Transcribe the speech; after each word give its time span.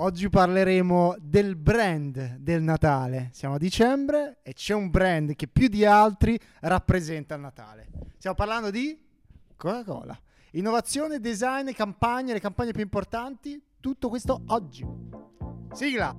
Oggi 0.00 0.28
parleremo 0.28 1.16
del 1.18 1.56
brand 1.56 2.36
del 2.36 2.62
Natale. 2.62 3.30
Siamo 3.32 3.56
a 3.56 3.58
dicembre 3.58 4.38
e 4.44 4.52
c'è 4.52 4.72
un 4.72 4.90
brand 4.90 5.34
che 5.34 5.48
più 5.48 5.66
di 5.66 5.84
altri 5.84 6.38
rappresenta 6.60 7.34
il 7.34 7.40
Natale. 7.40 7.88
Stiamo 8.16 8.36
parlando 8.36 8.70
di 8.70 8.96
Coca-Cola. 9.56 10.16
Innovazione, 10.52 11.18
design, 11.18 11.72
campagne, 11.72 12.32
le 12.32 12.38
campagne 12.38 12.70
più 12.70 12.82
importanti, 12.82 13.60
tutto 13.80 14.08
questo 14.08 14.42
oggi. 14.46 14.86
Sigla! 15.72 16.14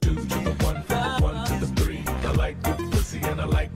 two 0.00 0.14
to 0.14 0.38
the 0.44 0.64
one, 0.64 0.82
the 0.86 1.18
one 1.20 1.44
to 1.44 1.58
the 1.58 1.66
three. 1.74 2.02
I 2.24 2.32
like 2.36 2.62
good 2.62 2.90
pussy 2.92 3.20
and 3.22 3.40
I 3.40 3.46
like 3.46 3.70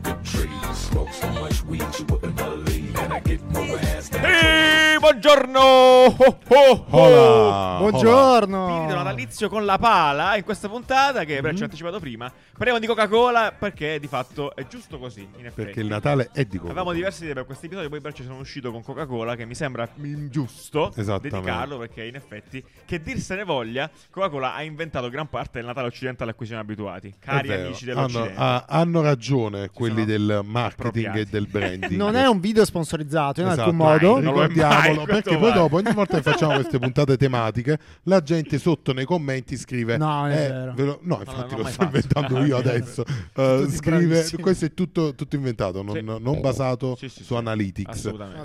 Ehi, 4.22 4.98
buongiorno! 4.98 5.60
Oh, 5.60 6.14
oh, 6.18 6.36
oh. 6.48 6.84
Hola. 6.90 7.78
Buongiorno! 7.78 8.66
Spirito 8.68 8.94
natalizio 8.94 9.48
con 9.48 9.64
la 9.64 9.78
pala 9.78 10.36
in 10.36 10.44
questa 10.44 10.68
puntata 10.68 11.24
che 11.24 11.40
Mm-hmm. 11.44 11.56
ci 11.56 11.62
ho 11.62 11.64
anticipato 11.64 12.00
prima. 12.00 12.32
Parliamo 12.56 12.78
di 12.78 12.86
Coca-Cola 12.86 13.52
perché 13.58 13.98
di 13.98 14.06
fatto 14.06 14.54
è 14.54 14.66
giusto 14.66 14.98
così. 14.98 15.28
Perché 15.54 15.80
il 15.80 15.86
Natale 15.86 16.30
è 16.32 16.44
di 16.44 16.56
Coca. 16.58 16.70
Avevamo 16.70 16.92
diverse 16.92 17.22
idee 17.24 17.34
per 17.34 17.44
questo 17.46 17.66
episodio, 17.66 17.88
poi 17.90 18.00
Breccia 18.00 18.22
sono 18.22 18.38
uscito 18.38 18.70
con 18.70 18.82
Coca-Cola 18.82 19.36
che 19.36 19.44
mi 19.46 19.54
sembra 19.54 19.88
giusto 20.30 20.92
dedicarlo 20.94 21.78
perché 21.78 22.04
in 22.04 22.14
effetti, 22.14 22.64
che 22.84 23.00
dirsene 23.02 23.44
voglia, 23.44 23.90
Coca-Cola 24.10 24.54
ha 24.54 24.62
inventato 24.62 25.08
gran 25.10 25.28
parte 25.28 25.58
del 25.58 25.66
Natale 25.66 25.88
occidentale 25.88 26.30
a 26.30 26.34
cui 26.34 26.46
siamo 26.46 26.62
abituati. 26.62 27.14
Cari 27.18 27.52
amici 27.52 27.90
hanno, 27.90 28.06
dell'Occidente. 28.06 28.34
ha- 28.40 28.64
hanno 28.68 29.00
ragione 29.02 29.70
quelli 29.70 30.00
sono 30.04 30.06
del 30.26 30.40
marketing 30.44 31.06
appropriati. 31.06 31.18
e 31.20 31.24
del 31.26 31.46
branding. 31.46 31.92
Non 32.04 32.16
è 32.16 32.26
un 32.26 32.40
video 32.40 32.64
sponsorizzato 32.64 33.40
in 33.40 33.46
Esatto. 33.46 33.62
alcun 33.70 33.76
modo. 33.76 34.12
Mai, 34.14 34.22
Ricordiamolo, 34.24 35.04
perché 35.04 35.36
poi 35.38 35.52
dopo 35.52 35.76
ogni 35.76 35.92
volta 35.92 36.16
che 36.20 36.22
facciamo 36.30 36.54
queste 36.54 36.78
puntate 36.78 37.16
tematiche, 37.16 37.78
la 38.04 38.20
gente 38.22 38.58
sotto 38.58 38.92
nei 38.92 39.04
commenti 39.04 39.56
scrive: 39.56 39.96
No, 39.96 40.30
eh, 40.30 40.72
lo- 40.76 40.98
no, 41.02 41.18
infatti 41.20 41.56
lo 41.56 41.62
sto 41.64 41.70
fatto. 41.70 41.84
inventando 41.84 42.44
io 42.44 42.56
adesso. 42.56 43.04
Tutti 43.32 43.70
scrive: 43.76 44.06
bravissimi. 44.06 44.42
Questo 44.42 44.64
è 44.66 44.74
tutto, 44.74 45.14
tutto 45.14 45.36
inventato, 45.36 45.82
non, 45.82 45.94
Sì. 45.96 46.02
non 46.02 46.40
basato 46.40 46.96
Sì, 46.96 47.08
sì, 47.08 47.22
su 47.22 47.34
sì. 47.34 47.34
Analytics. 47.34 48.04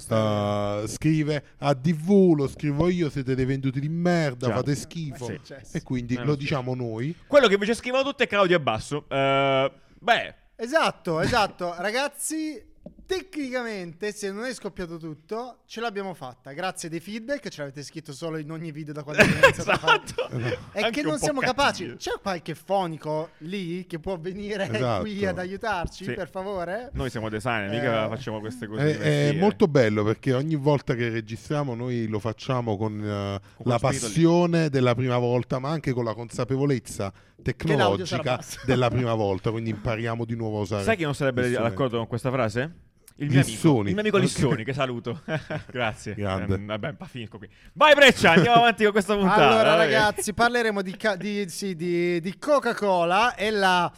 Eh, 0.09 0.83
scrive 0.88 1.44
a 1.59 1.73
DV, 1.73 2.35
lo 2.35 2.47
scrivo 2.47 2.89
io, 2.89 3.09
siete 3.09 3.35
dei 3.35 3.45
venduti 3.45 3.80
di 3.80 3.89
merda, 3.89 4.47
Già. 4.47 4.53
fate 4.55 4.75
schifo. 4.75 5.25
Sì. 5.25 5.53
E 5.73 5.81
quindi 5.83 6.16
Eh, 6.16 6.23
lo 6.23 6.33
sì. 6.33 6.39
diciamo 6.39 6.75
noi. 6.75 7.16
Quello 7.27 7.47
che 7.47 7.53
invece 7.53 7.73
scrivono 7.73 8.03
tutti 8.03 8.23
è 8.23 8.27
Claudio 8.27 8.55
e 8.57 8.59
Basso. 8.59 9.05
Eh, 9.09 9.72
beh, 10.00 10.35
Esatto, 10.61 11.21
esatto. 11.21 11.73
Ragazzi, 11.77 12.61
tecnicamente, 13.09 14.11
se 14.11 14.31
non 14.31 14.45
è 14.45 14.53
scoppiato 14.53 14.97
tutto, 14.97 15.61
ce 15.65 15.81
l'abbiamo 15.81 16.13
fatta. 16.13 16.52
Grazie 16.52 16.89
dei 16.89 16.99
feedback, 16.99 17.49
ce 17.49 17.61
l'avete 17.61 17.81
scritto 17.81 18.13
solo 18.13 18.38
in 18.38 18.51
ogni 18.51 18.71
video 18.71 18.93
da 18.93 19.01
quando 19.01 19.21
abbiamo 19.23 19.43
iniziato 19.45 19.71
a 19.71 19.77
fare. 19.77 20.01
esatto. 20.05 20.27
È 20.71 20.81
Anche 20.81 21.01
che 21.01 21.07
non 21.07 21.17
siamo 21.17 21.39
cattivi. 21.39 21.57
capaci. 21.89 21.95
C'è 21.97 22.11
qualche 22.21 22.53
fonico 22.53 23.29
lì 23.39 23.88
che 23.88 23.97
può 23.97 24.17
venire 24.19 24.69
Esatto. 24.71 25.01
qui 25.01 25.25
ad 25.25 25.39
aiutarci, 25.39 26.03
Sì. 26.03 26.13
per 26.13 26.29
favore? 26.29 26.91
Noi 26.93 27.09
siamo 27.09 27.29
designer, 27.29 27.69
mica 27.71 28.05
Eh. 28.05 28.09
facciamo 28.09 28.39
queste 28.39 28.67
cose. 28.67 28.81
È, 28.81 28.85
di 28.85 28.91
è 28.91 28.97
mestiere. 28.97 29.38
molto 29.39 29.67
bello 29.67 30.03
perché 30.03 30.33
ogni 30.33 30.55
volta 30.55 30.94
che 30.94 31.09
registriamo 31.09 31.73
noi 31.73 32.07
lo 32.07 32.19
facciamo 32.19 32.77
con 32.77 32.94
eh, 32.94 33.39
quello 33.55 33.71
la 33.71 33.77
spirito 33.77 34.05
lì. 34.05 34.11
passione 34.13 34.69
della 34.69 34.94
prima 34.94 35.17
volta, 35.17 35.57
ma 35.57 35.69
anche 35.69 35.94
con 35.94 36.03
la 36.03 36.13
consapevolezza 36.13 37.11
tecnologica 37.41 38.39
della 38.66 38.89
prima 38.89 39.13
volta, 39.16 39.49
quindi 39.49 39.71
impariamo 39.71 40.25
di 40.25 40.35
nuovo 40.35 40.59
a 40.59 40.61
usare. 40.61 40.83
Sai 40.83 40.95
chi 40.95 41.03
non 41.03 41.16
sarebbe 41.16 41.49
d'accordo 41.49 41.97
con 41.97 42.05
questa 42.07 42.29
frase? 42.29 42.88
Il 43.20 43.30
mio 43.30 43.42
amico, 43.42 43.78
il 43.80 43.92
mio 43.92 44.00
amico. 44.00 44.17
Lissoni, 44.17 44.64
che 44.64 44.73
saluto. 44.73 45.22
Grazie. 45.72 46.14
Grande. 46.16 46.56
Ehm, 46.56 46.66
vabbè, 46.67 46.94
pa- 46.94 47.06
finisco 47.06 47.38
qui. 47.38 47.50
Vai 47.73 47.94
Breccia, 47.94 48.31
andiamo 48.31 48.58
avanti 48.58 48.84
con 48.84 48.92
questa 48.94 49.16
puntata. 49.16 49.48
Allora, 49.50 49.75
ragazzi, 49.75 50.34
parleremo 50.34 50.81
di, 50.81 50.95
ca- 50.95 51.16
di- 51.16 51.47
sì, 51.50 51.75
di- 51.75 52.20
di 52.22 52.38
Coca-Cola 52.38 53.36
e 53.36 53.52
la. 53.52 53.91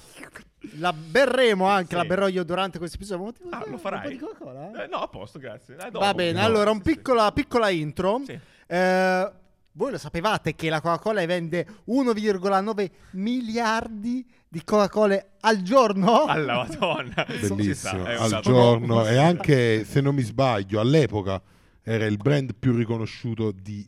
La 0.77 0.93
berremo 0.93 1.65
anche, 1.65 1.89
Sì. 1.89 1.95
la 1.95 2.05
berrò 2.05 2.27
io 2.27 2.43
durante 2.43 2.77
questo 2.77 2.97
episodio. 2.97 3.33
Ah, 3.49 3.63
lo 3.65 3.73
un 3.73 3.79
farai? 3.79 4.01
po' 4.03 4.09
di 4.09 4.17
Coca-Cola? 4.17 4.83
Eh, 4.83 4.87
no, 4.87 4.97
a 4.97 5.07
posto, 5.07 5.39
grazie. 5.39 5.73
Eh, 5.73 5.89
dopo. 5.89 5.99
Va 6.05 6.13
bene, 6.13 6.39
no. 6.39 6.45
allora 6.45 6.69
un 6.69 6.81
Sì, 6.83 6.89
sì. 6.89 6.95
piccola, 6.95 7.31
piccola 7.31 7.69
intro. 7.69 8.21
Sì. 8.23 8.39
Eh, 8.67 9.31
voi 9.73 9.91
lo 9.91 9.97
sapevate 9.97 10.55
che 10.55 10.69
la 10.69 10.81
Coca-Cola 10.81 11.25
vende 11.25 11.65
1,9 11.87 12.89
miliardi 13.11 14.25
di 14.47 14.63
Coca-Cola 14.63 15.23
al 15.39 15.61
giorno? 15.61 16.25
Alla 16.25 16.55
madonna. 16.67 17.25
Sta, 17.41 17.55
Bellissimo, 17.55 18.01
un 18.01 18.07
al 18.07 18.39
giorno 18.41 19.05
e 19.05 19.17
anche 19.17 19.85
se 19.85 20.01
non 20.01 20.15
mi 20.15 20.23
sbaglio 20.23 20.79
all'epoca 20.79 21.41
era 21.83 22.05
il 22.05 22.17
brand 22.17 22.53
più 22.55 22.75
riconosciuto 22.75 23.51
di- 23.51 23.87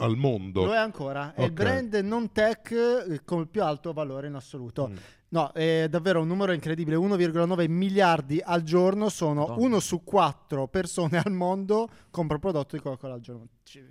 al 0.00 0.16
mondo. 0.16 0.64
Lo 0.64 0.74
è 0.74 0.78
ancora, 0.78 1.32
è 1.34 1.40
il 1.42 1.46
Ok. 1.50 1.52
brand 1.52 1.94
non 2.02 2.32
tech 2.32 2.70
eh, 2.72 3.20
con 3.24 3.40
il 3.40 3.48
più 3.48 3.62
alto 3.62 3.92
valore 3.92 4.26
in 4.26 4.34
assoluto. 4.34 4.88
Mm. 4.88 4.96
No, 5.32 5.52
è 5.52 5.86
davvero 5.88 6.20
un 6.20 6.26
numero 6.26 6.50
incredibile, 6.52 6.96
1,9 6.96 7.68
miliardi 7.70 8.40
al 8.44 8.62
giorno 8.62 9.08
sono 9.08 9.42
Madonna. 9.46 9.64
uno 9.64 9.78
su 9.78 10.02
quattro 10.02 10.66
persone 10.66 11.18
al 11.24 11.30
mondo 11.32 11.88
compra 12.10 12.34
un 12.34 12.40
prodotto 12.40 12.74
di 12.74 12.82
Coca-Cola 12.82 13.14
al 13.14 13.20
giorno. 13.20 13.46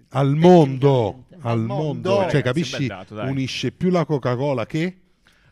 Al 0.09 0.35
mondo, 0.35 1.25
al 1.41 1.59
mondo, 1.59 2.15
Ragazzi, 2.15 2.31
cioè 2.31 2.41
capisci, 2.41 2.87
dato, 2.87 3.15
unisce 3.15 3.71
più 3.71 3.89
la 3.89 4.03
Coca-Cola 4.05 4.65
che 4.65 5.01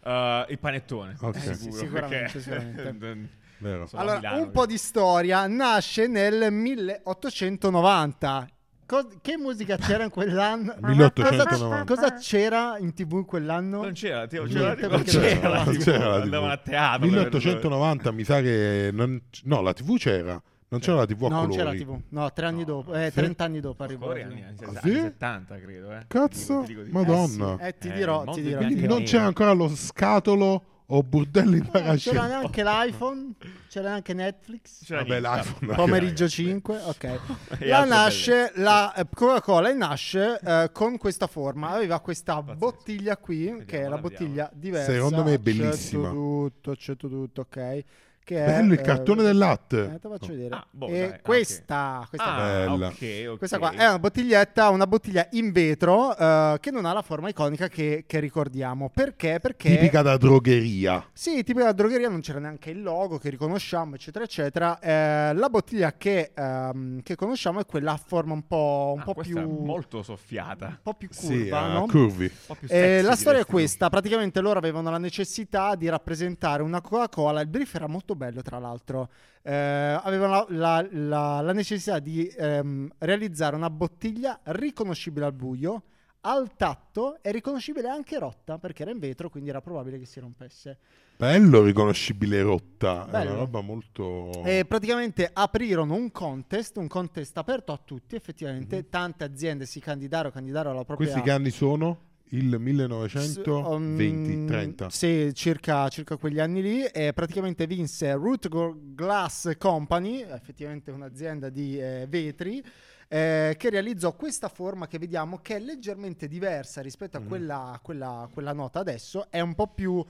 Eh, 0.04 0.46
il 0.50 0.60
panettone. 0.60 1.16
Ok. 1.22 1.38
Sicuro, 1.38 1.52
Eh, 1.52 1.56
sì, 1.56 1.72
sicuramente, 1.72 2.18
perché- 2.18 2.40
sicuramente. 2.42 3.36
Allora, 3.94 4.18
Milano, 4.18 4.42
un 4.44 4.52
po' 4.52 4.66
di 4.68 4.78
storia. 4.78 5.48
Nasce 5.48 6.06
nel 6.08 6.52
1890. 6.52 8.48
Co- 8.88 9.08
che 9.22 9.38
musica 9.38 9.76
c'era 9.78 10.06
in 10.06 10.10
quell'anno? 10.10 10.74
1890. 10.82 11.84
Cosa, 11.84 12.14
c'era 12.14 12.78
in 12.80 12.94
tv 12.94 13.12
in 13.14 13.26
quell'anno? 13.26 13.82
Non 13.84 13.92
c'era, 13.92 14.26
tipo, 14.28 14.44
Niente, 14.46 14.60
c'era, 14.62 14.76
perché 14.76 14.88
non 14.88 14.96
non 14.96 15.04
c'era, 15.04 15.50
la 15.50 15.64
non 15.66 15.78
c'era 15.78 16.08
la 16.08 16.16
TV. 16.16 16.22
andavano 16.24 16.52
a 16.54 16.58
teatro. 16.58 17.06
1890 17.08 18.12
mi 18.12 18.24
sa 18.24 18.42
che 18.42 18.90
non, 18.94 19.22
no, 19.44 19.62
la 19.62 19.74
TV 19.74 19.98
c'era, 19.98 20.42
non 20.70 20.80
c'era 20.80 20.98
la 20.98 21.06
TV 21.06 21.24
a 21.24 21.28
No, 21.28 21.36
non 21.36 21.50
colori. 21.50 21.58
c'era 21.58 21.84
TV. 21.92 22.00
No, 22.10 22.32
tre 22.32 22.46
anni 22.46 22.60
No. 22.60 22.66
dopo, 22.66 22.94
eh, 22.96 23.06
Sì? 23.08 23.14
30 23.16 23.44
anni 23.44 23.60
dopo 23.60 23.84
arrivò. 23.84 24.08
La 24.08 24.14
anni, 24.24 24.24
anni 24.24 24.44
Ah, 24.44 24.54
60, 24.58 24.80
sì? 24.82 24.94
70, 24.94 25.60
credo. 25.60 25.92
Eh. 25.92 26.00
Cazzo, 26.08 26.62
Ti 26.62 26.68
dico 26.68 26.82
di- 26.84 26.92
Madonna. 26.92 27.54
Eh, 27.54 27.58
sì, 27.60 27.64
eh, 27.68 27.78
ti 27.78 27.88
Eh, 27.90 27.92
dirò, 27.94 28.16
mondo 28.18 28.32
ti 28.32 28.42
di 28.42 28.76
dirò. 28.76 28.94
non 28.94 29.04
c'era 29.04 29.24
ancora 29.26 29.52
lo 29.52 29.68
scatolo 29.76 30.64
o 30.90 31.04
bordello 31.04 31.56
in 31.56 31.64
No, 31.64 31.70
c'era 31.72 31.84
parascena. 31.84 32.28
neanche 32.28 32.64
l'iPhone, 32.64 33.34
c'era 33.68 33.92
anche 33.94 34.14
Netflix. 34.14 34.86
C'era 34.86 35.04
Vabbè, 35.04 35.20
l'iPhone. 35.20 35.76
Pomeriggio 35.76 36.24
ragazzi. 36.24 36.44
5, 36.44 36.82
ok. 36.84 37.20
E 37.60 37.68
La 37.68 37.84
nasce, 37.84 38.52
la 38.56 38.94
eh, 38.94 39.06
Coca-Cola 39.14 39.74
nasce 39.74 40.40
eh, 40.42 40.70
con 40.72 40.98
questa 40.98 41.28
forma. 41.28 41.70
Aveva 41.72 42.00
questa 42.00 42.36
Pazzesco. 42.36 42.58
bottiglia 42.58 43.18
qui, 43.18 43.64
che 43.66 43.82
è 43.82 43.88
la 43.88 43.98
bottiglia 43.98 44.50
diversa. 44.54 44.92
Secondo 44.94 45.24
me 45.24 45.32
è 45.32 45.34
Accetto 45.36 45.42
bellissima. 45.44 46.10
tutto, 46.10 46.72
accetto 46.72 47.08
tutto, 47.10 47.42
ok. 47.42 47.84
Che 48.28 48.44
è, 48.44 48.46
Bello 48.46 48.74
il 48.74 48.80
eh, 48.80 48.82
cartone 48.84 49.24
del 49.24 49.38
latte. 49.38 49.86
eh, 49.94 50.00
te 50.02 50.10
faccio 50.10 50.28
vedere. 50.34 50.54
Ah, 50.56 50.68
boh, 50.70 50.88
e 50.88 51.08
dai, 51.12 51.20
questa, 51.22 52.06
questa, 52.10 52.34
Ah, 52.36 52.36
Bella. 52.68 52.88
ok, 52.88 53.26
ok. 53.30 53.38
questa 53.38 53.58
qua 53.58 53.72
è 53.72 53.88
una 53.88 54.00
bottiglietta, 54.00 54.68
una 54.70 54.86
bottiglia 54.86 55.26
in 55.32 55.54
vetro 55.54 56.14
eh, 56.14 56.58
che 56.60 56.70
non 56.72 56.84
ha 56.84 56.92
la 56.92 57.02
forma 57.04 57.30
iconica 57.30 57.70
che, 57.70 58.04
che 58.06 58.20
ricordiamo. 58.20 58.92
Perché? 58.94 59.40
Perché 59.42 59.70
Tipica 59.70 60.02
da 60.02 60.18
drogheria. 60.18 61.08
sì, 61.14 61.42
tipo 61.46 61.60
la 61.60 61.72
drogheria 61.72 62.10
non 62.10 62.20
c'era 62.20 62.40
neanche 62.40 62.70
il 62.70 62.82
logo 62.84 63.18
che 63.18 63.30
riconosciamo, 63.30 63.96
eccetera, 63.96 64.26
eccetera. 64.26 64.78
Eh, 64.80 65.34
la 65.34 65.48
bottiglia 65.50 65.94
che, 65.94 66.32
ehm, 66.36 67.02
che 67.04 67.16
conosciamo 67.16 67.62
è 67.62 67.66
quella 67.66 67.94
a 67.94 67.98
forma 68.06 68.34
un 68.34 68.46
po', 68.46 68.92
un 68.94 69.00
Ah, 69.00 69.04
po' 69.06 69.14
più. 69.22 69.40
molto 69.40 70.04
soffiata. 70.04 70.66
un 70.66 70.78
po' 70.84 70.96
più 70.96 71.08
Sì, 71.12 71.28
curva, 71.44 71.60
a 71.62 71.68
no? 71.72 71.86
curvi. 71.86 72.26
Un 72.26 72.30
po' 72.46 72.56
più 72.56 72.68
Eh, 72.70 72.78
sexy, 72.78 73.06
la 73.08 73.16
storia 73.16 73.40
è 73.40 73.46
questa, 73.46 73.88
praticamente 73.88 74.42
loro 74.42 74.60
avevano 74.60 74.90
la 74.92 74.98
necessità 74.98 75.76
di 75.76 75.88
rappresentare 75.88 76.62
una 76.62 76.82
Coca-Cola, 76.82 77.40
il 77.40 77.48
brief 77.48 77.74
era 77.76 77.88
molto 77.88 78.16
bello 78.18 78.42
tra 78.42 78.60
l'altro, 78.60 79.10
Eh, 79.48 79.54
avevano 79.54 80.46
la, 80.50 80.86
la- 80.90 81.42
la- 81.42 81.54
necessità 81.54 82.00
di 82.00 82.28
ehm, 82.28 82.90
realizzare 82.98 83.56
una 83.56 83.70
bottiglia 83.70 84.38
riconoscibile 84.44 85.26
al 85.26 85.32
buio, 85.32 85.84
al 86.22 86.54
tatto 86.58 87.20
e 87.24 87.32
riconoscibile 87.32 87.88
anche 87.88 88.20
rotta, 88.20 88.58
perché 88.58 88.82
era 88.82 88.92
in 88.92 89.00
vetro, 89.00 89.30
quindi 89.30 89.50
era 89.50 89.62
probabile 89.62 90.00
che 90.00 90.06
si 90.06 90.20
rompesse. 90.20 90.78
Bello 91.16 91.64
riconoscibile 91.64 92.42
rotta. 92.42 93.08
È 93.08 93.10
Bello. 93.10 93.30
una 93.30 93.40
roba 93.40 93.62
molto... 93.62 94.44
E 94.44 94.66
praticamente 94.66 95.30
aprirono 95.32 95.96
un 95.96 96.12
contest, 96.12 96.76
un 96.76 96.88
contest 96.88 97.38
aperto 97.38 97.72
a 97.72 97.80
tutti, 97.84 98.16
effettivamente 98.16 98.76
Mhm. 98.76 98.90
tante 98.90 99.24
aziende 99.24 99.66
si 99.66 99.80
candidarono, 99.80 100.34
candidarono 100.34 100.76
alla 100.76 100.84
propria... 100.84 101.08
Questi 101.08 101.24
che 101.26 101.32
anni 101.34 101.52
sono? 101.52 102.06
Il 102.30 102.54
S- 102.54 102.58
1920, 102.60 104.32
um, 104.34 104.46
30. 104.48 104.90
Sì, 104.90 105.32
circa, 105.34 105.88
circa 105.90 106.18
quegli 106.18 106.40
anni 106.40 106.62
lì. 106.62 106.84
E 106.84 107.14
praticamente 107.14 107.68
vinse 107.68 108.12
Root 108.14 108.50
Glass 108.96 109.58
Company, 109.58 110.22
effettivamente 110.22 110.92
un'azienda 110.92 111.50
di 111.50 111.80
eh, 111.80 112.06
vetri, 112.10 112.64
eh, 113.08 113.56
che 113.58 113.70
realizzò 113.70 114.14
questa 114.16 114.50
forma 114.50 114.88
che 114.88 114.98
vediamo 115.00 115.38
che 115.42 115.56
è 115.56 115.60
leggermente 115.60 116.28
diversa 116.28 116.82
rispetto 116.82 117.16
a 117.18 117.22
Mhm. 117.22 117.28
quella, 117.28 117.80
quella- 117.82 118.30
quella 118.34 118.52
nota 118.54 118.80
adesso. 118.80 119.28
È 119.30 119.40
un 119.40 119.56
po' 119.56 119.68
più... 119.68 120.04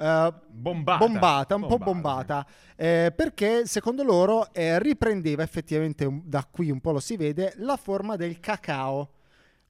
eh, 0.00 0.32
Bombata. 0.48 1.04
bombata, 1.04 1.54
un 1.56 1.60
po' 1.62 1.76
Bombata, 1.76 1.90
bombata, 1.92 2.46
eh, 2.76 3.12
perché 3.14 3.66
secondo 3.66 4.04
loro 4.04 4.52
eh, 4.54 4.78
riprendeva 4.78 5.42
effettivamente, 5.42 6.04
un- 6.04 6.22
da 6.24 6.46
qui 6.50 6.70
un 6.70 6.80
po' 6.80 6.92
lo 6.92 7.00
si 7.00 7.16
vede, 7.16 7.52
la 7.56 7.76
forma 7.76 8.14
del 8.16 8.38
cacao. 8.40 9.10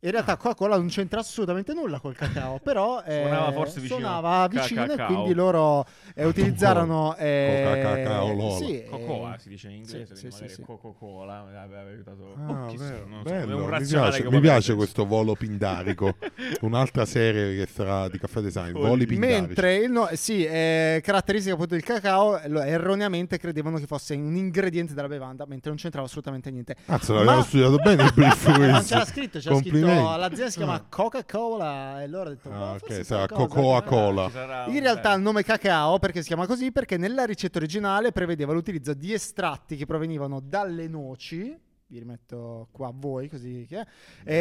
In 0.00 0.12
realtà 0.12 0.36
Coca-Cola 0.36 0.76
non 0.76 0.86
c'entra 0.86 1.18
assolutamente 1.20 1.74
nulla 1.74 1.98
col 1.98 2.14
cacao, 2.14 2.60
però 2.62 3.02
eh, 3.02 3.22
Suonava 3.22 3.50
forse 3.52 3.80
vicino 3.80 3.98
suonava 4.00 4.46
vicino 4.48 4.92
e 4.92 4.96
quindi 5.06 5.34
loro 5.34 5.84
eh, 6.14 6.24
utilizzarono... 6.24 7.16
eh, 7.16 7.62
Coca-Cacao 7.64 8.32
Lola. 8.32 8.56
sì, 8.56 8.80
eh, 8.80 8.88
Cocoa 8.88 9.36
si 9.38 9.48
dice 9.48 9.66
in 9.68 9.74
inglese, 9.74 10.14
sì, 10.14 10.30
sì, 10.30 10.48
sì. 10.48 10.62
Coca-Cola 10.62 11.44
mi 11.50 11.56
aveva 11.56 11.80
aiutato. 11.90 12.34
Ah, 12.36 12.66
Oh, 12.68 12.74
bello, 12.74 13.06
so, 13.16 13.22
bello. 13.24 13.56
un 13.64 13.70
Mi 13.70 13.86
piace, 13.86 14.30
mi 14.30 14.40
piace 14.40 14.74
questo 14.74 15.04
volo 15.04 15.34
pindarico. 15.34 16.14
Un'altra 16.62 17.04
serie 17.04 17.56
che 17.64 17.68
sarà 17.70 18.08
di 18.08 18.18
Caffè 18.18 18.40
Design, 18.40 18.72
voli 18.72 19.04
pindarici. 19.06 19.40
Mentre 19.40 19.74
il 19.76 19.90
no- 19.90 20.08
sì, 20.12 20.44
eh, 20.44 21.00
caratteristica 21.02 21.54
appunto 21.54 21.74
del 21.74 21.82
cacao, 21.82 22.40
lo- 22.46 22.62
erroneamente 22.62 23.36
credevano 23.38 23.78
che 23.78 23.86
fosse 23.86 24.14
un 24.14 24.36
ingrediente 24.36 24.94
della 24.94 25.08
bevanda, 25.08 25.44
mentre 25.46 25.70
non 25.70 25.78
c'entrava 25.78 26.06
assolutamente 26.06 26.50
niente. 26.52 26.76
Cazzo, 26.86 27.14
l'abbiamo 27.14 27.38
Ma- 27.38 27.42
studiato 27.44 27.76
bene 27.76 28.02
il 28.04 28.12
brief 28.14 28.52
c'era 28.86 29.04
scritto, 29.04 29.38
c'era 29.40 29.56
scritto 29.56 29.86
Complimenti. 29.94 30.20
l'azienda 30.20 30.50
si 30.50 30.56
chiama 30.58 30.74
Ah. 30.74 30.84
Coca-Cola 30.88 32.02
e 32.02 32.06
loro 32.08 32.22
hanno 32.30 32.34
detto 32.34 32.50
Ah, 32.50 32.56
"Boh, 32.58 32.64
ok, 32.72 32.78
forse 32.78 33.04
sarà 33.04 33.26
Coca-Cola. 33.26 34.30
In 34.68 34.80
realtà 34.80 35.12
il 35.14 35.22
nome 35.22 35.42
cacao, 35.42 35.98
perché 35.98 36.20
si 36.22 36.28
chiama 36.28 36.46
così? 36.46 36.72
Perché 36.72 36.96
nella 36.96 37.24
ricetta 37.24 37.58
originale 37.58 38.12
prevedeva 38.12 38.52
l'utilizzo 38.52 38.94
di 38.94 39.12
estratti 39.12 39.76
che 39.76 39.86
provenivano 39.86 40.40
dalle 40.40 40.88
noci. 40.88 41.58
Vi 41.90 41.98
rimetto 41.98 42.68
qua 42.70 42.88
a 42.88 42.92
voi, 42.94 43.30
così 43.30 43.64
che 43.66 43.80
è, 43.80 43.86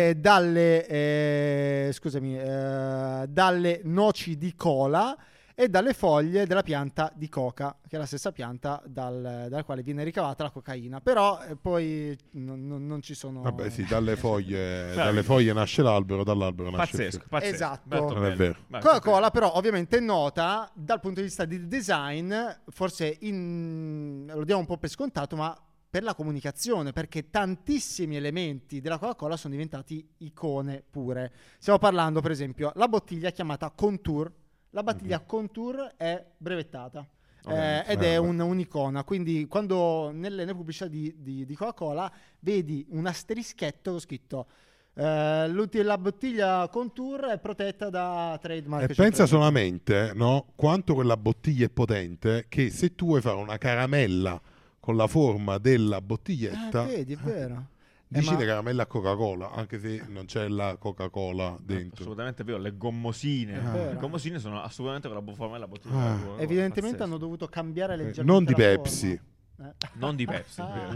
eh, 0.10 0.16
dalle, 0.16 0.86
eh, 0.86 1.90
scusami, 1.94 2.38
eh, 2.38 3.26
dalle 3.30 3.80
noci 3.86 4.38
di 4.38 4.54
cola 4.54 5.16
e 5.60 5.70
dalle 5.70 5.94
foglie 5.94 6.46
della 6.46 6.62
pianta 6.62 7.12
di 7.16 7.28
coca, 7.30 7.76
che 7.88 7.96
è 7.96 8.00
la 8.00 8.06
stessa 8.06 8.32
pianta 8.32 8.80
dal- 8.86 9.48
dalla 9.50 9.64
quale 9.64 9.82
viene 9.82 10.04
ricavata 10.04 10.44
la 10.44 10.52
cocaina. 10.52 11.02
Però 11.02 11.42
eh, 11.42 11.56
poi 11.56 12.16
non, 12.34 12.68
non- 12.68 12.86
non 12.86 13.02
ci 13.02 13.16
sono... 13.16 13.42
Vabbè, 13.42 13.72
sì, 13.72 13.84
dalle 13.90 14.16
foglie, 14.18 14.94
dalle 14.94 15.24
foglie 15.24 15.54
nasce 15.54 15.82
l'albero, 15.82 16.24
dall'albero 16.24 16.70
nasce 16.70 16.92
il 16.92 16.98
Pazzesco, 17.06 17.26
fiore. 17.28 17.28
pazzesco. 17.30 17.56
Esatto. 17.56 18.14
Non 18.14 18.26
è 18.26 18.36
vero. 18.36 18.56
Coca-Cola 18.70 19.32
però 19.32 19.54
ovviamente 19.56 19.98
è 19.98 20.00
nota 20.00 20.70
dal 20.76 21.00
punto 21.00 21.22
di 21.22 21.26
vista 21.26 21.44
di 21.46 21.68
design, 21.68 22.32
forse 22.70 23.18
in- 23.22 24.32
lo 24.32 24.44
diamo 24.44 24.60
un 24.60 24.68
po' 24.68 24.78
per 24.78 24.92
scontato, 24.92 25.36
ma 25.36 25.60
per 25.90 26.04
la 26.04 26.14
comunicazione, 26.14 26.92
perché 26.92 27.32
tantissimi 27.32 28.16
elementi 28.16 28.80
della 28.80 29.00
Coca-Cola 29.00 29.36
sono 29.38 29.54
diventati 29.54 30.08
icone 30.18 30.84
pure. 30.88 31.32
Stiamo 31.58 31.80
parlando 31.80 32.22
per 32.22 32.30
esempio 32.30 32.72
la 32.76 32.88
bottiglia 32.88 33.32
chiamata 33.32 33.72
Contour. 33.72 34.32
La 34.72 34.84
bottiglia 34.84 35.20
Contour 35.22 35.94
è 35.98 36.24
brevettata. 36.38 37.08
eh, 37.50 37.84
ed 37.88 38.04
è 38.04 38.18
un- 38.18 38.40
un'icona, 38.42 39.06
quindi 39.06 39.48
quando 39.48 40.12
nelle, 40.12 40.44
nelle 40.44 40.54
pubblicità 40.54 40.88
di, 40.88 41.14
di- 41.18 41.46
di 41.46 41.56
Coca-Cola 41.56 42.12
vedi 42.40 42.86
un 42.90 43.06
asterischetto 43.06 43.92
con 43.92 44.00
scritto 44.02 44.48
eh, 44.94 45.48
la 45.84 45.98
bottiglia 45.98 46.68
Contour 46.70 47.22
è 47.28 47.40
protetta 47.40 47.90
da 47.90 48.38
trademark. 48.42 48.90
E 48.90 48.94
pensa 48.96 49.26
solamente 49.28 50.12
no, 50.14 50.48
quanto 50.56 50.94
quella 50.96 51.16
bottiglia 51.16 51.68
è 51.68 51.70
potente 51.70 52.48
che 52.50 52.70
se 52.70 52.96
tu 52.96 53.06
vuoi 53.06 53.22
fare 53.22 53.38
una 53.38 53.58
caramella 53.58 54.42
con 54.80 54.98
la 54.98 55.08
forma 55.08 55.58
della 55.58 56.02
bottiglietta, 56.02 56.84
Eh, 56.84 56.88
vedi, 56.96 57.14
è 57.14 57.18
vero. 57.18 57.68
Eh, 58.10 58.20
dici 58.20 58.32
ma- 58.32 58.38
le 58.40 58.46
caramelle 58.46 58.82
a 58.82 58.86
Coca-Cola, 58.86 59.52
anche 59.52 59.80
se 59.80 60.02
non 60.08 60.26
c'è 60.26 60.48
la 60.48 60.78
Coca-Cola 60.78 61.58
dentro. 61.62 62.00
Assolutamente 62.02 62.44
vero, 62.46 62.58
le 62.58 62.76
gommosine. 62.78 63.60
Vero. 63.60 63.92
Le 63.92 63.98
gommosine 63.98 64.40
sono 64.40 64.62
assolutamente 64.62 65.10
con 65.10 65.24
la 65.26 65.34
forma 65.34 65.54
della 65.54 65.68
bottiglia. 65.68 65.96
Ah. 66.14 66.18
Evidentemente 66.38 66.80
pazzesco. 66.98 67.04
hanno 67.04 67.18
dovuto 67.18 67.48
cambiare 67.48 67.94
Eh, 67.94 67.98
leggermente 67.98 68.32
non 68.32 68.44
di 68.46 68.52
la 68.52 68.58
Pepsi. 68.58 69.08
forma. 69.18 69.36
Eh. 69.60 69.74
Non 69.94 70.16
di 70.16 70.26
Pepsi, 70.26 70.62
Ah. 70.62 70.90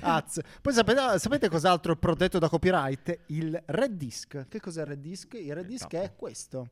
Az. 0.00 0.40
Poi 0.60 0.72
sapete, 0.72 1.18
sapete 1.18 1.48
cos'altro 1.48 1.92
è 1.92 1.96
protetto 1.96 2.38
da 2.38 2.48
copyright? 2.48 3.18
Il 3.26 3.60
Red 3.66 3.92
Disc. 3.92 4.46
Che 4.48 4.60
cos'è 4.60 4.80
il 4.82 4.86
Red 4.88 5.00
Disc? 5.00 5.32
Il 5.34 5.54
Red 5.54 5.70
Esatto. 5.70 5.96
è 5.96 6.12
questo. 6.16 6.68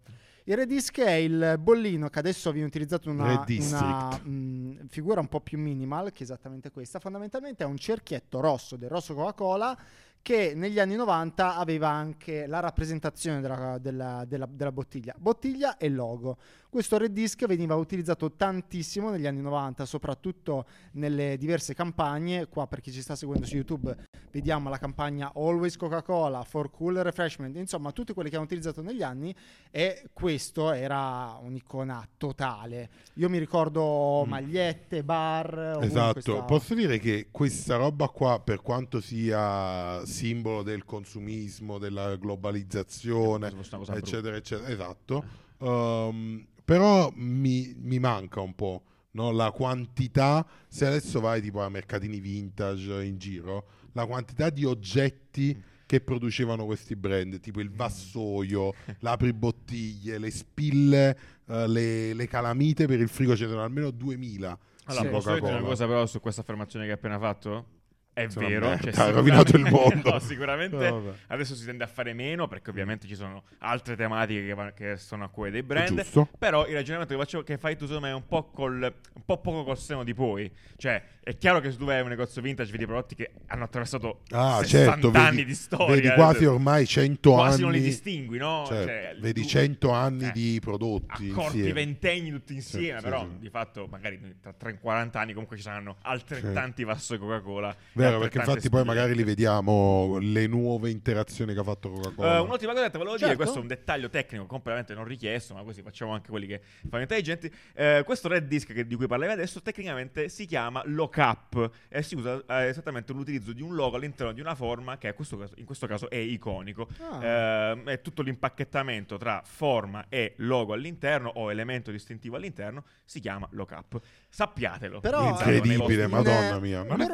Il 0.46 0.56
Red 0.56 0.68
Disc 0.68 0.98
è 1.00 1.12
il 1.12 1.56
bollino 1.58 2.08
che 2.08 2.18
adesso 2.18 2.50
viene 2.52 2.66
utilizzato 2.66 3.08
in 3.08 3.18
una, 3.18 3.44
una, 3.48 4.08
mh, 4.22 4.88
figura 4.88 5.20
un 5.20 5.28
po' 5.28 5.40
più 5.40 5.58
minimal, 5.58 6.10
che 6.12 6.18
è 6.20 6.22
esattamente 6.22 6.70
questa. 6.70 6.98
Fondamentalmente 6.98 7.62
è 7.62 7.66
un 7.66 7.78
cerchietto 7.78 8.40
rosso 8.40 8.76
del 8.76 8.90
rosso 8.90 9.14
Coca-Cola 9.14 9.78
che 10.20 10.54
negli 10.54 10.80
anni 10.80 10.96
90 10.96 11.56
aveva 11.56 11.88
anche 11.90 12.46
la 12.46 12.60
rappresentazione 12.60 13.40
della, 13.42 13.76
della- 13.78 14.24
della- 14.26 14.48
della 14.50 14.72
bottiglia. 14.72 15.14
Bottiglia 15.18 15.76
e 15.76 15.88
logo. 15.90 16.38
Questo 16.74 16.98
Red 16.98 17.12
Disc 17.12 17.46
veniva 17.46 17.76
utilizzato 17.76 18.32
tantissimo 18.32 19.08
negli 19.08 19.28
anni 19.28 19.40
90, 19.40 19.86
soprattutto 19.86 20.66
nelle 20.94 21.36
diverse 21.38 21.72
campagne. 21.72 22.48
Qua 22.48 22.66
per 22.66 22.80
chi 22.80 22.90
ci 22.90 23.00
sta 23.00 23.14
seguendo 23.14 23.46
su 23.46 23.54
YouTube 23.54 23.96
vediamo 24.32 24.68
la 24.68 24.78
campagna 24.78 25.30
Always 25.36 25.76
Coca-Cola, 25.76 26.42
For 26.42 26.72
Cool 26.72 26.96
Refreshment, 26.96 27.54
insomma 27.58 27.92
tutte 27.92 28.12
quelle 28.12 28.28
che 28.28 28.34
hanno 28.34 28.46
utilizzato 28.46 28.82
negli 28.82 29.04
anni 29.04 29.32
e 29.70 30.08
questo 30.12 30.72
era 30.72 31.38
un'icona 31.40 32.08
totale. 32.16 32.90
Io 33.14 33.28
mi 33.28 33.38
ricordo 33.38 34.24
Mm. 34.26 34.30
magliette, 34.30 35.04
bar, 35.04 35.78
Esatto, 35.80 36.20
stava. 36.22 36.42
posso 36.42 36.74
dire 36.74 36.98
che 36.98 37.28
questa 37.30 37.76
roba 37.76 38.08
qua, 38.08 38.40
per 38.40 38.62
quanto 38.62 39.00
sia 39.00 40.04
simbolo 40.04 40.64
del 40.64 40.84
consumismo, 40.84 41.78
della 41.78 42.16
globalizzazione, 42.16 43.46
una 43.46 43.78
cosa 43.78 43.94
eccetera, 43.94 44.34
eccetera, 44.34 44.68
esatto, 44.72 45.24
ehm, 45.60 46.46
però 46.64 47.10
mi, 47.14 47.74
mi 47.78 47.98
manca 47.98 48.40
un 48.40 48.54
po' 48.54 48.82
no, 49.12 49.30
la 49.30 49.50
quantità, 49.52 50.44
se 50.66 50.86
adesso 50.86 51.20
vai 51.20 51.40
tipo 51.40 51.60
a 51.62 51.68
mercatini 51.68 52.18
vintage 52.20 53.04
in 53.04 53.18
giro, 53.18 53.66
la 53.92 54.06
quantità 54.06 54.50
di 54.50 54.64
oggetti 54.64 55.62
che 55.86 56.00
producevano 56.00 56.64
questi 56.64 56.96
brand, 56.96 57.38
tipo 57.40 57.60
il 57.60 57.70
vassoio, 57.70 58.72
l'apribottiglie, 59.00 60.18
le 60.18 60.30
spille, 60.30 61.18
eh, 61.46 61.68
le, 61.68 62.14
le 62.14 62.26
calamite 62.26 62.86
per 62.86 63.00
il 63.00 63.08
frigo, 63.08 63.36
ce 63.36 63.44
ne 63.44 63.50
sono 63.50 63.62
almeno 63.62 63.90
2000. 63.90 64.58
Allora, 64.86 65.04
Sì. 65.04 65.10
posso 65.10 65.34
dire 65.34 65.46
una 65.52 65.60
cosa 65.62 65.86
però 65.86 66.06
su 66.06 66.20
questa 66.20 66.40
affermazione 66.40 66.84
che 66.86 66.92
hai 66.92 66.96
appena 66.96 67.18
fatto? 67.18 67.66
È 68.14 68.28
Sono 68.28 68.46
vero, 68.46 68.68
merda, 68.68 68.92
cioè, 68.92 69.04
hai 69.06 69.12
rovinato 69.12 69.56
il 69.56 69.62
mondo. 69.68 70.08
no, 70.12 70.18
sicuramente 70.20 70.88
No, 70.88 71.14
adesso 71.26 71.56
si 71.56 71.64
tende 71.64 71.82
a 71.82 71.88
fare 71.88 72.12
meno 72.12 72.46
perché 72.46 72.70
ovviamente 72.70 73.08
ci 73.08 73.16
sono 73.16 73.42
altre 73.58 73.96
tematiche 73.96 74.46
che, 74.46 74.54
va- 74.54 74.70
che 74.72 74.96
sono 74.96 75.24
a 75.24 75.28
cuore 75.28 75.50
dei 75.50 75.64
brand. 75.64 76.00
Giusto. 76.00 76.28
Però 76.38 76.64
il 76.68 76.74
ragionamento 76.74 77.12
che, 77.14 77.20
faccio, 77.20 77.42
che 77.42 77.58
fai 77.58 77.76
tu 77.76 77.86
secondo 77.86 78.06
me 78.06 78.12
è 78.12 78.14
un 78.14 78.24
po', 78.28 78.44
col, 78.50 78.80
un 78.82 79.22
po' 79.24 79.38
poco 79.40 79.64
col 79.64 79.76
seno 79.76 80.04
di 80.04 80.14
poi. 80.14 80.48
Cioè, 80.76 81.02
è 81.24 81.36
chiaro 81.36 81.58
che 81.58 81.72
se 81.72 81.76
tu 81.76 81.86
vai 81.86 81.98
a 81.98 82.02
un 82.02 82.08
negozio 82.08 82.40
vintage 82.40 82.70
vedi 82.70 82.86
prodotti 82.86 83.16
che 83.16 83.32
hanno 83.48 83.64
attraversato 83.64 84.20
Ah, 84.30 84.58
60 84.62 84.66
certo, 85.02 85.10
anni 85.18 85.36
vedi, 85.38 85.44
di 85.46 85.54
storia. 85.54 85.94
vedi 85.96 86.06
eh, 86.06 86.14
quasi 86.14 86.44
ormai 86.44 86.86
100 86.86 87.32
quasi 87.32 87.52
anni. 87.54 87.62
non 87.62 87.72
li 87.72 87.80
distingui, 87.80 88.38
no? 88.38 88.62
Certo, 88.68 88.84
Cioè, 88.86 89.16
vedi 89.18 89.40
tu- 89.42 89.48
100 89.48 89.90
anni 89.90 90.26
eh, 90.28 90.32
di 90.32 90.58
prodotti 90.60 91.30
accorti 91.30 91.72
ventenni 91.72 92.30
tutti 92.30 92.54
insieme, 92.54 92.98
sì, 92.98 93.04
però 93.04 93.22
sì. 93.22 93.38
di 93.40 93.48
fatto 93.50 93.88
magari 93.90 94.36
tra 94.40 94.52
30 94.52 94.78
e 94.78 94.82
40 94.82 95.18
anni 95.18 95.32
comunque 95.32 95.56
ci 95.56 95.62
saranno 95.64 95.96
altrettanti 96.02 96.84
vassoi 96.84 97.18
Coca-Cola. 97.18 97.74
e 97.94 98.02
Vero, 98.06 98.18
perché 98.20 98.38
infatti 98.38 98.68
poi 98.70 98.84
magari 98.84 99.14
li 99.14 99.24
vediamo 99.24 100.18
le 100.20 100.46
nuove 100.46 100.90
interazioni 100.90 101.52
che 101.54 101.60
ha 101.60 101.64
fatto 101.64 101.90
Coca-Cola. 101.90 102.36
Eh, 102.36 102.40
un'ultima 102.40 102.72
cosa 102.72 102.90
che 102.90 102.98
volevo 102.98 103.16
dire, 103.16 103.26
Certo. 103.28 103.42
questo 103.42 103.58
è 103.58 103.62
un 103.62 103.68
dettaglio 103.68 104.08
tecnico 104.10 104.46
completamente 104.46 104.94
non 104.94 105.04
richiesto, 105.04 105.54
ma 105.54 105.62
così 105.62 105.82
facciamo 105.82 106.12
anche 106.12 106.30
quelli 106.30 106.46
che 106.46 106.60
fanno 106.88 107.02
intelligenti. 107.02 107.50
Eh, 107.74 108.02
questo 108.04 108.28
red 108.28 108.46
disk 108.46 108.72
che- 108.72 108.86
di 108.86 108.94
cui 108.96 109.06
parlavi 109.06 109.32
adesso 109.32 109.60
tecnicamente 109.62 110.28
si 110.28 110.46
chiama 110.46 110.82
lock-up 110.86 111.70
e 111.88 112.02
si 112.02 112.14
usa 112.14 112.42
eh, 112.48 112.66
esattamente 112.66 113.12
l'utilizzo 113.12 113.52
di 113.52 113.62
un 113.62 113.74
logo 113.74 113.96
all'interno 113.96 114.32
di 114.32 114.40
una 114.40 114.54
forma 114.54 114.98
che 114.98 115.08
è 115.08 115.14
questo 115.14 115.36
caso- 115.36 115.54
in 115.56 115.64
questo 115.64 115.86
caso 115.86 116.08
è 116.10 116.16
iconico. 116.16 116.88
Ah. 117.00 117.24
Eh, 117.24 117.82
è 117.84 118.00
tutto 118.00 118.22
l'impacchettamento 118.22 119.16
tra 119.16 119.42
forma 119.44 120.06
e 120.08 120.34
logo 120.38 120.72
all'interno 120.72 121.30
o 121.34 121.50
elemento 121.50 121.90
distintivo 121.90 122.36
all'interno 122.36 122.84
si 123.04 123.20
chiama 123.20 123.46
lock-up. 123.52 124.00
Sappiatelo. 124.28 125.00
Però 125.00 125.28
Incredibile, 125.28 125.76
vostri- 125.76 126.06
Madonna 126.08 126.58
mia, 126.58 126.82
non 126.82 127.00
è 127.00 127.06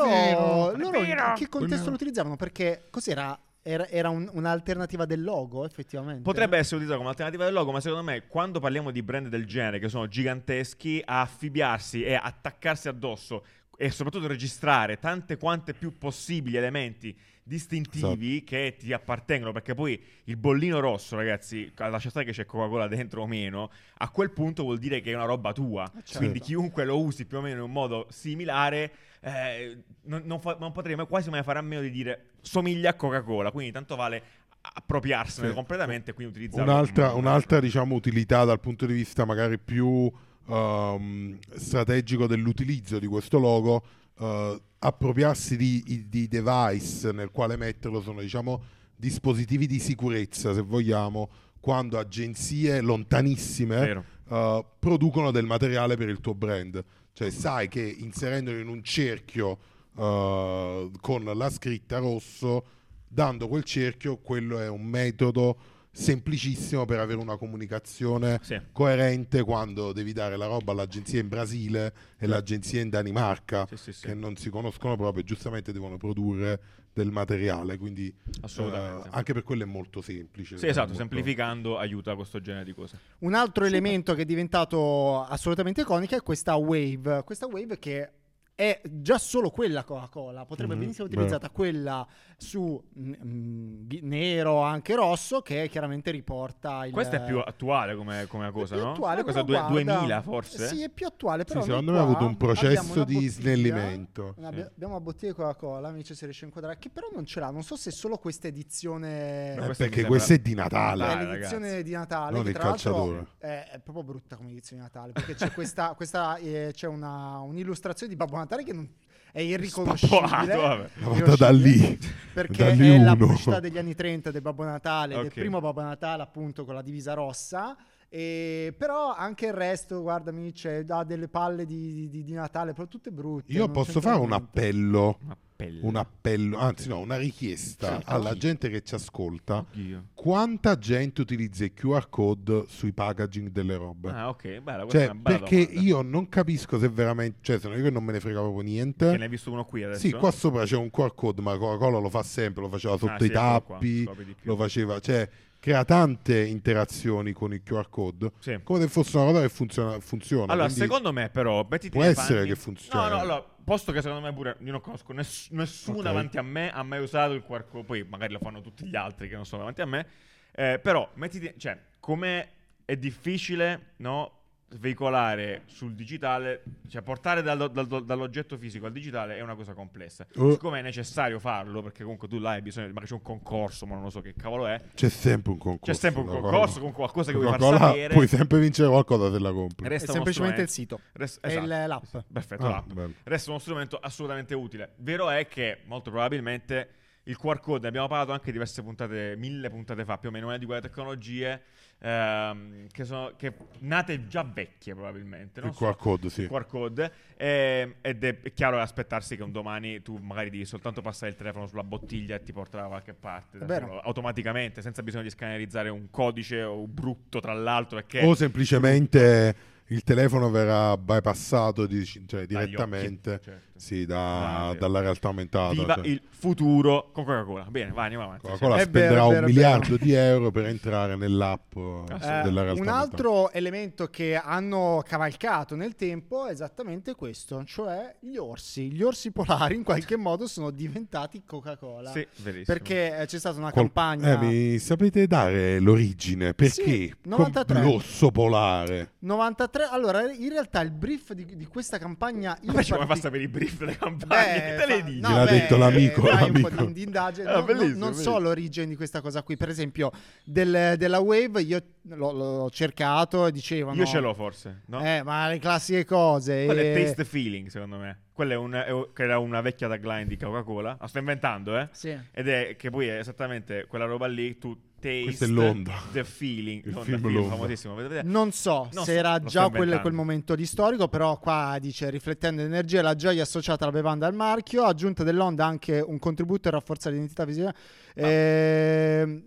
loro, 0.81 1.03
in 1.03 1.33
che 1.37 1.49
contesto 1.49 1.89
lo 1.89 1.95
utilizzavano? 1.95 2.37
Perché 2.37 2.87
cos'era? 2.91 3.39
Era, 3.63 3.87
era 3.89 4.09
un- 4.09 4.29
un'alternativa 4.33 5.05
del 5.05 5.23
logo, 5.23 5.67
effettivamente. 5.67 6.23
Potrebbe 6.23 6.57
essere 6.57 6.77
utilizzato 6.77 6.99
come 6.99 7.11
alternativa 7.11 7.45
del 7.45 7.53
logo, 7.53 7.73
ma 7.73 7.81
secondo 7.81 8.03
me 8.05 8.27
quando 8.27 8.59
parliamo 8.59 8.91
di 8.91 9.03
brand 9.03 9.29
del 9.29 9.45
genere 9.47 9.79
che 9.79 9.91
sono 9.91 10.09
giganteschi, 10.09 11.03
a 11.05 11.21
affibbiarsi 11.21 12.03
e 12.03 12.15
attaccarsi 12.15 12.89
addosso 12.89 13.45
e 13.77 13.91
soprattutto 13.91 14.27
registrare 14.27 14.99
tante 14.99 15.37
quante 15.37 15.75
più 15.75 15.97
possibili 15.99 16.57
elementi 16.57 17.15
distintivi 17.43 18.37
Esatto. 18.37 18.45
che 18.47 18.77
ti 18.79 18.93
appartengono, 18.93 19.53
perché 19.53 19.75
poi 19.75 20.01
il 20.25 20.37
bollino 20.37 20.81
rosso, 20.81 21.17
ragazzi, 21.17 21.71
lascia 21.77 22.09
stare 22.11 22.25
che 22.25 22.33
c'è 22.33 22.45
Coca-Cola 22.47 22.87
dentro 22.89 23.23
o 23.23 23.27
meno, 23.27 23.71
a 23.99 24.09
quel 24.11 24.31
punto 24.31 24.63
vuol 24.63 24.79
dire 24.79 25.01
che 25.01 25.11
è 25.13 25.15
una 25.15 25.25
roba 25.25 25.53
tua. 25.53 25.91
certo. 25.97 26.19
Quindi 26.19 26.41
chiunque 26.41 26.85
lo 26.85 26.99
usi 26.99 27.27
più 27.27 27.39
o 27.39 27.41
meno 27.41 27.57
in 27.57 27.63
un 27.63 27.73
modo 27.73 28.07
similare, 28.11 28.93
eh, 29.21 29.79
non, 30.03 30.23
non 30.25 30.41
fa- 30.41 30.57
non 30.59 30.73
potrei 30.73 30.97
mai- 30.97 31.07
quasi 31.07 31.31
mai 31.31 31.43
fare 31.43 31.59
a 31.59 31.63
meno 31.63 31.83
di 31.83 31.91
dire 31.91 32.31
somiglia 32.41 32.91
a 32.91 32.95
Coca-Cola, 32.95 33.51
quindi 33.51 33.73
tanto 33.73 33.97
vale 33.97 34.23
appropriarsene 34.63 35.49
Sì. 35.49 35.55
completamente 35.55 36.11
e 36.11 36.15
quindi 36.15 36.33
utilizzarlo. 36.35 36.71
Un'altra, 36.71 37.13
un'altra, 37.15 37.61
diciamo, 37.61 37.95
utilità 37.95 38.45
dal 38.45 38.61
punto 38.61 38.87
di 38.87 38.93
vista 38.93 39.25
magari 39.25 39.59
più 39.59 40.11
ehm, 40.49 41.39
strategico 41.57 42.27
dell'utilizzo 42.27 42.99
di 42.99 43.07
questo 43.07 43.39
logo, 43.39 43.83
eh, 44.19 44.61
appropriarsi 44.79 45.57
di, 45.57 46.07
di 46.09 46.29
device 46.29 47.13
nel 47.13 47.31
quale 47.31 47.57
metterlo 47.57 48.01
sono, 48.01 48.21
diciamo, 48.21 48.63
dispositivi 48.97 49.67
di 49.67 49.79
sicurezza, 49.79 50.53
se 50.53 50.61
vogliamo, 50.61 51.31
quando 51.61 51.99
agenzie 51.99 52.81
lontanissime 52.81 54.05
uh, 54.29 54.65
producono 54.79 55.31
del 55.31 55.45
materiale 55.45 55.97
per 55.97 56.09
il 56.09 56.21
tuo 56.21 56.35
brand. 56.35 56.83
Cioè, 57.21 57.29
sai 57.29 57.69
che 57.69 57.83
inserendolo 57.83 58.57
in 58.57 58.69
un 58.69 58.83
cerchio 58.83 59.59
uh, 59.97 60.91
con 61.03 61.31
la 61.35 61.51
scritta 61.51 61.99
rosso, 61.99 62.65
dando 63.07 63.47
quel 63.47 63.63
cerchio, 63.63 64.17
quello 64.17 64.59
è 64.59 64.71
un 64.71 64.87
metodo 64.87 65.59
semplicissimo 65.93 66.85
per 66.85 66.99
avere 67.01 67.19
una 67.21 67.37
comunicazione 67.37 68.39
Sì. 68.43 68.61
coerente 68.73 69.43
quando 69.43 69.93
devi 69.93 70.13
dare 70.13 70.37
la 70.37 70.47
roba 70.47 70.73
all'agenzia 70.73 71.21
in 71.21 71.29
Brasile 71.29 71.93
e 72.19 72.27
l'agenzia 72.27 72.81
in 72.81 72.89
Danimarca 72.91 73.67
Sì, 73.69 73.77
sì, 73.77 73.93
sì. 73.93 74.07
che 74.07 74.15
non 74.15 74.37
si 74.37 74.51
conoscono 74.51 74.97
proprio 74.97 75.23
e 75.23 75.27
giustamente 75.27 75.73
devono 75.73 75.97
produrre 75.97 76.61
del 76.93 77.11
materiale 77.13 77.77
quindi 77.79 78.09
eh, 78.09 79.01
anche 79.11 79.33
per 79.33 79.43
quello 79.45 79.63
è 79.63 79.67
molto 79.67 80.01
semplice 80.03 80.59
Sì, 80.59 80.67
esatto, 80.67 80.89
Molto- 80.89 80.99
semplificando 81.03 81.79
aiuta 81.79 82.15
questo 82.17 82.41
genere 82.41 82.65
di 82.65 82.75
cose. 82.75 82.99
Un 83.21 83.35
altro 83.35 83.65
elemento 83.65 84.15
che 84.15 84.23
è 84.23 84.25
diventato 84.25 85.23
assolutamente 85.23 85.83
iconico 85.83 86.17
è 86.17 86.23
questa 86.23 86.57
wave. 86.57 87.23
Questa 87.25 87.47
wave 87.47 87.79
che 87.79 88.11
è 88.61 88.79
già 88.91 89.17
solo 89.17 89.49
quella 89.49 89.85
Coca-Cola, 89.85 90.45
potrebbe 90.45 90.75
Mhm, 90.75 90.81
benissimo 90.81 91.07
utilizzata 91.07 91.49
quella 91.49 92.07
su 92.37 92.83
mm, 92.99 93.13
mm, 93.25 93.89
nero, 94.03 94.61
anche 94.61 94.95
rosso, 94.95 95.41
che 95.41 95.67
chiaramente 95.71 96.11
riporta 96.11 96.85
il... 96.85 96.93
Questa 96.93 97.17
è 97.17 97.25
più 97.25 97.39
attuale 97.39 97.95
come, 97.97 98.27
come 98.29 98.51
cosa, 98.51 98.77
no? 98.77 98.91
attuale, 98.91 99.25
cosa 99.25 99.41
due- 99.41 99.57
guarda, 99.57 99.73
2000 99.95 100.21
forse? 100.23 100.67
Sì, 100.69 100.83
è 100.83 100.91
più 100.91 101.07
attuale, 101.07 101.45
però 101.45 101.61
Sì, 101.63 101.69
secondo 101.69 101.93
me 101.93 101.99
ha 101.99 102.03
avuto 102.03 102.27
un 102.27 102.37
processo 102.37 103.03
di 103.05 103.15
bottiglia- 103.15 103.31
snellimento 103.31 104.35
una- 104.37 104.53
Sì. 104.53 104.61
Abbiamo 104.61 104.95
una 104.95 105.01
bottiglia 105.03 105.33
di 105.33 105.39
Coca-Cola, 105.39 105.89
amici 105.89 106.15
se 106.15 106.25
riesce 106.27 106.45
a 106.45 106.49
inquadrare, 106.49 106.77
che 106.79 106.91
però 106.91 107.09
non 107.15 107.25
ce 107.25 107.41
l'ha, 107.41 107.51
non 107.51 107.63
so 107.63 107.77
se 107.77 107.89
è 107.89 107.93
solo 107.95 108.19
questa 108.19 108.49
edizione... 108.49 109.55
Ma 109.57 109.63
Eh, 109.63 109.65
questa 109.65 109.85
mi 109.85 109.89
perché 109.91 109.95
sembra- 109.95 110.09
questa 110.09 110.35
è 110.35 110.39
di 110.39 110.55
Natale 110.55 111.05
Dai, 111.07 111.13
è 111.13 111.25
l'edizione 111.31 111.65
ragazzi. 111.69 111.83
di 111.85 111.91
Natale 111.93 112.37
Non 112.37 112.45
che 112.45 112.53
tra 112.53 112.65
l'altro 112.65 113.27
è, 113.39 113.69
è 113.73 113.79
proprio 113.79 114.05
brutta 114.05 114.37
come 114.37 114.51
edizione 114.51 114.83
di 114.83 114.89
Natale 114.93 115.13
perché 115.13 115.35
c'è 115.35 115.51
questa, 115.53 115.95
questa 115.95 116.37
eh, 116.37 116.73
c'è 116.75 116.87
una, 116.87 117.39
un'illustrazione 117.39 118.11
di 118.13 118.17
Babbo 118.19 118.37
Natale 118.37 118.49
che 118.65 118.73
non, 118.73 118.89
è 119.33 119.41
irriconoscibile. 119.41 120.55
Lavata 120.97 121.37
da 121.37 121.51
lì 121.51 121.99
perché 122.33 122.65
da 122.65 122.71
lì 122.71 122.89
è 122.91 122.99
la 122.99 123.13
uno. 123.13 123.17
pubblicità 123.17 123.61
degli 123.61 123.79
anni 123.79 123.95
30 123.95 124.31
del 124.31 124.43
Babbo 124.43 124.65
Natale 124.65 125.15
del 125.17 125.27
Ok. 125.27 125.33
primo 125.35 125.61
Babbo 125.61 125.83
Natale 125.83 126.23
appunto 126.23 126.65
con 126.65 126.75
la 126.75 126.83
divisa 126.83 127.15
rossa 127.15 127.77
e 128.09 128.75
però 128.77 129.15
anche 129.15 129.47
il 129.47 129.53
resto 129.53 130.03
guardami 130.03 130.53
c'è 130.53 130.83
da 130.83 131.05
delle 131.05 131.29
palle 131.29 131.65
di, 131.65 132.09
di- 132.09 132.25
di 132.25 132.33
Natale 132.33 132.73
però 132.73 132.89
tutte 132.89 133.13
brutte 133.13 133.53
io 133.53 133.69
posso 133.69 134.01
fare 134.01 134.19
un 134.19 134.29
niente. 134.29 134.45
appello 134.45 135.19
Una 135.61 135.67
pelle. 135.67 135.81
un 135.83 135.97
appello 135.97 136.59
anzi 136.59 136.89
no 136.89 136.99
una 136.99 137.17
richiesta 137.17 137.99
Sì, 137.99 138.03
alla 138.07 138.35
gente 138.35 138.69
che 138.71 138.83
ci 138.83 138.95
ascolta 138.95 139.65
Oddio. 139.73 140.05
quanta 140.15 140.79
gente 140.79 141.21
utilizza 141.21 141.65
i 141.65 141.73
QR 141.75 142.09
code 142.09 142.65
sui 142.69 142.93
packaging 142.93 143.49
delle 143.51 143.77
robe 143.77 144.11
Ah, 144.11 144.29
ok, 144.29 144.61
bella, 144.61 144.83
questa 144.85 144.99
Cioè, 144.99 145.07
è 145.09 145.11
una 145.11 145.21
bella 145.21 145.39
perché 145.39 145.57
domanda. 145.67 145.81
io 145.81 146.03
non 146.03 146.29
capisco 146.29 146.79
se 146.79 146.89
veramente, 146.89 147.39
cioè, 147.43 147.59
sono 147.59 147.77
io 147.77 147.83
che 147.83 147.91
non 147.91 148.05
me 148.05 148.13
ne 148.13 148.21
frega 148.21 148.41
proprio 148.41 148.63
Che 148.63 148.69
niente. 148.69 149.17
ne 149.17 149.23
hai 149.25 149.29
visto 149.29 149.51
uno 149.51 149.65
qui 149.65 149.83
adesso? 149.85 150.01
Sì, 150.01 150.13
qua 150.13 150.31
sopra 150.31 150.65
c'è 150.65 150.77
un 150.77 150.91
QR 150.91 151.15
code, 151.15 151.41
ma 151.43 151.57
Coca-Cola 151.57 151.99
lo 151.99 152.09
fa 152.11 152.23
sempre, 152.23 152.63
lo 152.63 152.69
faceva 152.69 152.97
sotto 152.97 153.13
Ah, 153.13 153.17
i 153.19 153.23
sì, 153.25 153.31
qua, 153.31 153.41
tappi, 153.41 154.03
più. 154.05 154.35
lo 154.43 154.57
faceva, 154.57 154.99
cioè, 155.01 155.29
crea 155.61 155.85
tante 155.85 156.43
interazioni 156.47 157.33
con 157.33 157.53
il 157.53 157.63
QR 157.63 157.89
code, 157.91 158.33
Sì. 158.39 158.59
come 158.63 158.81
se 158.81 158.89
fosse 158.89 159.17
una 159.19 159.27
cosa 159.27 159.41
che 159.43 159.49
funziona. 159.51 160.01
funziona 160.01 160.45
Allora, 160.53 160.67
quindi 160.69 160.81
secondo 160.83 161.13
me, 161.13 161.29
però, 161.29 161.67
mettiti 161.69 161.91
può 161.91 162.03
essere 162.03 162.39
panni- 162.39 162.49
che 162.49 162.57
funzioni. 162.57 163.09
No, 163.09 163.09
no, 163.15 163.21
allora, 163.21 163.45
posto 163.71 163.93
che 163.93 164.03
secondo 164.03 164.27
me 164.27 164.33
pure 164.35 164.57
io 164.63 164.73
non 164.73 164.81
conosco 164.81 165.13
ness- 165.13 165.51
nessuno 165.51 165.99
Ok. 165.99 166.03
davanti 166.03 166.39
a 166.39 166.43
me 166.43 166.73
ha 166.73 166.83
mai 166.83 167.01
usato 167.01 167.35
il 167.35 167.45
QR 167.45 167.69
code, 167.69 167.85
poi 167.85 168.03
magari 168.03 168.33
lo 168.33 168.41
fanno 168.41 168.61
tutti 168.61 168.85
gli 168.85 168.97
altri 168.97 169.29
che 169.29 169.37
non 169.37 169.47
sono 169.47 169.59
davanti 169.61 169.81
a 169.81 169.87
me. 169.87 170.07
eh, 170.51 170.81
però, 170.83 171.09
mettiti, 171.15 171.55
cioè, 171.57 171.79
come 172.01 172.49
è 172.85 172.97
difficile, 172.97 173.93
no? 173.99 174.40
Veicolare 174.79 175.63
sul 175.67 175.95
digitale, 175.95 176.63
cioè 176.89 177.03
portare 177.03 177.43
dallo- 177.43 177.67
dal- 177.69 178.05
dall'oggetto 178.05 178.57
fisico 178.57 178.87
al 178.87 178.93
digitale 178.93 179.37
è 179.37 179.41
una 179.41 179.57
cosa 179.57 179.73
complessa. 179.75 180.25
Oh. 180.37 180.53
Siccome 180.53 180.79
è 180.79 180.83
necessario 180.83 181.41
farlo, 181.41 181.83
perché 181.83 182.03
comunque 182.03 182.29
tu 182.29 182.39
là 182.39 182.51
hai 182.51 182.63
bisogno, 182.63 182.87
magari 182.89 183.07
c'è 183.07 183.15
un 183.15 183.23
concorso, 183.23 183.85
ma 183.87 183.95
non 183.95 184.05
lo 184.05 184.11
so 184.11 184.21
che 184.21 184.33
cavolo 184.35 184.67
è, 184.69 184.81
C'è 184.95 185.09
sempre 185.09 185.51
un 185.53 185.59
concorso. 185.59 185.93
c'è 185.93 185.99
sempre 185.99 186.23
un 186.23 186.29
concorso 186.29 186.79
con 186.81 186.93
qualcosa 186.93 187.33
che 187.33 187.39
vuoi 187.39 187.59
far 187.59 187.79
sapere. 187.79 188.15
Puoi 188.15 188.29
sempre 188.29 188.59
vincere 188.61 188.89
qualcosa 188.89 189.33
se 189.33 189.39
la 189.41 189.51
compri. 189.53 189.87
è 189.87 189.89
Resta 189.89 190.13
uno 190.13 190.23
semplicemente 190.23 190.63
il 190.63 190.69
sito 190.69 191.01
Resta- 191.15 191.49
è 191.49 191.51
esatto. 191.51 191.67
l'app 191.67 192.03
Perfetto, 192.33 192.67
Ah, 192.67 192.71
l'app. 192.71 192.93
bello. 192.93 193.13
Resta 193.25 193.51
uno 193.51 193.59
strumento 193.59 193.99
assolutamente 193.99 194.55
utile. 194.55 194.93
Vero 194.99 195.29
è 195.31 195.49
che 195.49 195.79
molto 195.87 196.11
probabilmente 196.11 196.91
il 197.25 197.37
QR 197.37 197.61
code, 197.61 197.83
ne 197.83 197.89
abbiamo 197.89 198.09
parlato 198.09 198.33
anche 198.33 198.51
diverse 198.53 198.83
puntate, 198.83 199.35
mille 199.37 199.69
puntate 199.69 200.05
fa 200.05 200.17
più 200.17 200.29
o 200.29 200.33
meno, 200.33 200.47
è 200.47 200.49
una 200.51 200.59
di 200.59 200.65
quelle 200.65 200.81
tecnologie 200.81 201.61
ehm, 202.01 202.87
che 202.91 203.05
sono 203.05 203.33
che 203.37 203.53
nate 203.81 204.27
già 204.27 204.43
vecchie 204.43 204.95
probabilmente. 204.95 205.61
Il 205.61 205.73
QR 205.73 205.97
code, 205.97 206.31
sì. 206.31 206.47
QR 206.47 206.67
code 206.67 207.13
ehm, 207.37 207.95
ed 208.01 208.25
è, 208.25 208.41
è 208.41 208.53
chiaro 208.53 208.81
aspettarsi 208.81 209.37
che 209.37 209.43
un 209.43 209.53
domani 209.53 210.03
tu 210.03 210.17
magari 210.17 210.51
devi 210.51 210.65
soltanto 210.65 211.03
passare 211.03 211.31
il 211.31 211.37
telefono 211.37 211.67
sulla 211.67 211.85
bottiglia 211.85 212.37
e 212.37 212.43
ti 212.43 212.53
porterà 212.53 212.83
da 212.83 212.89
qualche 212.89 213.15
parte 213.15 213.59
da 213.59 213.79
solo, 213.79 214.01
automaticamente 214.01 214.83
senza 214.83 215.03
bisogno 215.03 215.25
di 215.25 215.31
scannerizzare 215.31 215.89
un 215.89 216.11
codice 216.11 216.63
o 216.63 216.87
brutto 216.87 217.41
tra 217.41 217.53
l'altro 217.53 217.97
perché 217.97 218.25
O 218.25 218.35
semplicemente 218.35 219.69
il 219.91 220.03
telefono 220.05 220.51
verrà 220.51 220.97
bypassato 220.97 221.87
di- 221.87 222.05
cioè, 222.05 222.47
direttamente 222.47 223.35
occhi, 223.35 223.45
certo. 223.45 223.70
Sì, 223.81 224.07
da- 224.07 224.69
Ah, 224.69 224.75
dalla 224.75 225.01
realtà 225.01 225.29
aumentata. 225.29 225.73
Viva 225.73 225.95
cioè. 225.95 226.07
il 226.07 226.21
futuro 226.29 227.11
con 227.13 227.25
Coca-Cola. 227.25 227.65
Bene, 227.69 227.91
vai, 227.93 228.05
andiamo 228.05 228.25
avanti. 228.25 228.47
Coca-Cola 228.47 228.77
È 228.77 228.87
vero, 228.87 228.89
spenderà 228.91 229.25
un 229.25 229.31
vero, 229.33 229.47
è 229.47 229.49
miliardo 229.49 229.89
vero. 229.91 230.05
di 230.05 230.13
euro 230.13 230.51
per 230.51 230.65
entrare 230.67 231.17
nell'app 231.17 231.77
eh, 231.77 231.81
Assolutamente. 231.81 232.43
della 232.49 232.61
Eh, 232.61 232.65
realtà 232.65 232.83
un 232.83 232.89
aumentata. 232.89 232.99
altro 232.99 233.51
elemento 233.53 234.07
che 234.09 234.37
hanno 234.37 235.03
cavalcato 235.07 235.75
nel 235.77 235.95
tempo 235.97 236.47
è 236.47 236.53
esattamente 236.53 237.15
questo, 237.15 237.65
cioè 237.65 238.15
gli 238.21 238.37
orsi. 238.37 238.91
Gli 238.93 239.03
orsi 239.03 239.31
polari 239.33 239.75
in 239.77 239.83
qualche 239.83 240.17
modo 240.19 240.47
sono 240.47 240.71
diventati 240.71 241.43
Coca-Cola. 241.45 242.11
Sì, 242.11 242.27
verissimo. 242.37 242.65
Perché 242.77 243.19
eh, 243.19 243.27
c'è 243.27 243.39
stata 243.39 243.59
una 243.59 243.71
Col- 243.73 243.83
campagna 243.83 244.33
Eh, 244.33 244.37
mi 244.39 244.79
sapete 244.79 245.27
dare 245.27 245.79
l'origine? 245.81 246.55
Perché 246.55 246.83
Sì, 246.83 247.15
Com- 247.23 247.33
93. 247.39 247.83
l'orso 247.83 248.31
polare? 248.31 249.13
93. 249.21 249.85
Allora, 249.91 250.31
in 250.31 250.49
realtà 250.51 250.81
il 250.81 250.91
brief 250.91 251.33
di, 251.33 251.45
di 251.57 251.67
questa 251.67 251.99
campagna 251.99 252.57
in 252.63 252.69
Invece 252.71 252.95
come 252.95 253.05
fa 253.07 253.13
a 253.13 253.17
partic- 253.17 253.25
sapere 253.25 253.43
i 253.43 253.49
brief 253.49 253.70
delle 253.77 253.97
campagne? 253.97 254.53
Beh, 254.53 254.77
te 254.77 254.87
le 254.87 254.99
fa- 255.01 255.05
dici? 255.07 255.21
no, 255.21 255.29
Gliel'ha 255.29 255.45
beh, 255.45 255.51
detto 255.51 255.77
l'amico, 255.77 256.23
fai 256.23 256.51
un 256.51 256.61
po' 256.61 256.69
l'amico. 256.69 256.85
di, 256.87 256.93
di 256.93 257.03
indagine. 257.03 257.49
Ah, 257.51 257.57
No, 257.59 257.65
bellissimo, 257.65 257.99
non 257.99 258.09
so 258.09 258.09
bellissimo. 258.21 258.39
l'origine 258.39 258.87
di 258.87 258.97
questa 258.97 259.21
cosa 259.21 259.43
qui. 259.43 259.57
Per 259.57 259.69
esempio, 259.69 260.11
del- 260.45 260.95
della 260.97 261.19
Wave, 261.21 261.61
io 261.63 261.83
l'ho, 262.03 262.33
l'ho 262.33 262.71
cercato 262.71 263.47
e 263.47 263.53
dicevano. 263.53 263.97
Io 263.99 264.07
ce 264.07 264.21
l'ho 264.21 264.35
forse, 264.35 264.83
no? 264.87 265.05
Eh, 265.05 265.23
ma 265.23 265.49
le 265.49 265.59
classiche 265.59 266.05
cose. 266.05 266.65
Quello 266.67 266.81
è 266.81 266.97
eh, 266.97 267.05
taste 267.05 267.25
feeling, 267.25 267.69
secondo 267.69 267.97
me. 267.97 268.23
Quella 268.33 268.55
è 268.55 268.57
un, 268.57 268.73
è 268.73 269.21
era 269.23 269.39
una 269.39 269.61
vecchia 269.61 269.87
tagline 269.89 270.27
di 270.27 270.37
Coca-Cola. 270.37 270.97
La 270.99 271.07
sto 271.07 271.19
inventando, 271.19 271.77
eh? 271.79 271.89
Sì. 271.93 272.17
Ed 272.33 272.49
è 272.49 272.75
che 272.77 272.89
poi 272.91 273.07
è 273.09 273.19
esattamente 273.19 273.85
quella 273.87 274.07
roba 274.07 274.27
lì, 274.27 274.57
tu 274.57 274.75
taste 275.01 275.23
Questo 275.25 275.45
è 275.45 275.49
Londra. 275.49 275.95
the 276.13 276.25
feeling. 276.25 276.85
Il 276.85 276.93
Londra, 276.93 277.03
film 277.05 277.19
film 277.21 277.35
Londra. 277.35 277.57
famosissimo. 277.57 277.95
Vedete? 277.95 278.23
Non 278.23 278.53
so 278.53 278.89
Non 278.93 279.05
se 279.05 279.13
so, 279.13 279.19
era 279.19 279.39
già 279.41 279.69
quel, 279.71 279.99
quel 280.01 280.13
momento 280.13 280.55
di 280.55 280.67
storico, 280.67 281.09
però 281.09 281.39
qua 281.39 281.77
dice 281.81 282.09
riflettendo 282.11 282.63
l'energia 282.63 283.01
e 283.01 283.03
la 283.03 283.15
gioia 283.17 283.43
associata 283.43 283.85
alla 283.85 283.93
bevanda 283.93 284.27
al 284.27 284.35
marchio, 284.35 284.85
aggiunta 284.85 285.25
dell'onda 285.25 285.67
anche 285.67 286.01
un 286.01 286.19
contributo 286.19 286.69
a 286.69 286.73
rafforzare 286.73 287.15
l'identità 287.15 287.45
visiva. 287.45 287.69
Ah. 287.71 288.27
Ehm, 288.27 289.43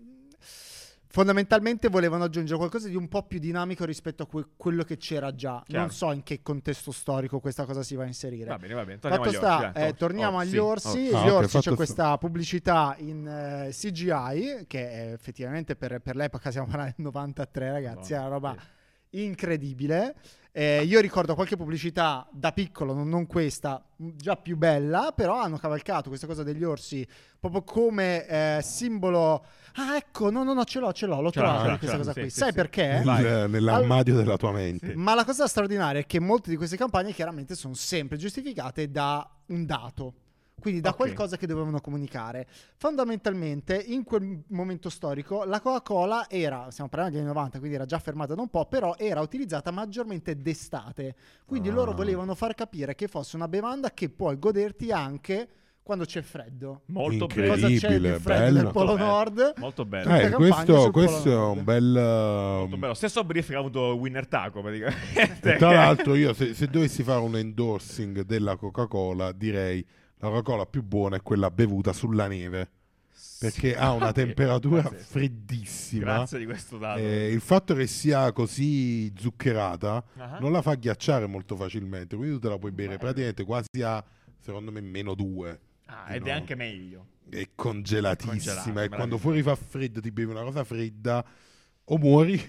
fondamentalmente 1.14 1.88
volevano 1.88 2.24
aggiungere 2.24 2.58
qualcosa 2.58 2.88
di 2.88 2.96
un 2.96 3.06
po' 3.06 3.22
più 3.22 3.38
dinamico 3.38 3.84
rispetto 3.84 4.24
a 4.24 4.26
que- 4.26 4.48
quello 4.56 4.82
che 4.82 4.96
c'era 4.96 5.32
già. 5.32 5.62
Chiaro. 5.64 5.84
Non 5.84 5.94
so 5.94 6.10
in 6.10 6.24
che 6.24 6.42
contesto 6.42 6.90
storico 6.90 7.38
questa 7.38 7.64
cosa 7.64 7.84
si 7.84 7.94
va 7.94 8.02
a 8.02 8.06
inserire. 8.06 8.46
Va 8.46 8.58
bene, 8.58 8.74
va 8.74 8.84
bene. 8.84 8.98
Torniamo 8.98 9.22
Fatto 9.24 9.36
agli 9.36 9.44
sta, 9.46 9.68
orsi, 9.68 9.78
eh, 9.88 9.94
torniamo 9.94 10.36
Orsi, 10.38 10.48
agli 10.48 10.58
orsi. 10.58 10.86
orsi. 10.88 11.14
Ah, 11.14 11.24
Gli 11.24 11.28
orsi 11.28 11.48
fatto 11.50 11.58
c'è 11.58 11.60
sta- 11.60 11.74
questa 11.76 12.18
pubblicità 12.18 12.96
in 12.98 13.28
eh, 13.28 13.70
CGI, 13.70 14.64
che 14.66 14.90
è 14.90 15.12
effettivamente 15.12 15.76
per, 15.76 16.00
per 16.00 16.16
l'epoca 16.16 16.50
parlando 16.50 16.82
del 16.96 17.04
93, 17.04 17.70
ragazzi, 17.70 18.12
è 18.12 18.18
una 18.18 18.26
roba 18.26 18.56
incredibile. 19.10 20.16
Eh, 20.56 20.84
io 20.84 21.00
ricordo 21.00 21.34
qualche 21.34 21.56
pubblicità 21.56 22.28
da 22.30 22.52
piccolo, 22.52 22.94
non, 22.94 23.26
questa, 23.26 23.84
già 23.96 24.36
più 24.36 24.56
bella, 24.56 25.12
però 25.12 25.40
hanno 25.40 25.56
cavalcato 25.56 26.10
questa 26.10 26.28
cosa 26.28 26.44
degli 26.44 26.62
orsi 26.62 27.04
proprio 27.40 27.64
come 27.64 28.24
eh, 28.24 28.60
simbolo. 28.62 29.44
Ah, 29.74 29.96
ecco, 29.96 30.30
no, 30.30 30.44
no, 30.44 30.52
no, 30.52 30.62
ce 30.62 30.78
l'ho, 30.78 30.92
ce 30.92 31.06
l'ho, 31.06 31.20
l'ho 31.20 31.30
trovata 31.30 31.76
questa 31.76 31.96
cosa 31.96 32.12
sì, 32.12 32.20
qui. 32.20 32.30
sì, 32.30 32.38
Sai 32.38 32.50
sì. 32.50 32.54
perché? 32.54 33.02
Nel- 33.04 33.50
nell'armadio 33.50 34.14
della 34.14 34.36
tua 34.36 34.52
mente. 34.52 34.94
Ma 34.94 35.14
la 35.14 35.24
cosa 35.24 35.48
straordinaria 35.48 36.02
è 36.02 36.06
che 36.06 36.20
molte 36.20 36.50
di 36.50 36.56
queste 36.56 36.76
campagne 36.76 37.12
chiaramente 37.12 37.56
sono 37.56 37.74
sempre 37.74 38.16
giustificate 38.16 38.88
da 38.92 39.28
un 39.46 39.66
dato. 39.66 40.14
Quindi 40.60 40.80
da 40.80 40.90
Ok. 40.90 40.96
qualcosa 40.96 41.36
che 41.36 41.46
dovevano 41.46 41.80
comunicare. 41.80 42.46
Fondamentalmente, 42.76 43.76
in 43.76 44.02
quel 44.04 44.42
momento 44.48 44.88
storico, 44.88 45.44
la 45.44 45.60
Coca-Cola 45.60 46.26
era, 46.30 46.70
stiamo 46.70 46.88
parlando 46.88 47.16
degli 47.16 47.24
anni 47.26 47.34
90, 47.34 47.58
quindi 47.58 47.76
era 47.76 47.84
già 47.86 47.98
fermata 47.98 48.34
da 48.34 48.40
un 48.40 48.48
po', 48.48 48.64
però 48.66 48.94
era 48.96 49.20
utilizzata 49.20 49.70
maggiormente 49.70 50.40
d'estate. 50.40 51.14
Quindi 51.44 51.68
Ah. 51.68 51.72
loro 51.72 51.92
volevano 51.92 52.34
far 52.34 52.54
capire 52.54 52.94
che 52.94 53.08
fosse 53.08 53.36
una 53.36 53.48
bevanda 53.48 53.90
che 53.90 54.08
puoi 54.08 54.38
goderti 54.38 54.90
anche 54.92 55.48
quando 55.82 56.04
c'è 56.06 56.22
freddo. 56.22 56.82
Molto 56.86 57.24
Incredibile. 57.24 57.56
bello. 57.56 57.68
Cosa 57.68 57.86
c'è 57.88 57.94
di 57.94 58.00
bello. 58.00 58.18
freddo 58.20 58.44
nel 58.44 58.62
Molto 58.62 58.72
Polo 58.78 58.94
bello. 58.94 59.06
Nord? 59.06 59.52
Molto 59.58 59.84
bello. 59.84 60.14
Eh, 60.14 60.30
questo, 60.30 60.90
questo 60.92 61.22
Polo 61.30 61.34
è 61.34 61.46
un 61.58 61.64
bel... 61.64 61.84
Molto 61.84 62.76
bello. 62.78 62.94
Stesso 62.94 63.24
brief 63.24 63.48
che 63.48 63.54
ha 63.54 63.58
avuto 63.58 63.80
Winner 63.96 64.26
Taco 64.26 64.62
praticamente. 64.62 65.54
E 65.54 65.56
tra 65.58 65.72
l'altro 65.72 66.14
io 66.14 66.32
se, 66.32 66.54
se 66.54 66.68
dovessi 66.68 67.02
fare 67.02 67.20
un 67.20 67.36
endorsing 67.36 68.22
della 68.22 68.56
Coca-Cola 68.56 69.32
direi 69.32 69.84
la 70.24 70.30
Coca-Cola 70.30 70.66
più 70.66 70.82
buona 70.82 71.16
è 71.16 71.22
quella 71.22 71.50
bevuta 71.50 71.92
sulla 71.92 72.26
neve 72.26 72.68
perché 73.38 73.76
ha 73.76 73.92
una 73.92 74.10
temperatura 74.12 74.82
pazzesco. 74.82 75.04
freddissima. 75.04 76.04
Grazie 76.04 76.38
di 76.38 76.44
questo 76.46 76.78
dato. 76.78 76.98
Eh, 77.00 77.30
il 77.30 77.40
fatto 77.40 77.74
che 77.74 77.86
sia 77.86 78.32
così 78.32 79.12
zuccherata 79.16 80.02
Ah. 80.16 80.38
non 80.40 80.50
la 80.52 80.62
fa 80.62 80.74
ghiacciare 80.74 81.26
molto 81.26 81.56
facilmente, 81.56 82.16
quindi 82.16 82.34
tu 82.36 82.40
te 82.40 82.48
la 82.48 82.58
puoi 82.58 82.72
bere 82.72 82.88
Bello. 82.96 83.00
praticamente 83.00 83.44
quasi 83.44 83.82
a 83.82 84.02
secondo 84.40 84.70
me 84.72 84.80
meno 84.80 85.14
due. 85.14 85.60
Ah, 85.86 86.14
ed 86.14 86.22
no. 86.22 86.28
è 86.28 86.30
anche 86.30 86.54
meglio. 86.54 87.06
È 87.28 87.48
congelatissima 87.54 88.32
Congelata, 88.34 88.82
e 88.82 88.88
quando 88.88 89.18
fuori 89.18 89.42
fa 89.42 89.54
freddo 89.54 90.00
ti 90.00 90.10
bevi 90.10 90.30
una 90.30 90.42
cosa 90.42 90.64
fredda 90.64 91.24
o 91.86 91.98
muori 91.98 92.40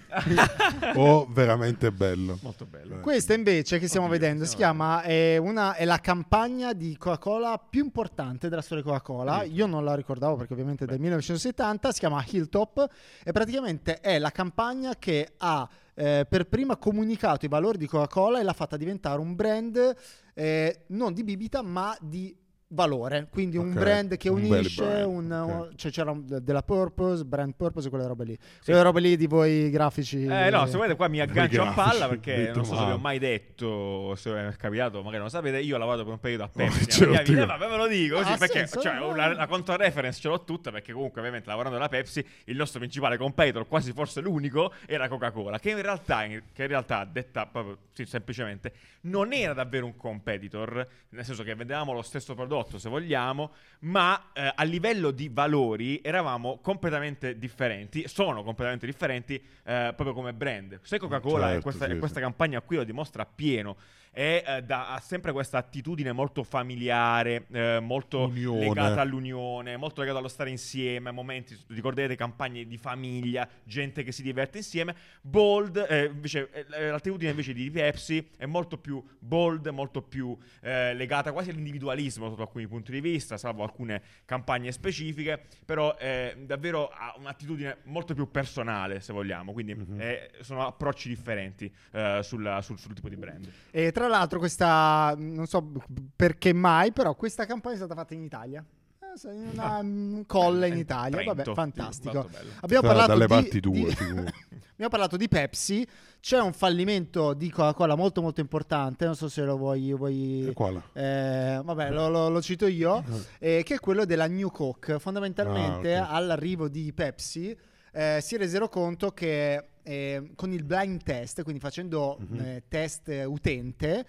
o 0.96 1.28
veramente 1.30 1.92
bello. 1.92 2.40
Molto 2.42 2.66
bello. 2.66 3.00
Questa 3.00 3.34
invece 3.34 3.80
che 3.80 3.88
stiamo 3.88 4.08
Oddio, 4.08 4.20
vedendo 4.20 4.46
si 4.46 4.56
chiama 4.56 5.02
è, 5.02 5.38
una, 5.38 5.76
è 5.76 5.84
la 5.84 6.00
campagna 6.00 6.74
di 6.74 6.96
Coca-Cola 6.98 7.58
più 7.58 7.84
importante 7.84 8.48
della 8.48 8.62
storia 8.62 8.84
di 8.84 8.90
Coca-Cola. 8.90 9.44
Io 9.44 9.66
non 9.66 9.84
la 9.84 9.96
ricordavo 9.96 10.38
perché 10.38 10.54
ovviamente 10.54 10.86
è 10.86 10.88
del 10.88 11.00
1970, 11.00 11.92
si 11.92 12.00
chiama 12.00 12.24
Hilltop 12.26 12.88
e 13.24 13.32
praticamente 13.32 14.00
è 14.00 14.20
la 14.20 14.32
campagna 14.32 14.96
che 14.98 15.34
ha 15.38 15.68
eh, 15.94 16.26
per 16.30 16.48
prima 16.48 16.78
comunicato 16.78 17.46
i 17.46 17.50
valori 17.50 17.78
di 17.78 17.88
Coca-Cola 17.88 18.40
e 18.40 18.44
l'ha 18.44 18.54
fatta 18.54 18.78
diventare 18.78 19.20
un 19.20 19.36
brand 19.36 19.96
eh, 20.34 20.84
non 20.88 21.14
di 21.14 21.24
bibita 21.24 21.62
ma 21.62 21.96
di 22.00 22.36
valore, 22.68 23.28
quindi 23.30 23.58
un 23.58 23.70
Ok, 23.70 23.74
brand 23.78 24.18
che 24.18 24.28
un 24.28 24.42
unisce, 24.44 24.84
brand, 24.84 25.06
un- 25.08 25.32
ok. 25.32 25.76
cioè 25.76 25.92
c'era 25.92 26.12
un- 26.12 26.26
della 26.42 26.64
purpose, 26.64 27.24
brand 27.24 27.54
purpose 27.56 27.88
e 27.88 27.90
quelle 27.92 28.08
robe 28.08 28.26
lì. 28.26 28.38
Quelle 28.64 28.82
robe 28.82 29.00
lì 29.02 29.16
di 29.16 29.28
voi 29.28 29.70
grafici. 29.70 30.26
Eh 30.26 30.50
no, 30.50 30.66
se 30.66 30.76
volete 30.76 30.96
qua 30.96 31.08
mi 31.08 31.20
aggancio 31.22 31.62
a 31.62 31.66
grafici, 31.66 31.88
palla 31.90 32.08
perché 32.10 32.52
non 32.54 32.66
so 32.66 32.76
se 32.76 32.86
vi 32.86 32.92
ho 32.92 32.98
mai 32.98 33.20
detto, 33.20 34.16
se 34.16 34.32
è 34.50 34.56
capitato, 34.58 34.98
magari 34.98 35.16
non 35.18 35.26
lo 35.26 35.30
sapete, 35.30 35.60
io 35.60 35.76
ho 35.76 35.78
lavorato 35.78 36.04
per 36.04 36.14
un 36.14 36.20
periodo 36.20 36.44
a 36.44 36.50
Pepsi. 36.50 36.84
Oh, 36.84 36.88
certo 36.88 37.10
mia 37.12 37.22
vita. 37.22 37.44
Eh, 37.44 37.46
vabbè, 37.46 37.68
ve 37.70 37.76
lo 37.78 37.88
dico 37.88 38.16
così 38.18 38.32
Ha 38.32 38.38
perché 38.38 38.58
senso, 38.68 38.82
cioè, 38.82 39.16
la, 39.16 39.34
la 39.34 39.48
conto 39.48 39.76
reference 39.76 40.20
ce 40.20 40.28
l'ho 40.28 40.44
tutta 40.44 40.72
perché 40.72 40.92
comunque 40.92 41.20
ovviamente 41.22 41.48
lavorando 41.50 41.78
alla 41.78 41.88
Pepsi 41.88 42.26
il 42.46 42.56
nostro 42.58 42.80
principale 42.80 43.16
competitor, 43.18 43.68
quasi 43.68 43.92
forse 43.94 44.22
l'unico, 44.22 44.74
era 44.88 45.08
Coca-Cola, 45.08 45.60
che 45.60 45.70
in 45.70 45.82
realtà, 45.82 46.24
che 46.26 46.62
in 46.64 46.68
realtà 46.68 47.06
detta 47.06 47.46
proprio 47.46 47.78
sì, 47.94 48.06
semplicemente, 48.06 48.74
non 49.02 49.34
era 49.34 49.54
davvero 49.54 49.86
un 49.86 49.96
competitor, 49.96 50.88
nel 51.10 51.24
senso 51.24 51.44
che 51.44 51.54
vendevamo 51.54 51.94
lo 51.94 52.02
stesso 52.02 52.34
prodotto 52.34 52.54
se 52.64 52.90
vogliamo, 52.90 53.52
ma 53.82 54.32
eh, 54.34 54.52
a 54.54 54.64
livello 54.64 55.12
di 55.12 55.30
valori 55.30 56.00
eravamo 56.04 56.60
completamente 56.62 57.38
differenti, 57.38 58.08
sono 58.08 58.44
completamente 58.44 58.86
differenti 58.86 59.36
eh, 59.36 59.94
proprio 59.96 60.14
come 60.14 60.34
brand. 60.34 60.80
Se 60.82 60.98
Coca-Cola 60.98 61.48
e 61.48 61.54
Certo, 61.54 61.62
questa, 61.62 61.86
sì, 61.86 61.92
e 61.92 61.98
questa 61.98 62.18
sì. 62.18 62.24
campagna 62.24 62.62
qui 62.62 62.78
lo 62.78 62.84
dimostra 62.84 63.24
appieno. 63.24 63.76
E 64.18 64.44
eh, 64.48 64.62
da- 64.62 64.94
ha 64.94 65.00
sempre 65.02 65.34
questa 65.34 65.58
attitudine 65.58 66.14
molto 66.14 66.44
familiare, 66.44 67.48
eh, 67.52 67.80
molto 67.82 68.28
Unione. 68.28 68.60
legata 68.68 69.02
all'unione, 69.02 69.76
molto 69.76 70.00
legata 70.00 70.20
allo 70.20 70.30
stare 70.30 70.50
insieme, 70.50 71.12
momenti, 71.12 71.58
ricorderete 71.68 72.16
campagne 72.16 72.66
di 72.66 72.78
famiglia, 72.78 73.46
gente 73.66 74.04
che 74.04 74.14
si 74.14 74.24
diverte 74.24 74.60
insieme. 74.60 74.96
Bold, 75.20 75.86
eh, 75.90 76.06
invece, 76.06 76.50
eh, 76.50 76.90
l'attitudine 76.92 77.32
invece 77.32 77.52
di 77.52 77.70
Pepsi 77.70 78.26
è 78.38 78.46
molto 78.46 78.78
più 78.78 79.04
bold, 79.20 79.68
molto 79.68 80.02
più 80.02 80.38
eh, 80.62 80.94
legata 80.94 81.34
quasi 81.34 81.50
all'individualismo 81.50 82.30
sotto 82.30 82.42
alcuni 82.44 82.68
punti 82.68 82.94
di 82.94 83.02
vista, 83.02 83.36
salvo 83.36 83.64
alcune 83.64 84.02
campagne 84.24 84.72
specifiche, 84.72 85.42
però 85.66 85.94
eh, 86.00 86.38
davvero 86.46 86.88
ha 86.88 87.14
un'attitudine 87.18 87.80
molto 87.84 88.14
più 88.14 88.32
personale, 88.32 89.02
se 89.02 89.12
vogliamo, 89.12 89.52
quindi 89.52 89.76
Mhm. 89.76 90.00
eh, 90.00 90.32
sono 90.40 90.66
approcci 90.66 91.10
differenti 91.10 91.70
eh, 91.92 92.22
sulla- 92.24 92.62
sul, 92.62 92.80
sul 92.80 92.94
tipo 92.94 93.10
di 93.10 93.18
brand. 93.18 93.52
E 93.72 93.92
tra 93.92 94.04
l'altro 94.08 94.40
questa, 94.40 95.14
non 95.18 95.48
so 95.48 95.72
perché 96.16 96.54
mai, 96.54 96.92
però 96.92 97.16
questa 97.16 97.46
campagna 97.46 97.74
è 97.76 97.78
stata 97.78 97.96
fatta 97.96 98.14
in 98.14 98.22
Italia. 98.24 98.64
Eh, 99.00 99.34
in 99.34 99.50
una 99.54 99.82
mm, 99.82 100.22
colla 100.28 100.66
in 100.66 100.74
Eh, 100.74 100.80
Italia, 100.80 101.18
Trento, 101.22 101.34
vabbè, 101.36 101.54
fantastico. 101.54 102.30
Abbiamo 102.62 102.88
parlato 102.88 103.16
dalle 103.18 103.50
di, 103.50 103.60
tue, 103.62 103.72
di- 103.94 103.94
abbiamo 103.94 104.90
parlato 104.90 105.16
di 105.16 105.28
Pepsi, 105.30 105.88
c'è 106.20 106.40
un 106.42 106.52
fallimento 106.52 107.34
di 107.34 107.50
Coca-Cola 107.50 107.96
molto 107.96 108.22
molto 108.22 108.42
importante, 108.42 109.06
non 109.06 109.16
so 109.16 109.30
se 109.30 109.44
lo 109.44 109.56
vuoi... 109.58 109.94
vuoi 109.94 110.48
E 110.48 110.54
quale? 110.54 110.82
eh, 110.94 111.62
vabbè, 111.64 111.92
lo, 111.92 112.10
lo- 112.10 112.30
lo 112.30 112.42
cito 112.42 112.68
io, 112.68 113.04
eh, 113.40 113.62
che 113.64 113.76
è 113.76 113.80
quello 113.80 114.04
della 114.06 114.28
New 114.28 114.50
Coke. 114.50 115.00
Fondamentalmente, 115.00 115.96
Ah, 115.96 116.04
ok. 116.04 116.10
all'arrivo 116.12 116.68
di 116.68 116.92
Pepsi, 116.92 117.56
eh, 117.94 118.20
si 118.22 118.36
resero 118.36 118.68
conto 118.68 119.12
che 119.12 119.70
eh, 119.86 120.32
con 120.36 120.52
il 120.52 120.64
blind 120.64 121.04
test, 121.04 121.44
quindi 121.44 121.62
facendo 121.62 122.18
Mhm. 122.20 122.40
eh, 122.40 122.64
test 122.68 123.08
utente, 123.28 124.06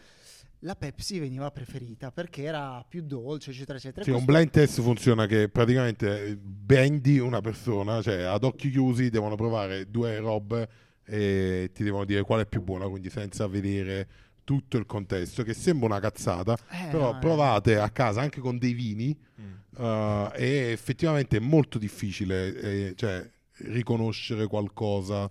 la 0.60 0.74
Pepsi 0.74 1.18
veniva 1.18 1.50
preferita 1.50 2.10
perché 2.10 2.42
era 2.44 2.84
più 2.88 3.02
dolce, 3.02 3.50
eccetera, 3.50 3.76
eccetera. 3.78 4.04
Sì, 4.04 4.10
un 4.10 4.24
blind 4.24 4.50
test 4.50 4.80
funziona 4.80 5.26
che 5.26 5.48
praticamente 5.50 6.24
eh, 6.28 6.36
bendi 6.36 7.18
una 7.18 7.40
persona, 7.42 8.00
cioè 8.02 8.22
ad 8.22 8.42
occhi 8.42 8.70
chiusi 8.70 9.10
devono 9.10 9.36
provare 9.36 9.90
due 9.90 10.18
robe 10.18 10.68
e 11.04 11.70
ti 11.74 11.84
devono 11.84 12.04
dire 12.04 12.22
quale 12.22 12.42
è 12.42 12.46
più 12.46 12.62
buona, 12.62 12.88
quindi 12.88 13.10
senza 13.10 13.46
vedere 13.46 14.08
tutto 14.44 14.76
il 14.78 14.86
contesto, 14.86 15.42
che 15.42 15.54
sembra 15.54 15.86
una 15.86 16.00
cazzata, 16.00 16.56
Eh, 16.70 16.88
però 16.90 17.12
no, 17.12 17.16
eh. 17.16 17.20
provate 17.20 17.78
a 17.78 17.90
casa 17.90 18.22
anche 18.22 18.40
con 18.40 18.58
dei 18.58 18.72
vini 18.72 19.16
Mm. 19.40 19.52
eh, 19.84 20.30
è 20.32 20.70
effettivamente 20.70 21.38
molto 21.38 21.76
difficile 21.78 22.54
eh, 22.60 22.94
cioè, 22.96 23.28
riconoscere 23.58 24.46
qualcosa. 24.46 25.28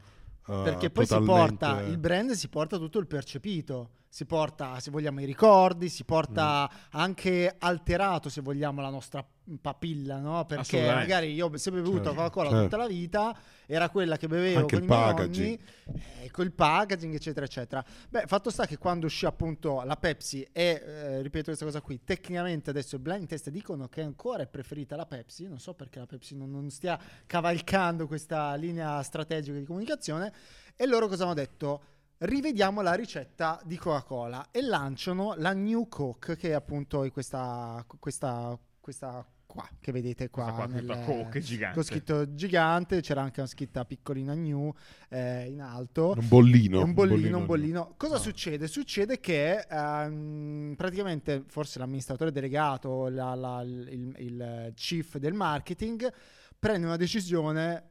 Eh, 0.47 0.62
Perché 0.63 0.89
poi 0.89 1.05
si 1.05 1.13
totalmente- 1.13 1.65
porta, 1.65 1.81
il 1.84 1.97
brand 1.97 2.31
si 2.31 2.47
porta 2.47 2.77
tutto 2.77 2.99
il 2.99 3.08
percepito, 3.08 3.89
si 4.15 4.23
porta, 4.25 4.80
se 4.80 4.91
vogliamo, 4.91 5.19
i 5.19 5.25
ricordi, 5.25 5.89
si 5.89 6.06
porta 6.06 6.69
Mm. 6.71 6.88
anche 6.91 7.54
alterato, 7.60 8.30
se 8.30 8.39
vogliamo, 8.39 8.80
la 8.80 8.89
nostra 8.89 9.28
papilla, 9.60 10.19
no? 10.19 10.45
Perché 10.45 10.86
magari 10.86 11.34
io 11.34 11.47
ho 11.47 11.58
sempre 11.58 11.82
bevuto 11.82 12.04
Certo, 12.06 12.15
Coca-Cola 12.15 12.47
certo. 12.49 12.63
tutta 12.63 12.78
la 12.78 12.88
vita, 12.88 13.38
era 13.65 13.89
quella 13.89 14.15
che 14.15 14.28
bevevo 14.30 14.60
Anche 14.60 14.75
con 14.80 14.86
il 14.86 14.89
i 14.89 14.93
miei 14.95 15.04
packaging. 15.13 15.60
nonni, 15.86 16.01
eh, 16.23 16.32
col 16.32 16.51
packaging, 16.54 17.13
eccetera, 17.13 17.45
eccetera. 17.45 17.84
Beh, 18.08 18.23
fatto 18.25 18.49
sta 18.51 18.65
che 18.65 18.78
quando 18.78 19.08
uscì 19.08 19.25
appunto 19.25 19.82
la 19.84 19.97
Pepsi 19.97 20.47
e, 20.49 20.82
eh, 20.86 21.21
ripeto 21.21 21.47
questa 21.47 21.65
cosa 21.65 21.82
qui, 21.82 22.01
tecnicamente 22.06 22.69
adesso 22.69 22.95
i 22.95 22.99
blind 22.99 23.28
test 23.28 23.49
dicono 23.49 23.89
che 23.89 24.01
ancora 24.01 24.43
è 24.43 24.47
preferita 24.47 24.95
la 24.95 25.06
Pepsi, 25.06 25.45
non 25.45 25.60
so 25.60 25.73
perché 25.73 25.99
la 25.99 26.06
Pepsi 26.06 26.38
non, 26.38 26.49
non 26.51 26.69
stia 26.69 26.97
cavalcando 27.25 28.08
questa 28.08 28.56
linea 28.56 29.04
strategica 29.04 29.58
di 29.60 29.65
comunicazione, 29.65 30.32
e 30.78 30.86
loro 30.88 31.10
cosa 31.10 31.25
hanno 31.25 31.34
detto? 31.34 31.82
Rivediamo 32.17 32.82
la 32.82 32.93
ricetta 32.93 33.60
di 33.65 33.75
Coca-Cola 33.78 34.47
e 34.51 34.62
lanciano 34.62 35.34
la 35.38 35.51
New 35.54 35.88
Coke, 35.89 36.38
che 36.38 36.49
è 36.49 36.54
appunto 36.54 37.06
questa, 37.12 37.86
questa, 37.99 38.58
questa 38.80 39.25
qua 39.45 39.67
che 39.82 39.91
vedete 39.91 40.30
qua. 40.30 40.45
Questa 40.54 40.86
qua, 40.86 40.95
nel- 40.95 41.06
Coke 41.06 41.41
gigante. 41.41 41.73
Con 41.75 41.84
scritto 41.84 42.34
gigante, 42.34 43.01
c'era 43.01 43.21
anche 43.21 43.41
una 43.41 43.49
scritta 43.49 43.84
piccolina 43.84 44.34
New 44.34 44.73
eh, 45.10 45.49
in 45.49 45.60
alto. 45.60 46.13
Un 46.17 46.28
bollino. 46.30 46.82
un 46.84 46.93
bollino, 46.93 47.38
un 47.38 47.45
bollino. 47.45 47.93
Cosa 47.97 48.15
Ah. 48.15 48.19
succede? 48.19 48.67
Succede 48.67 49.19
che 49.19 49.65
ehm, 49.69 50.73
praticamente 50.78 51.43
forse 51.47 51.80
l'amministratore 51.80 52.32
delegato, 52.32 53.10
la- 53.10 53.36
la- 53.36 53.62
il, 53.62 54.15
il 54.19 54.71
chief 54.73 55.17
del 55.17 55.34
marketing, 55.34 56.10
prende 56.58 56.86
una 56.88 56.95
decisione 56.97 57.89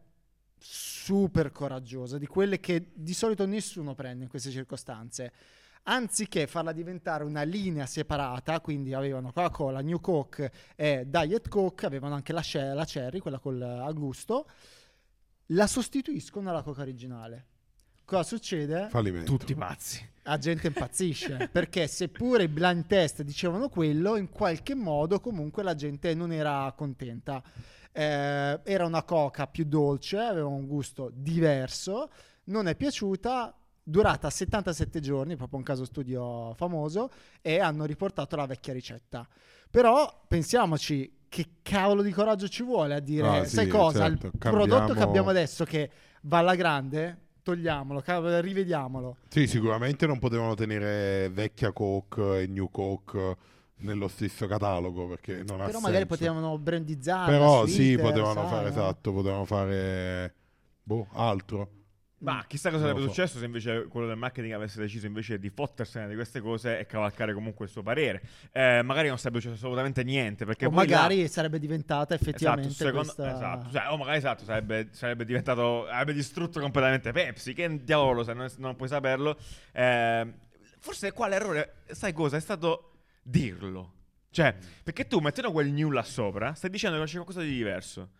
super 0.67 1.53
coraggiosa, 1.53 2.17
di 2.17 2.27
quelle 2.27 2.59
che 2.59 2.91
di 2.95 3.13
solito 3.13 3.45
nessuno 3.45 3.95
prende 3.95 4.25
in 4.25 4.31
queste 4.31 4.51
circostanze. 4.51 5.33
Anziché 5.87 6.47
farla 6.47 6.73
diventare 6.73 7.25
una 7.25 7.43
linea 7.43 7.85
separata, 7.85 8.63
quindi 8.63 8.95
avevano 8.95 9.31
Coca-Cola, 9.31 9.83
New 9.83 10.01
Coke 10.01 10.51
e 10.75 11.05
Diet 11.07 11.49
Coke, 11.49 11.85
avevano 11.85 12.15
anche 12.15 12.33
la, 12.33 12.41
ce- 12.41 12.73
la 12.73 12.87
Cherry, 12.87 13.19
quella 13.19 13.39
col, 13.39 13.61
a 13.61 13.93
gusto, 13.93 14.49
la 15.49 15.67
sostituiscono 15.67 16.49
alla 16.49 16.63
Coca 16.63 16.81
originale. 16.81 17.47
Cosa 18.07 18.23
succede? 18.23 18.89
Fallimento. 18.89 19.31
Tutti 19.31 19.55
pazzi. 19.55 20.07
La 20.23 20.39
gente 20.39 20.69
impazzisce 20.69 21.49
perché 21.53 21.87
seppure 21.87 22.45
i 22.45 22.49
blind 22.49 22.87
test 22.87 23.23
dicevano 23.23 23.69
quello, 23.69 24.17
in 24.17 24.31
qualche 24.31 24.75
modo 24.75 25.21
comunque 25.21 25.63
la 25.63 25.75
gente 25.75 26.15
non 26.15 26.33
era 26.33 26.73
contenta. 26.75 27.43
Eh, 27.97 28.61
era 28.65 28.85
una 28.87 29.05
coca 29.05 29.47
più 29.47 29.65
dolce, 29.65 30.19
aveva 30.19 30.49
un 30.49 30.67
gusto 30.67 31.13
diverso, 31.15 32.11
non 32.47 32.67
è 32.67 32.75
piaciuta, 32.75 33.57
durata 33.81 34.31
77 34.31 34.99
giorni, 34.99 35.37
proprio 35.37 35.59
un 35.59 35.65
caso 35.65 35.85
studio 35.85 36.55
famoso, 36.55 37.09
e 37.41 37.61
hanno 37.61 37.85
riportato 37.85 38.35
la 38.35 38.47
vecchia 38.47 38.73
ricetta. 38.73 39.25
Però 39.71 40.25
pensiamoci 40.27 41.19
che 41.29 41.47
cavolo 41.63 42.03
di 42.03 42.11
coraggio 42.11 42.49
ci 42.49 42.65
vuole 42.65 42.95
a 42.95 43.01
dire, 43.01 43.29
Ah, 43.29 43.45
sì, 43.45 43.55
sai 43.55 43.69
cosa, 43.69 44.09
certo, 44.09 44.27
il 44.27 44.33
prodotto 44.39 44.67
che 44.67 44.77
cambiamo- 44.77 45.03
abbiamo 45.05 45.31
adesso 45.31 45.65
che 45.65 45.91
va 46.23 46.39
alla 46.39 46.57
grande, 46.57 47.19
togliamolo, 47.45 48.03
rivediamolo. 48.41 49.19
Sì, 49.29 49.47
sicuramente 49.47 50.07
non 50.07 50.19
potevano 50.19 50.55
tenere 50.55 51.29
vecchia 51.29 51.71
Coke 51.73 52.41
e 52.43 52.47
New 52.49 52.71
Coke 52.71 53.37
nello 53.77 54.09
stesso 54.09 54.47
catalogo 54.47 55.07
perché 55.09 55.43
non 55.47 55.61
ha 55.61 55.67
Però 55.67 55.79
magari 55.81 56.07
senso. 56.07 56.17
potevano 56.17 56.59
brandizzare. 56.59 57.31
Però 57.33 57.67
su 57.67 57.73
sì, 57.73 57.97
potevano 57.99 58.35
sai, 58.35 58.49
fare 58.49 58.63
no? 58.63 58.69
esatto, 58.69 59.13
potevano 59.13 59.45
fare 59.45 60.35
boh, 60.83 61.07
altro. 61.13 61.71
Ma 62.19 62.43
chissà 62.47 62.71
cosa 62.71 62.85
sarebbe 62.85 63.01
so. 63.03 63.09
successo 63.09 63.39
se 63.39 63.45
invece 63.45 63.87
quello 63.87 64.07
del 64.07 64.17
marketing 64.17 64.55
avesse 64.55 64.81
deciso 64.81 65.05
invece 65.07 65.39
di 65.39 65.51
fottersene 65.51 66.09
di 66.09 66.15
queste 66.15 66.41
cose 66.41 66.79
e 66.79 66.87
cavalcare 66.87 67.35
comunque 67.35 67.67
il 67.67 67.71
suo 67.71 67.83
parere. 67.83 68.23
Eh, 68.51 68.81
magari 68.83 69.09
non 69.09 69.19
sarebbe 69.19 69.41
successo 69.41 69.59
assolutamente 69.59 70.03
niente. 70.05 70.47
Perché 70.47 70.65
O 70.65 70.71
poi 70.71 70.89
là- 70.89 70.97
magari 71.03 71.29
sarebbe 71.29 71.59
diventata 71.59 72.15
effettivamente 72.15 72.71
Esatto, 72.71 72.85
secondo- 72.87 73.13
questa... 73.15 73.35
esatto, 73.35 73.71
cioè, 73.71 73.93
o 73.93 73.99
magari 73.99 74.17
esatto, 74.17 74.45
sarebbe, 74.45 74.89
sarebbe 74.93 75.27
diventato, 75.27 75.87
avrebbe 75.87 76.15
distrutto 76.15 76.61
completamente 76.61 77.13
Pepsi. 77.13 77.53
Che 77.53 77.85
diavolo, 77.85 78.25
se 78.25 78.33
non, 78.33 78.49
non 78.57 78.75
puoi 78.75 78.89
saperlo. 78.89 79.37
Eh, 79.73 80.33
forse 80.79 81.13
qua 81.13 81.29
l'errore, 81.29 81.83
sai 81.91 82.15
cosa? 82.15 82.39
È 82.39 82.41
stato 82.41 82.94
dirlo. 83.25 83.93
Cioè, 84.31 84.57
perché 84.83 85.07
tu 85.07 85.19
mettendo 85.21 85.51
quel 85.53 85.71
new 85.71 85.91
là 85.91 86.03
sopra, 86.03 86.55
stai 86.55 86.71
dicendo 86.71 86.99
che 86.99 87.05
c'è 87.05 87.15
qualcosa 87.15 87.41
di 87.41 87.51
diverso. 87.51 88.11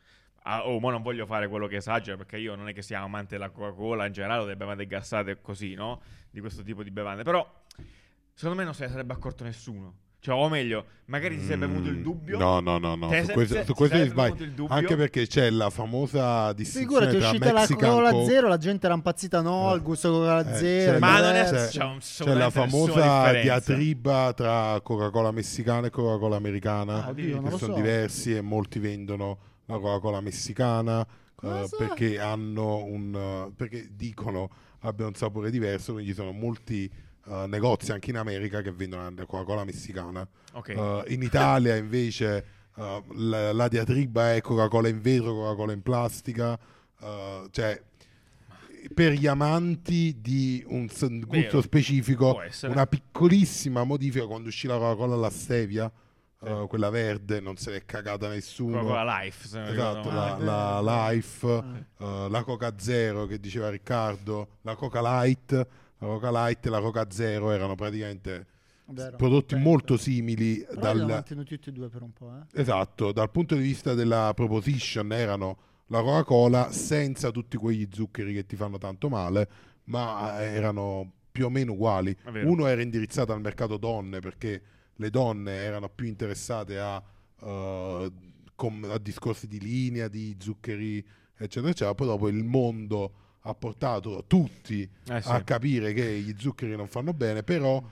Ah, 0.47 0.67
oh, 0.67 0.79
ma 0.79 0.91
non 0.91 1.03
voglio 1.03 1.27
fare 1.27 1.49
quello 1.49 1.67
che 1.67 1.77
esagera 1.77 2.17
perché 2.17 2.37
io 2.37 2.55
non 2.55 2.69
è 2.69 2.73
che 2.73 2.83
sia 2.83 3.01
amante 3.01 3.37
della 3.37 3.51
Coca-Cola 3.51 4.07
in 4.07 4.13
generale 4.13 4.41
o 4.41 4.45
delle 4.45 4.57
bevande 4.57 4.87
gassate 4.87 5.41
così, 5.41 5.75
no? 5.75 6.03
Di 6.31 6.41
questo 6.41 6.63
tipo 6.63 6.83
di 6.83 6.91
bevande. 6.91 7.23
Però, 7.23 7.65
secondo 8.33 8.59
me 8.59 8.65
non 8.65 8.75
se 8.75 8.85
ne 8.85 8.91
sarebbe 8.91 9.13
accorto 9.13 9.43
nessuno. 9.45 10.03
Cioè, 10.25 10.35
o 10.35 10.49
meglio, 10.49 10.87
magari 11.07 11.37
ti 11.37 11.45
sarebbe 11.45 11.67
venuto 11.67 11.91
il 11.91 11.97
Mm, 11.99 12.03
dubbio. 12.03 12.39
No, 12.39 12.59
no, 12.61 12.79
no, 12.79 12.95
no. 12.95 13.09
Te 13.09 13.25
Su 13.25 13.33
questo, 13.33 13.55
se- 13.57 13.61
su 13.61 13.67
ti 13.67 13.73
questo 13.75 13.97
ti 13.99 14.09
sarebbe 14.09 14.35
sbagli. 14.55 14.67
Anche 14.71 14.97
perché 14.97 15.27
c'è 15.27 15.51
la 15.51 15.69
famosa 15.69 16.51
distinzione 16.55 16.87
Figurati, 17.11 17.17
è 17.17 17.29
uscita 17.29 17.53
la 18.01 18.11
Coke- 18.11 18.25
Zero, 18.25 18.49
la 18.49 18.57
gente 18.57 18.87
era 18.87 18.95
impazzita, 18.95 19.43
no, 19.43 19.75
il 19.75 19.83
gusto 19.83 20.11
Coca-Cola 20.11 20.51
Eh, 20.55 20.59
Zero. 20.59 20.93
c'è- 20.93 20.99
Ma 20.99 21.21
non 21.21 21.35
è- 21.35 21.45
c'è, 21.45 21.69
c'è 21.69 21.85
un- 21.85 21.99
c'è 21.99 22.33
la 22.33 22.49
famosa 22.49 23.33
diatriba 23.33 24.33
tra 24.35 24.81
Coca-Cola 24.83 25.31
messicana 25.31 25.89
e 25.89 25.91
Coca-Cola 25.91 26.37
americana, 26.37 27.05
Ah, 27.05 27.09
oddio, 27.11 27.35
non 27.35 27.45
che 27.45 27.51
lo 27.51 27.59
sono 27.59 27.75
so. 27.75 27.81
diversi 27.81 28.35
e 28.35 28.41
molti 28.41 28.79
vendono 28.79 29.39
la 29.67 29.79
Coca-Cola 29.79 30.23
messicana 30.23 31.07
eh, 31.43 31.69
perché 31.77 32.19
hanno 32.19 32.83
un 32.83 33.15
eh, 33.15 33.53
perché 33.55 33.89
dicono 33.95 34.49
abbia 34.81 35.07
un 35.07 35.15
sapore 35.15 35.51
diverso, 35.51 35.93
quindi 35.93 36.13
ci 36.13 36.17
sono 36.17 36.33
molti 36.33 36.91
eh, 37.27 37.45
negozi 37.49 37.93
anche 37.93 38.11
in 38.11 38.17
America 38.17 38.61
che 38.63 38.73
vendono 38.73 39.11
la 39.15 39.25
Coca-Cola 39.27 39.65
messicana. 39.65 40.27
Ok. 40.53 40.69
Eh, 40.71 41.05
in 41.09 41.23
Italia 41.23 41.77
invece 41.77 42.45
eh, 42.77 43.03
la, 43.15 43.53
la 43.53 43.69
diatriba 43.69 44.35
è 44.35 44.41
Coca-Cola 44.41 44.89
in 44.89 45.01
vetro, 45.01 45.33
Coca-Cola 45.35 45.73
in 45.73 45.83
plastica, 45.83 46.59
cioè 47.51 47.81
per 48.95 49.13
gli 49.13 49.27
amanti 49.27 50.21
di 50.21 50.63
un 50.69 50.87
gusto 50.87 51.09
Vero. 51.29 51.61
specifico 51.63 52.41
una 52.63 52.87
piccolissima 52.87 53.85
modifica 53.85 54.27
quando 54.27 54.49
uscì 54.49 54.67
la 54.67 54.77
Coca-Cola 54.79 55.15
alla 55.15 55.31
stevia, 55.31 55.91
eh, 56.43 56.67
quella 56.69 56.91
verde, 56.91 57.41
non 57.41 57.57
se 57.57 57.71
l'è 57.71 57.85
cagata 57.85 58.29
nessuno. 58.29 58.79
Coca-Cola 58.81 59.19
Life. 59.21 59.49
Se 59.49 59.63
Esatto, 59.63 60.11
la, 60.11 60.37
la 60.81 61.09
Life, 61.11 61.47
Ah. 61.99 62.25
eh, 62.25 62.29
la 62.31 62.43
Coca 62.43 62.75
Zero 62.77 63.27
che 63.27 63.39
diceva 63.41 63.71
Riccardo, 63.71 64.49
la 64.63 64.75
Coca 64.75 65.01
Light, 65.01 65.67
la 66.07 66.13
Coca 66.13 66.31
Light 66.31 66.67
e 66.67 66.71
la 66.71 66.81
Coca 66.81 67.07
Zero 67.11 67.51
erano 67.51 67.75
praticamente 67.75 68.47
Vero. 68.87 69.17
prodotti 69.17 69.55
Perfetto. 69.55 69.71
molto 69.71 69.97
simili 69.97 70.59
Però 70.59 70.81
li 70.81 70.87
hanno 70.87 70.99
dal, 70.99 71.09
mantenuti 71.09 71.55
tutti 71.55 71.69
e 71.71 71.73
due 71.73 71.89
per 71.89 72.03
un 72.03 72.13
po', 72.13 72.31
eh. 72.31 72.61
Esatto, 72.61 73.13
dal 73.13 73.31
punto 73.31 73.55
di 73.55 73.63
vista 73.63 73.95
della 73.95 74.33
proposition 74.35 75.13
erano 75.13 75.59
la 75.89 76.03
Coca-Cola 76.03 76.71
senza 76.71 77.31
tutti 77.31 77.57
quegli 77.57 77.89
zuccheri 77.91 78.35
che 78.35 78.47
ti 78.47 78.57
fanno 78.57 78.79
tanto 78.79 79.09
male, 79.09 79.49
ma 79.85 80.41
eh, 80.41 80.47
erano 80.55 81.13
più 81.31 81.47
o 81.47 81.51
meno 81.51 81.73
uguali. 81.73 82.17
Uno 82.45 82.67
era 82.67 82.81
indirizzato 82.81 83.33
al 83.33 83.41
mercato 83.41 83.77
donne 83.77 84.21
perché 84.21 84.63
le 84.95 85.11
donne 85.11 85.53
erano 85.53 85.89
più 85.89 86.07
interessate 86.07 86.79
a, 86.79 87.03
eh, 87.43 88.13
com- 88.55 88.89
a 88.91 88.99
discorsi 88.99 89.49
di 89.49 89.59
linea, 89.59 90.09
di 90.09 90.37
zuccheri, 90.39 91.05
eccetera, 91.37 91.71
eccetera. 91.71 91.95
Poi 91.95 92.07
dopo 92.07 92.29
il 92.29 92.45
mondo 92.45 93.13
ha 93.47 93.55
portato 93.55 94.25
tutti 94.27 94.89
Eh 95.07 95.21
sì. 95.21 95.29
a 95.29 95.43
capire 95.43 95.93
che 95.93 96.19
gli 96.19 96.35
zuccheri 96.39 96.77
non 96.77 96.87
fanno 96.87 97.13
bene, 97.13 97.43
però 97.43 97.83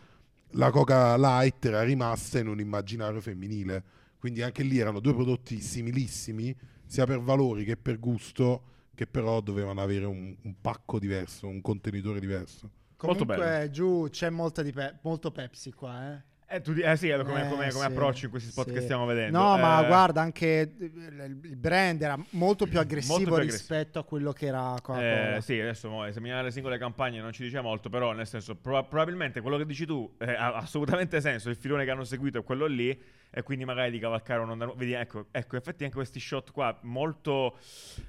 la 0.55 0.71
Coca 0.71 1.17
Light 1.17 1.65
era 1.67 1.83
rimasta 1.83 2.39
in 2.39 2.49
un 2.49 2.59
immaginario 2.61 3.21
femminile. 3.21 3.85
Quindi 4.19 4.43
anche 4.43 4.63
lì 4.63 4.79
erano 4.79 5.01
due 5.01 5.15
prodotti 5.15 5.61
similissimi, 5.61 6.55
sia 6.87 7.05
per 7.07 7.21
valori 7.21 7.65
che 7.65 7.77
per 7.77 7.99
gusto, 7.99 8.63
che 8.95 9.07
però 9.07 9.41
dovevano 9.41 9.83
avere 9.83 10.05
un, 10.05 10.35
un 10.41 10.55
pacco 10.61 10.99
diverso, 10.99 11.49
un 11.49 11.61
contenitore 11.61 12.21
diverso. 12.21 12.71
Molto 13.03 13.25
Comunque 13.25 13.69
giù 13.73 14.07
c'è 14.11 14.31
molta 14.31 14.63
di 14.63 14.73
pe- 14.73 14.99
molto 15.03 15.33
Pepsi 15.33 15.73
qua, 15.73 16.15
eh. 16.15 16.23
Eh, 16.55 16.61
tu 16.61 16.73
eh 16.73 16.97
sì, 16.97 17.09
come, 17.09 17.25
come- 17.25 17.45
Eh, 17.47 17.49
come 17.49 17.71
sì, 17.71 17.81
approccio 17.85 18.25
in 18.27 18.31
questi 18.31 18.51
spot 18.51 18.69
sì. 18.69 18.75
che 18.75 18.81
stiamo 18.83 19.07
vedendo. 19.07 19.39
No, 19.39 19.57
ma 19.57 19.83
Eh, 19.83 19.87
guarda, 19.87 20.21
anche 20.21 20.71
il 20.79 21.57
brand 21.57 22.03
era 22.03 22.19
molto 22.31 22.67
più 22.67 22.79
aggressivo 22.79 23.15
Molto 23.15 23.31
più 23.31 23.41
aggressivo. 23.43 23.75
rispetto 23.75 23.99
a 23.99 24.05
quello 24.05 24.33
che 24.33 24.47
era 24.47 24.75
Coca-Cola. 24.83 25.37
Eh, 25.37 25.41
sì, 25.41 25.59
adesso 25.59 25.89
mo, 25.89 26.05
esaminare 26.05 26.43
le 26.45 26.51
singole 26.51 26.77
campagne 26.77 27.21
non 27.21 27.33
ci 27.33 27.43
dice 27.43 27.61
molto, 27.63 27.89
però 27.89 28.13
nel 28.13 28.27
senso 28.27 28.55
proba- 28.55 28.83
probabilmente 28.85 29.41
quello 29.41 29.57
che 29.57 29.65
dici 29.65 29.87
tu 29.87 30.13
eh, 30.19 30.31
ha 30.35 30.55
assolutamente 30.57 31.23
senso, 31.23 31.49
il 31.49 31.57
filone 31.57 31.85
che 31.87 31.91
hanno 31.91 32.05
seguito 32.05 32.39
è 32.41 32.45
quello 32.45 32.67
lì 32.67 33.01
e 33.35 33.43
quindi 33.43 33.65
magari 33.65 33.91
di 33.91 33.99
cavalcare 33.99 34.41
un'onda 34.41 34.67
nu- 34.67 34.77
Vedi, 34.77 34.93
ecco, 34.93 35.27
ecco, 35.31 35.57
infatti 35.57 35.85
anche 35.85 35.97
questi 35.97 36.21
shot 36.21 36.51
qua 36.51 36.79
molto 36.83 37.57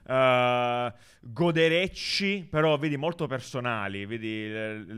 eh, 0.06 0.94
goderecci, 1.22 2.46
però 2.50 2.78
vedi 2.78 2.98
molto 2.98 3.26
personali, 3.26 4.06
vedi 4.06 4.50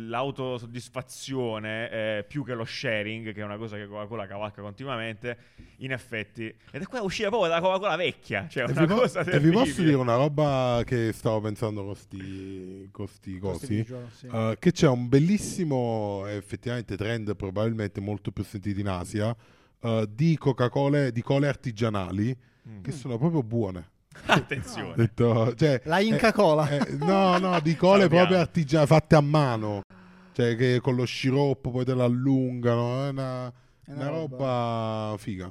l'autosoddisfazione 0.07 1.89
eh, 1.91 2.25
più 2.27 2.43
che 2.43 2.55
lo 2.55 2.65
sharing, 2.65 3.33
che 3.33 3.41
è 3.41 3.43
una 3.43 3.57
cosa 3.57 3.75
che 3.77 3.85
Coca-Cola 3.85 4.25
cavalca 4.25 4.63
continuamente, 4.63 5.37
in 5.77 5.91
effetti. 5.91 6.53
Ed 6.71 6.81
è 6.81 6.85
qua 6.85 7.01
uscire 7.03 7.29
proprio 7.29 7.49
dalla 7.49 7.61
Coca-Cola 7.61 7.95
vecchia, 7.95 8.47
cioè 8.49 8.63
E 8.63 8.71
una 8.71 8.81
vi, 8.81 8.87
po- 8.87 8.95
cosa 9.01 9.19
e 9.21 9.39
vi 9.39 9.51
posso 9.51 9.83
dire 9.83 9.95
una 9.95 10.15
roba 10.15 10.81
che 10.85 11.11
stavo 11.13 11.39
pensando 11.41 11.83
con 11.85 11.95
sti, 11.95 12.89
con 12.91 13.07
sti 13.07 13.37
Questi 13.37 13.67
cosi? 13.67 13.75
visual, 13.75 14.07
sì. 14.11 14.25
Uh, 14.25 14.55
che 14.57 14.71
c'è 14.71 14.87
un 14.87 15.07
bellissimo 15.07 16.25
effettivamente 16.27 16.97
trend 16.97 17.35
probabilmente 17.35 18.01
molto 18.01 18.31
più 18.31 18.43
sentito 18.43 18.79
in 18.79 18.87
Asia 18.87 19.35
uh, 19.81 20.05
di 20.05 20.37
Coca-Cola 20.37 21.09
di 21.09 21.21
cole 21.21 21.47
artigianali 21.47 22.37
Mm. 22.67 22.81
che 22.81 22.91
sono 22.91 23.19
proprio 23.19 23.43
buone 23.43 23.89
Attenzione. 24.25 24.95
Detto, 24.95 25.53
cioè, 25.53 25.81
La 25.85 25.99
eh, 25.99 26.05
Inca 26.05 26.31
Cola. 26.33 26.67
eh, 26.67 26.93
no 26.95 27.37
no 27.37 27.59
di 27.59 27.75
cole 27.75 28.07
proprio 28.07 28.39
artigianali 28.39 28.87
fatte 28.87 29.15
a 29.15 29.21
mano 29.21 29.81
cioè 30.33 30.55
che 30.55 30.79
con 30.81 30.95
lo 30.95 31.05
sciroppo 31.05 31.69
poi 31.69 31.85
te 31.85 31.93
la 31.93 32.05
allungano 32.05 33.05
è 33.05 33.09
una, 33.09 33.53
È 33.83 33.91
una 33.91 34.07
roba 34.07 35.15
figa 35.19 35.45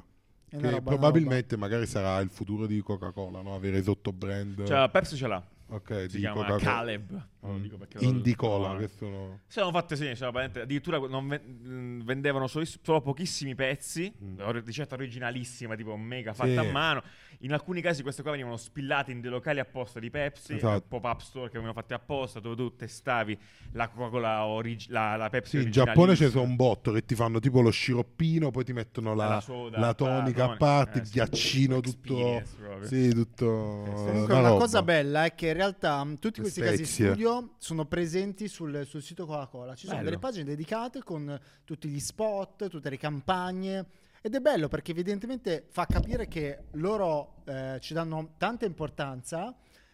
È 0.49 0.55
una 0.57 0.61
che 0.67 0.69
roba, 0.75 0.89
una 0.89 0.99
probabilmente 0.99 1.55
magari 1.55 1.85
sarà 1.85 2.19
il 2.19 2.29
futuro 2.29 2.65
di 2.67 2.81
Coca-Cola 2.81 3.41
no? 3.41 3.55
avere 3.55 3.81
sotto 3.81 4.11
brand 4.11 4.65
Cioè, 4.65 4.89
Pepsi 4.89 5.15
ce 5.15 5.27
l'ha. 5.27 5.41
ok, 5.69 6.05
Si 6.09 6.15
di 6.17 6.19
chiama 6.19 6.35
Coca-Cola 6.41 6.59
Caleb. 6.59 7.27
Mm. 7.53 7.61
dico 7.61 7.77
Indicola 7.99 8.67
sono- 8.67 8.79
che 8.79 8.87
sono 8.87 9.39
Sono 9.47 9.71
fatte 9.71 9.95
sì, 9.95 10.15
sono 10.15 10.31
veramente- 10.31 10.61
addirittura 10.61 10.97
non 10.97 11.25
mh, 11.25 12.03
vendevano 12.03 12.47
solo, 12.47 12.65
solo 12.81 13.01
pochissimi 13.01 13.55
pezzi, 13.55 14.13
Mm. 14.23 14.39
ricetta 14.65 14.95
originalissima, 14.95 15.75
tipo 15.75 15.95
mega 15.97 16.33
fatta 16.33 16.61
Sì. 16.61 16.67
a 16.67 16.71
mano. 16.71 17.03
In 17.39 17.51
alcuni 17.51 17.81
casi 17.81 18.01
queste 18.01 18.21
qua 18.21 18.31
venivano 18.31 18.55
spillate 18.55 19.11
in 19.11 19.19
dei 19.19 19.29
locali 19.29 19.59
apposta 19.59 19.99
di 19.99 20.09
Pepsi, 20.09 20.55
Esatto. 20.55 20.77
eh, 20.77 20.81
pop-up 20.87 21.19
store 21.19 21.47
che 21.47 21.57
venivano 21.59 21.73
fatti 21.79 21.93
apposta, 21.93 22.39
dove 22.39 22.55
tu 22.55 22.75
testavi 22.75 23.37
la 23.73 23.89
Coca-Cola, 23.89 24.45
origi- 24.45 24.89
la, 24.89 25.17
la 25.17 25.29
Pepsi 25.29 25.59
Sì, 25.59 25.65
in 25.65 25.71
Giappone 25.71 26.15
c'è 26.15 26.29
un 26.35 26.55
botto 26.55 26.91
che 26.93 27.03
ti 27.03 27.13
fanno 27.13 27.39
tipo 27.39 27.59
lo 27.61 27.71
sciroppino, 27.71 28.51
poi 28.51 28.63
ti 28.63 28.71
mettono 28.71 29.13
la, 29.13 29.27
La 29.27 29.41
soda, 29.41 29.77
la 29.79 29.85
la 29.87 29.93
tonica 29.93 30.51
a 30.51 30.55
parte, 30.55 30.99
eh, 30.99 31.01
il 31.01 31.09
ghiaccino, 31.09 31.81
tutto. 31.81 32.41
Sì, 32.83 33.09
tutto. 33.13 33.45
Comunque 33.45 34.23
una 34.33 34.39
una 34.39 34.47
roba. 34.49 34.59
cosa 34.61 34.81
bella 34.81 35.25
è 35.25 35.35
che 35.35 35.47
in 35.47 35.53
realtà 35.53 36.03
mh, 36.03 36.19
tutti 36.19 36.39
questi 36.39 36.61
casi 36.61 36.85
Spezie. 36.85 37.11
Sono 37.57 37.85
presenti 37.85 38.47
sul, 38.47 38.85
sul 38.85 39.01
sito 39.01 39.25
Coca-Cola. 39.25 39.75
Ci 39.75 39.85
sono 39.85 39.97
Bello. 39.97 40.09
delle 40.09 40.19
pagine 40.21 40.43
dedicate 40.43 41.01
con 41.03 41.39
tutti 41.63 41.87
gli 41.87 41.99
spot, 41.99 42.67
tutte 42.69 42.89
le 42.89 42.97
campagne. 42.97 43.85
Ed 44.21 44.33
è 44.35 44.39
bello 44.39 44.67
perché 44.67 44.91
evidentemente 44.91 45.65
fa 45.69 45.85
capire 45.85 46.27
che 46.27 46.65
loro 46.73 47.43
eh, 47.45 47.77
ci 47.81 47.93
danno 47.93 48.33
tanta 48.37 48.65
importanza. 48.65 49.49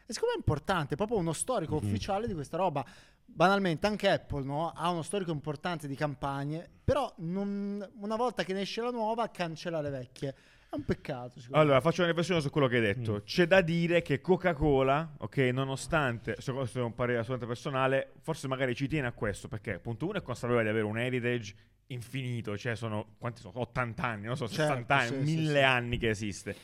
E 0.06 0.14
secondo 0.14 0.34
me 0.36 0.36
è 0.36 0.38
importante, 0.38 0.94
è 0.94 0.98
proprio 0.98 1.18
uno 1.18 1.34
storico 1.34 1.76
Mhm. 1.80 1.86
ufficiale 1.86 2.28
di 2.28 2.34
questa 2.34 2.58
roba. 2.58 2.86
Banalmente 3.26 3.88
anche 3.88 4.10
Apple 4.10 4.44
no? 4.44 4.72
ha 4.72 4.90
uno 4.90 5.04
storico 5.04 5.32
importante 5.32 5.88
di 5.88 5.96
campagne, 5.96 6.70
però 6.84 7.14
non- 7.20 7.90
una 8.00 8.16
volta 8.18 8.44
che 8.44 8.52
ne 8.54 8.62
esce 8.62 8.82
la 8.82 8.90
nuova 8.92 9.30
cancella 9.30 9.80
le 9.82 9.90
vecchie. 9.90 10.36
È 10.72 10.76
un 10.78 10.86
peccato. 10.86 11.34
Allora, 11.52 11.82
faccio 11.82 12.00
una 12.00 12.12
riflessione 12.12 12.40
su 12.40 12.50
quello 12.50 12.68
che 12.68 12.78
hai 12.78 12.82
detto. 12.82 13.16
Mm. 13.16 13.26
C'è 13.26 13.46
da 13.46 13.60
dire 13.60 14.02
che 14.02 14.22
Coca-Cola, 14.22 15.16
ok, 15.18 15.38
nonostante, 15.52 16.38
se 16.40 16.54
questo 16.54 16.80
è 16.80 16.82
un 16.82 16.96
parere 16.96 17.20
assolutamente 17.20 17.46
personale, 17.46 18.14
forse 18.22 18.48
magari 18.48 18.74
ci 18.74 18.88
tiene 18.88 19.08
a 19.08 19.12
questo, 19.12 19.50
perché 19.50 19.80
punto 19.80 20.08
uno 20.08 20.20
è 20.20 20.22
consapevole 20.22 20.64
di 20.64 20.70
avere 20.70 20.86
un 20.86 20.98
heritage 20.98 21.54
infinito, 21.88 22.58
cioè 22.58 22.78
sono, 22.78 23.16
quanti 23.18 23.42
sono? 23.42 23.60
80 23.60 24.02
anni, 24.02 24.26
non 24.28 24.38
so, 24.38 24.48
Certo, 24.48 24.62
60 24.62 24.96
anni, 24.96 25.08
sì, 25.08 25.14
sì, 25.28 25.36
mille 25.36 25.60
sì. 25.60 25.66
anni 25.66 25.98
che 25.98 26.10
esiste. 26.10 26.56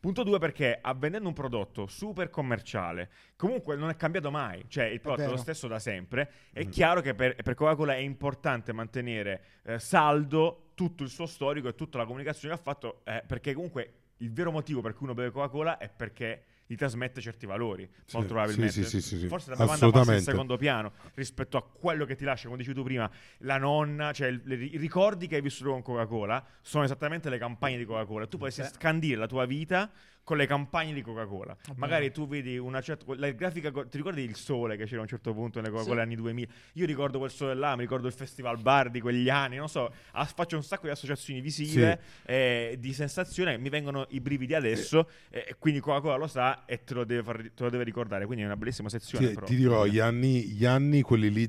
Punto 0.00 0.22
due 0.22 0.38
perché 0.38 0.80
vendendo 0.98 1.26
un 1.26 1.34
prodotto 1.34 1.88
super 1.88 2.30
commerciale, 2.30 3.10
comunque 3.34 3.74
non 3.74 3.88
è 3.88 3.96
cambiato 3.96 4.30
mai, 4.30 4.64
cioè 4.68 4.84
il 4.84 5.00
prodotto 5.00 5.22
è, 5.22 5.24
lo 5.24 5.30
vero. 5.32 5.42
stesso 5.42 5.66
da 5.66 5.80
sempre, 5.80 6.30
è 6.52 6.64
Mm. 6.64 6.68
chiaro 6.68 7.00
che 7.00 7.14
per, 7.16 7.34
per 7.34 7.54
Coca-Cola 7.54 7.94
è 7.94 7.98
importante 7.98 8.72
mantenere 8.72 9.42
eh, 9.64 9.80
saldo 9.80 10.65
tutto 10.76 11.02
il 11.02 11.08
suo 11.08 11.24
storico 11.26 11.68
e 11.68 11.74
tutta 11.74 11.96
la 11.98 12.04
comunicazione 12.04 12.54
che 12.54 12.60
ha 12.60 12.62
fatto, 12.62 13.00
eh, 13.04 13.24
perché 13.26 13.54
comunque 13.54 13.92
il 14.18 14.30
vero 14.30 14.52
motivo 14.52 14.82
per 14.82 14.92
cui 14.92 15.06
uno 15.06 15.14
beve 15.14 15.30
Coca-Cola 15.30 15.78
è 15.78 15.88
perché 15.88 16.44
gli 16.68 16.74
trasmette 16.74 17.20
certi 17.20 17.46
valori, 17.46 17.88
Sì, 18.04 18.16
molto 18.16 18.34
probabilmente. 18.34 18.72
sì, 18.72 18.84
sì, 18.84 19.00
sì, 19.00 19.18
sì. 19.20 19.26
Forse 19.26 19.50
la 19.50 19.56
bevanda 19.56 19.88
passa 19.90 20.14
in 20.14 20.20
secondo 20.20 20.56
piano 20.56 20.92
rispetto 21.14 21.56
a 21.56 21.62
quello 21.62 22.04
che 22.04 22.14
ti 22.14 22.24
lascia, 22.24 22.46
come 22.48 22.58
dici 22.58 22.74
tu 22.74 22.82
prima, 22.82 23.10
la 23.38 23.56
nonna, 23.56 24.12
cioè 24.12 24.28
il- 24.28 24.42
le- 24.44 24.56
i 24.56 24.76
ricordi 24.76 25.26
che 25.28 25.36
hai 25.36 25.40
vissuto 25.40 25.70
con 25.70 25.80
Coca-Cola 25.82 26.44
sono 26.60 26.84
esattamente 26.84 27.30
le 27.30 27.38
campagne 27.38 27.78
di 27.78 27.84
Coca-Cola. 27.86 28.26
Tu 28.26 28.36
potresti 28.36 28.62
Sì. 28.64 28.68
scandire 28.74 29.16
la 29.16 29.26
tua 29.26 29.46
vita 29.46 29.90
con 30.26 30.38
le 30.38 30.46
campagne 30.48 30.92
di 30.92 31.02
Coca-Cola. 31.02 31.56
Vabbè. 31.68 31.78
Magari 31.78 32.10
tu 32.10 32.26
vedi 32.26 32.58
una 32.58 32.80
certa 32.80 33.04
la 33.14 33.30
grafica 33.30 33.70
ti 33.70 33.96
ricordi 33.96 34.22
il 34.22 34.34
sole 34.34 34.76
che 34.76 34.84
c'era 34.84 34.98
a 34.98 35.02
un 35.02 35.06
certo 35.06 35.32
punto 35.32 35.60
nelle 35.60 35.70
Coca-Cola 35.70 36.00
Sì. 36.00 36.02
anni 36.02 36.16
2000? 36.16 36.52
Io 36.72 36.84
ricordo 36.84 37.18
quel 37.18 37.30
sole 37.30 37.54
là, 37.54 37.76
mi 37.76 37.82
ricordo 37.82 38.08
il 38.08 38.12
festival 38.12 38.60
bar 38.60 38.90
di 38.90 39.00
quegli 39.00 39.28
anni, 39.28 39.54
non 39.54 39.68
so, 39.68 39.88
ah, 40.10 40.24
faccio 40.24 40.56
un 40.56 40.64
sacco 40.64 40.86
di 40.86 40.90
associazioni 40.90 41.40
visive 41.40 42.00
eh, 42.26 42.74
di 42.76 42.92
sensazione, 42.92 43.56
mi 43.56 43.68
vengono 43.68 44.04
i 44.08 44.20
brividi 44.20 44.54
adesso 44.54 45.08
eh, 45.30 45.44
e 45.46 45.56
quindi 45.60 45.78
Coca-Cola 45.78 46.16
lo 46.16 46.26
sa 46.26 46.64
e 46.64 46.82
te 46.82 46.94
lo 46.94 47.04
deve, 47.04 47.22
far- 47.22 47.52
te 47.54 47.62
lo 47.62 47.70
deve 47.70 47.84
ricordare, 47.84 48.26
quindi 48.26 48.42
è 48.42 48.46
una 48.46 48.56
bellissima 48.56 48.88
sezione. 48.88 49.28
Ti, 49.28 49.34
però. 49.34 49.46
ti 49.46 49.54
dirò, 49.54 49.86
gli 49.86 50.00
anni, 50.00 50.42
gli 50.46 50.64
anni, 50.64 51.02
quelli 51.02 51.30
lì 51.30 51.46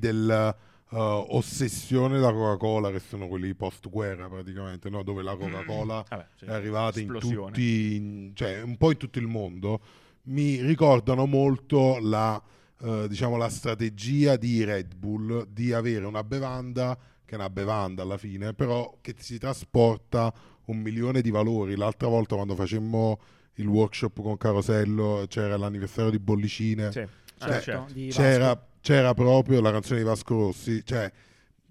della 0.90 1.34
ossessione 1.34 2.14
della 2.14 2.32
Coca-Cola, 2.32 2.90
che 2.90 3.00
sono 3.00 3.28
quelli 3.28 3.54
post-guerra 3.54 4.28
praticamente, 4.28 4.88
no? 4.88 5.02
dove 5.02 5.22
la 5.22 5.36
Coca-Cola 5.36 6.04
Vabbè, 6.08 6.26
sì. 6.36 6.44
è 6.46 6.52
arrivata 6.52 7.00
in 7.00 7.16
tutti, 7.18 7.94
in- 7.96 8.30
cioè 8.34 8.62
un 8.62 8.76
po' 8.76 8.90
in 8.90 8.96
tutto 8.96 9.18
il 9.18 9.26
mondo, 9.26 9.80
mi 10.24 10.60
ricordano 10.60 11.26
molto 11.26 11.98
la, 12.00 12.40
eh, 12.80 13.06
diciamo, 13.08 13.36
la 13.36 13.48
strategia 13.48 14.36
di 14.36 14.64
Red 14.64 14.94
Bull 14.94 15.46
di 15.50 15.72
avere 15.72 16.04
una 16.04 16.22
bevanda 16.24 16.96
che 17.24 17.34
è 17.34 17.38
una 17.38 17.50
bevanda 17.50 18.02
alla 18.02 18.16
fine, 18.16 18.54
però 18.54 18.96
che 19.02 19.14
si 19.18 19.38
trasporta 19.38 20.32
un 20.66 20.78
milione 20.78 21.20
di 21.20 21.30
valori. 21.30 21.76
L'altra 21.76 22.08
volta 22.08 22.34
quando 22.34 22.54
facemmo 22.54 23.20
il 23.54 23.66
workshop 23.66 24.22
con 24.22 24.36
Carosello 24.38 25.26
c'era 25.28 25.56
l'anniversario 25.58 26.10
di 26.10 26.18
Bollicine, 26.18 26.90
Sì. 26.92 27.00
Ah, 27.00 27.60
Certo, 27.60 27.60
certo. 27.94 27.94
c'era. 28.08 28.67
C'era 28.80 29.14
proprio 29.14 29.60
la 29.60 29.70
canzone 29.70 29.98
di 29.98 30.04
Vasco 30.04 30.34
Rossi, 30.34 30.84
cioè 30.84 31.10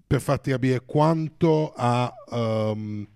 per 0.06 0.20
farti 0.20 0.50
capire 0.50 0.82
quanto 0.84 1.72
ha 1.76 2.12
eh, 2.30 3.06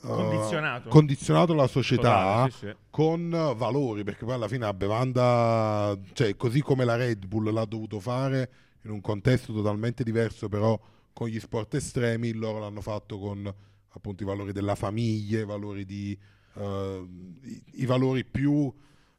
Condizionato. 0.00 0.88
condizionato 0.88 1.54
la 1.54 1.68
società 1.68 2.48
sì, 2.50 2.66
sì. 2.66 2.74
con 2.90 3.30
valori, 3.30 4.02
perché 4.02 4.24
poi 4.24 4.34
alla 4.34 4.48
fine 4.48 4.64
la 4.64 4.74
bevanda, 4.74 5.96
cioè 6.12 6.34
così 6.36 6.60
come 6.60 6.84
la 6.84 6.96
Red 6.96 7.26
Bull 7.26 7.52
l'ha 7.52 7.64
dovuto 7.64 8.00
fare 8.00 8.50
in 8.82 8.90
un 8.90 9.00
contesto 9.00 9.52
totalmente 9.52 10.02
diverso, 10.02 10.48
però 10.48 10.78
con 11.12 11.28
gli 11.28 11.38
sport 11.38 11.74
estremi, 11.74 12.32
loro 12.32 12.58
l'hanno 12.58 12.80
fatto 12.80 13.20
con 13.20 13.54
appunto 13.90 14.22
i 14.24 14.26
valori 14.26 14.50
della 14.52 14.74
famiglia, 14.74 15.38
i 15.38 15.44
valori 15.44 15.84
di 15.84 16.18
eh, 16.54 17.08
i, 17.42 17.62
i 17.74 17.86
valori 17.86 18.24
più 18.24 18.72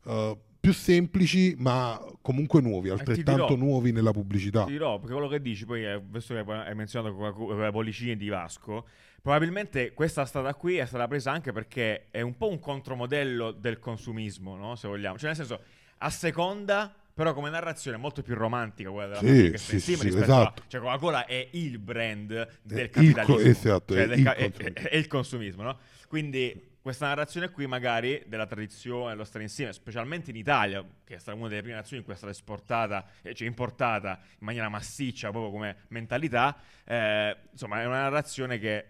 eh, 0.06 0.38
più 0.64 0.72
semplici 0.72 1.56
ma 1.58 2.02
comunque 2.22 2.62
nuovi, 2.62 2.88
ti 2.88 2.94
altrettanto 2.94 3.48
dirò- 3.48 3.56
nuovi 3.58 3.92
nella 3.92 4.12
pubblicità. 4.14 4.64
Ti 4.64 4.72
dirò, 4.72 4.98
perché 4.98 5.12
quello 5.12 5.28
che 5.28 5.42
dici, 5.42 5.66
poi, 5.66 5.86
eh, 5.86 6.02
visto 6.02 6.34
che 6.34 6.40
hai 6.50 6.74
menzionato 6.74 7.54
le 7.60 7.70
bollicine 7.70 8.16
di 8.16 8.30
Vasco, 8.30 8.88
probabilmente 9.22 9.92
questa 9.92 10.24
strada 10.24 10.54
qui 10.56 10.78
è 10.78 10.86
stata 10.86 11.06
presa 11.10 11.32
anche 11.34 11.52
perché 11.52 12.08
è 12.12 12.22
un 12.22 12.38
po' 12.38 12.48
un 12.48 12.60
contromodello 12.60 13.52
del 13.52 13.78
consumismo, 13.80 14.56
no? 14.56 14.78
Se 14.78 14.88
vogliamo. 14.88 15.18
Cioè, 15.18 15.28
nel 15.28 15.36
senso, 15.36 15.60
a 15.98 16.10
seconda, 16.10 16.96
però 17.14 17.34
come 17.34 17.50
narrazione 17.50 17.98
è 17.98 18.00
molto 18.00 18.22
più 18.22 18.34
romantica 18.34 18.90
quella 18.90 19.20
della 19.20 19.20
Sì, 19.20 19.58
sì, 19.58 19.80
sì, 19.82 19.92
rispetto 20.02 20.24
esatto. 20.24 20.62
a... 20.62 20.66
Cioè, 20.68 20.80
Coca-Cola 20.80 21.26
è 21.26 21.46
il 21.52 21.78
brand 21.78 22.28
del 22.62 22.80
il 22.80 22.90
co- 22.90 23.02
capitalismo. 23.02 23.50
esatto, 23.50 23.94
Cioè, 23.96 24.04
è 24.04 24.08
del 24.08 24.18
il 24.20 24.24
ca- 24.24 24.36
è- 24.36 24.72
è 24.72 24.96
il 24.96 25.08
consumismo, 25.08 25.64
no? 25.64 25.78
Quindi 26.08 26.72
questa 26.84 27.08
narrazione 27.08 27.50
qui 27.50 27.66
magari 27.66 28.22
della 28.28 28.46
tradizione, 28.46 29.12
dello 29.12 29.24
stare 29.24 29.46
insieme, 29.46 29.72
specialmente 29.72 30.32
in 30.32 30.36
Italia, 30.36 30.86
che 31.06 31.16
è 31.16 31.18
stata 31.18 31.38
una 31.38 31.48
delle 31.48 31.62
prime 31.62 31.78
nazioni 31.78 32.00
in 32.00 32.04
cui 32.04 32.14
è 32.14 32.18
stata 32.18 32.34
esportata, 32.34 33.06
eh, 33.22 33.34
cioè 33.34 33.48
importata 33.48 34.20
in 34.32 34.46
maniera 34.46 34.68
massiccia 34.68 35.30
proprio 35.32 35.50
come 35.50 35.78
mentalità, 35.88 36.58
eh, 36.84 37.38
insomma 37.54 37.82
è 37.82 37.86
una 37.86 38.02
narrazione 38.02 38.60
che 38.60 38.88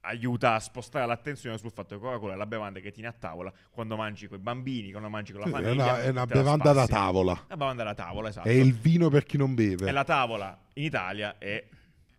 aiuta 0.00 0.54
a 0.54 0.60
spostare 0.60 1.06
l'attenzione 1.06 1.56
sul 1.56 1.70
fatto 1.70 1.94
che 1.94 2.00
Coca-Cola 2.02 2.34
è 2.34 2.36
la 2.36 2.44
bevanda 2.44 2.80
che 2.80 2.90
tieni 2.90 3.08
a 3.08 3.12
tavola 3.12 3.50
quando 3.70 3.96
mangi 3.96 4.28
con 4.28 4.36
i 4.38 4.42
bambini, 4.42 4.90
quando 4.90 5.08
mangi 5.08 5.32
con 5.32 5.40
la 5.40 5.46
Sì, 5.46 5.52
è 5.52 5.54
famiglia. 5.62 5.82
una, 5.84 6.02
è 6.02 6.08
una 6.10 6.26
bevanda 6.26 6.72
da 6.72 6.86
tavola, 6.86 7.32
Una 7.32 7.56
bevanda 7.56 7.82
da 7.84 7.94
tavola, 7.94 8.28
esatto. 8.28 8.46
è 8.48 8.52
il 8.52 8.74
vino 8.74 9.08
per 9.08 9.24
chi 9.24 9.38
non 9.38 9.54
beve. 9.54 9.88
E 9.88 9.92
la 9.92 10.04
tavola 10.04 10.60
in 10.74 10.84
Italia 10.84 11.38
è 11.38 11.64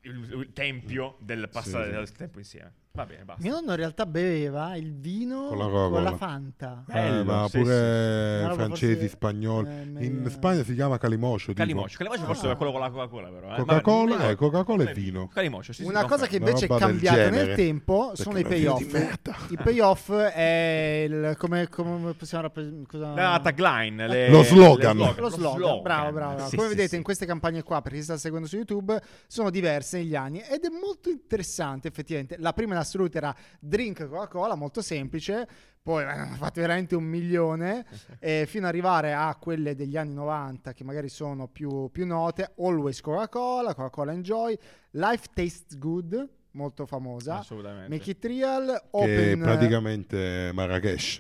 il, 0.02 0.12
il 0.34 0.54
tempio 0.54 1.18
del 1.20 1.48
passare 1.50 1.84
Sì, 1.84 1.90
sì. 1.92 1.96
del 1.98 2.12
tempo 2.14 2.40
insieme. 2.40 2.74
Va 2.96 3.08
bene, 3.08 3.24
basta. 3.24 3.42
Mio 3.42 3.54
nonno 3.56 3.72
in 3.72 3.78
realtà 3.78 4.06
beveva 4.06 4.76
il 4.76 4.94
vino 4.94 5.48
Con 5.48 5.58
la 5.58 5.64
con 5.64 5.74
Coca-Cola. 5.74 6.10
la 6.12 6.16
Fanta. 6.16 6.84
Eh, 6.88 6.94
Bello, 6.94 7.24
ma 7.24 7.48
sì, 7.50 7.58
pure 7.58 8.42
roba 8.44 8.54
francesi, 8.54 8.94
forse- 8.94 9.08
spagnoli. 9.10 9.68
eh, 9.98 10.06
In 10.06 10.28
Spagna 10.30 10.64
si 10.64 10.76
chiama 10.76 11.00
calimocio. 11.00 11.54
Calimocio, 11.54 11.98
Calimocio 11.98 12.24
forse 12.26 12.48
Ah. 12.48 12.52
è 12.52 12.56
quello 12.56 12.72
con 12.72 12.82
la 12.82 12.92
Coca-Cola 12.92 13.30
però. 13.30 13.52
eh. 13.52 13.58
Coca-Cola, 13.58 14.18
mi 14.18 14.30
eh, 14.30 14.36
Coca-Cola 14.36 14.84
e 14.88 14.94
vino. 14.94 15.28
Calimocio, 15.34 15.74
sì, 15.74 15.82
sì, 15.82 15.90
Una 15.90 16.06
cosa 16.06 16.28
che 16.28 16.36
invece 16.36 16.66
è 16.66 16.68
cambiata 16.68 17.30
nel 17.32 17.56
tempo 17.56 18.10
Perché 18.10 18.22
sono 18.22 18.38
i 18.38 18.44
è 18.44 18.48
payoff. 18.48 18.94
I 19.50 19.58
payoff 19.58 20.12
è 20.12 21.06
il 21.10 21.36
come, 21.40 21.68
come 21.70 22.14
possiamo 22.14 22.44
rappresentare 22.44 23.16
La 23.20 23.40
tagline, 23.42 24.08
le- 24.08 24.30
Lo 24.30 24.44
slogan. 24.44 24.96
le 24.98 25.14
lo 25.18 25.30
slogan, 25.32 25.82
bravo, 25.82 26.12
bravo. 26.12 26.46
Sì, 26.48 26.56
Come 26.58 26.68
sì, 26.70 26.74
vedete 26.76 26.90
sì. 26.90 26.96
in 26.98 27.02
queste 27.02 27.26
campagne 27.26 27.64
qua, 27.64 27.82
per 27.82 27.94
chi 27.94 28.04
sta 28.04 28.18
seguendo 28.18 28.48
su 28.48 28.56
YouTube, 28.56 29.02
sono 29.26 29.50
diverse 29.50 29.98
negli 29.98 30.16
anni 30.16 30.42
ed 30.42 30.64
è 30.64 30.70
molto 30.70 31.10
interessante 31.10 31.88
effettivamente. 31.88 32.36
La 32.38 32.54
prima 32.54 32.74
in 32.74 32.82
assoluto 32.84 33.18
era 33.18 33.36
Drink 33.60 34.08
Coca-Cola, 34.08 34.56
molto 34.56 34.82
semplice, 34.82 35.48
poi 35.82 36.04
hanno 36.04 36.36
fatto 36.36 36.62
veramente 36.62 36.96
un 36.96 37.04
milione, 37.04 37.86
e 38.20 38.46
fino 38.48 38.66
ad 38.66 38.72
arrivare 38.72 39.14
a 39.14 39.36
quelle 39.36 39.76
degli 39.76 39.98
anni 39.98 40.14
90 40.14 40.74
che 40.74 40.84
magari 40.84 41.10
sono 41.10 41.48
più, 41.48 41.90
più 41.92 42.06
note, 42.06 42.54
Always 42.58 43.02
Coca-Cola, 43.02 43.74
Coca-Cola 43.74 44.14
Enjoy, 44.14 44.58
Life 44.92 45.28
Tastes 45.34 45.78
Good, 45.78 46.30
molto 46.52 46.86
famosa, 46.86 47.40
Assolutamente. 47.40 47.90
Make 47.90 48.12
It 48.12 48.26
Real, 48.26 48.66
Che 48.66 48.88
Open, 48.92 49.40
praticamente 49.40 50.52
Marrakesh. 50.54 51.20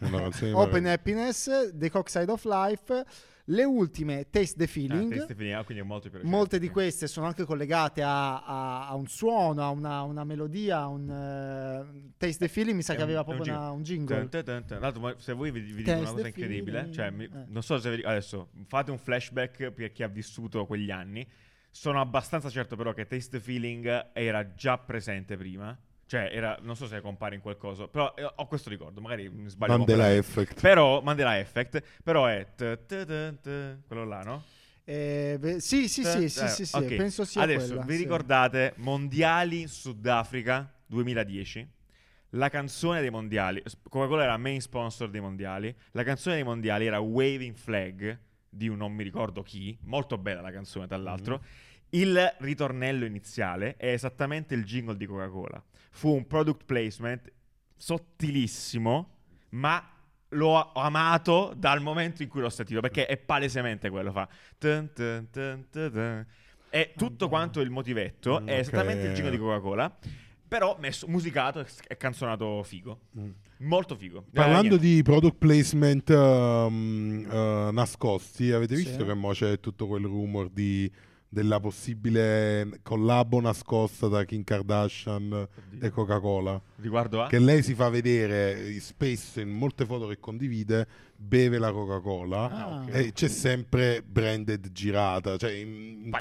Open. 0.53 0.85
Happiness, 0.85 1.71
The 1.73 1.89
Cock 1.89 2.09
Side 2.09 2.31
of 2.31 2.43
Life, 2.45 3.05
le 3.47 3.63
ultime 3.65 4.29
Taste 4.29 4.55
the 4.57 4.63
Ah, 4.63 4.67
Feeling. 4.67 5.13
Taste 5.13 5.35
Feeling, 5.35 5.79
ah, 5.79 5.83
molto 5.83 6.09
più. 6.09 6.19
Molte 6.23 6.59
di 6.59 6.69
queste 6.69 7.07
sono 7.07 7.25
anche 7.25 7.43
collegate 7.43 8.01
a, 8.01 8.41
a- 8.43 8.87
a 8.87 8.95
un 8.95 9.07
suono, 9.07 9.61
a 9.63 9.69
una, 9.69 10.01
una 10.03 10.23
melodia, 10.23 10.87
un 10.87 11.09
eh, 11.09 12.11
Taste 12.17 12.45
the 12.45 12.47
Feeling. 12.47 12.75
Mi 12.77 12.81
sa 12.83 12.93
È 12.93 12.95
che 12.95 13.01
un- 13.01 13.07
aveva 13.09 13.23
un 13.25 13.35
proprio 13.35 13.53
una- 13.53 13.71
un 13.71 13.83
jingle. 13.83 14.27
Dun, 14.29 14.41
dun. 14.43 14.63
Tra 14.65 14.79
l'altro, 14.79 15.15
se 15.19 15.33
voi 15.33 15.51
vi, 15.51 15.59
vi 15.59 15.73
dico 15.83 15.91
una 15.91 15.99
cosa 16.09 16.21
the 16.21 16.27
incredibile, 16.29 16.91
cioè, 16.91 17.09
mi- 17.09 17.25
Eh. 17.25 17.43
non 17.47 17.61
so 17.63 17.77
se 17.79 17.95
vi, 17.97 18.03
adesso 18.03 18.49
fate 18.67 18.91
un 18.91 18.97
flashback 18.97 19.71
per 19.71 19.91
chi 19.91 20.03
ha 20.03 20.07
vissuto 20.07 20.65
quegli 20.65 20.91
anni. 20.91 21.27
Sono 21.75 21.99
abbastanza 21.99 22.49
certo 22.49 22.75
però 22.75 22.93
che 22.93 23.07
Taste 23.07 23.37
the 23.39 23.43
Feeling 23.43 24.11
era 24.13 24.53
già 24.53 24.77
presente 24.77 25.35
prima. 25.35 25.77
Cioè, 26.13 26.29
era, 26.31 26.59
non 26.61 26.75
so 26.75 26.85
se 26.85 27.01
compare 27.01 27.33
in 27.33 27.41
qualcosa, 27.41 27.87
però 27.87 28.13
eh, 28.15 28.23
ho 28.23 28.45
questo 28.45 28.69
ricordo, 28.69 29.01
magari 29.01 29.27
mi 29.29 29.49
sbaglio. 29.49 29.77
Mandela. 29.77 30.13
Effect. 30.13 30.61
Però 30.61 31.01
Mandela 31.01 31.39
Effect, 31.39 31.81
però 32.03 32.27
è 32.27 32.45
t- 32.55 32.85
t- 32.85 33.03
t- 33.03 33.39
t- 33.41 33.77
quello 33.87 34.05
là, 34.05 34.21
no? 34.21 34.43
Eh, 34.83 35.39
sì, 35.57 35.87
sì, 35.87 36.03
sì, 36.03 36.29
sì, 36.29 36.43
Eh, 36.43 36.47
sì, 36.49 36.65
sì, 36.67 36.77
ok. 36.77 36.95
penso 36.97 37.25
sia 37.25 37.41
Adesso 37.41 37.69
quella, 37.69 37.81
vi 37.81 37.95
sì. 37.95 38.03
ricordate 38.03 38.73
Mondiali 38.77 39.65
Sudafrica 39.67 40.71
2010? 40.85 41.67
La 42.35 42.49
canzone 42.49 43.01
dei 43.01 43.09
mondiali, 43.09 43.63
Coca-Cola 43.89 44.21
era 44.21 44.37
main 44.37 44.61
sponsor 44.61 45.09
dei 45.09 45.19
mondiali. 45.21 45.75
La 45.93 46.03
canzone 46.03 46.35
dei 46.35 46.43
mondiali 46.43 46.85
era 46.85 46.99
Waving 46.99 47.55
Flag 47.55 48.19
di 48.47 48.67
un 48.67 48.77
non 48.77 48.91
mi 48.91 49.01
ricordo 49.01 49.41
chi, 49.41 49.75
molto 49.85 50.19
bella 50.19 50.41
la 50.41 50.51
canzone 50.51 50.85
tra 50.85 50.97
l'altro. 50.97 51.41
Il 51.93 52.35
ritornello 52.39 53.05
iniziale 53.05 53.75
è 53.77 53.91
esattamente 53.91 54.55
il 54.55 54.63
jingle 54.63 54.97
di 54.97 55.05
Coca-Cola. 55.05 55.63
Fu 55.91 56.09
un 56.15 56.25
product 56.25 56.65
placement 56.65 57.31
sottilissimo, 57.75 59.09
ma 59.49 59.87
l'ho 60.29 60.71
amato 60.73 61.53
dal 61.55 61.81
momento 61.81 62.23
in 62.23 62.29
cui 62.29 62.41
l'ho 62.41 62.49
sentito 62.49 62.79
perché 62.81 63.05
è 63.05 63.17
palesemente 63.17 63.89
quello 63.91 64.11
fa. 64.11 64.27
Tun 64.57 64.89
tun 64.93 65.27
tun 65.31 65.65
tun 65.69 65.91
tun. 65.91 66.25
E 66.71 66.93
tutto 66.97 67.29
quanto 67.29 67.61
il 67.61 67.69
motivetto 67.69 68.39
Mm, 68.41 68.47
è 68.47 68.57
esattamente 68.57 69.05
il 69.05 69.13
jingle 69.13 69.29
di 69.29 69.37
Coca-Cola, 69.37 69.95
però 70.47 70.75
messo, 70.79 71.07
musicato 71.07 71.63
e 71.87 71.97
canzonato 71.97 72.63
figo. 72.63 72.99
Mm. 73.19 73.29
Molto 73.59 73.95
figo. 73.95 74.25
Parlando 74.33 74.75
Eh, 74.75 74.79
di 74.79 75.01
product 75.03 75.37
placement 75.37 76.09
ehm, 76.09 77.27
eh, 77.29 77.69
nascosti, 77.71 78.51
avete 78.51 78.75
Sì. 78.75 78.83
visto 78.85 79.05
che 79.05 79.13
mo 79.13 79.29
c'è 79.31 79.59
tutto 79.59 79.85
quel 79.85 80.03
rumor 80.05 80.49
di- 80.49 80.91
della 81.33 81.59
possibile 81.59 82.79
collabo 82.83 83.41
nascosta 83.41 84.07
da 84.07 84.23
Kim 84.23 84.43
Kardashian 84.43 85.31
Oddio. 85.33 85.81
e 85.85 85.89
Coca-Cola? 85.89 86.61
Riguardo 86.77 87.23
a... 87.23 87.27
Che 87.27 87.39
lei 87.39 87.63
si 87.63 87.73
fa 87.73 87.89
vedere 87.89 88.67
eh, 88.67 88.79
spesso 88.79 89.39
in 89.41 89.49
molte 89.49 89.85
foto 89.85 90.07
che 90.07 90.19
condivide, 90.19 90.87
beve 91.15 91.57
la 91.57 91.71
Coca-Cola 91.71 92.49
Ah, 92.49 92.81
ok. 92.83 92.93
e 92.93 93.11
c'è 93.13 93.27
sempre 93.27 94.03
branded 94.03 94.71
girata, 94.71 95.35
cioè 95.37 95.51
in, 95.51 96.03
in 96.05 96.11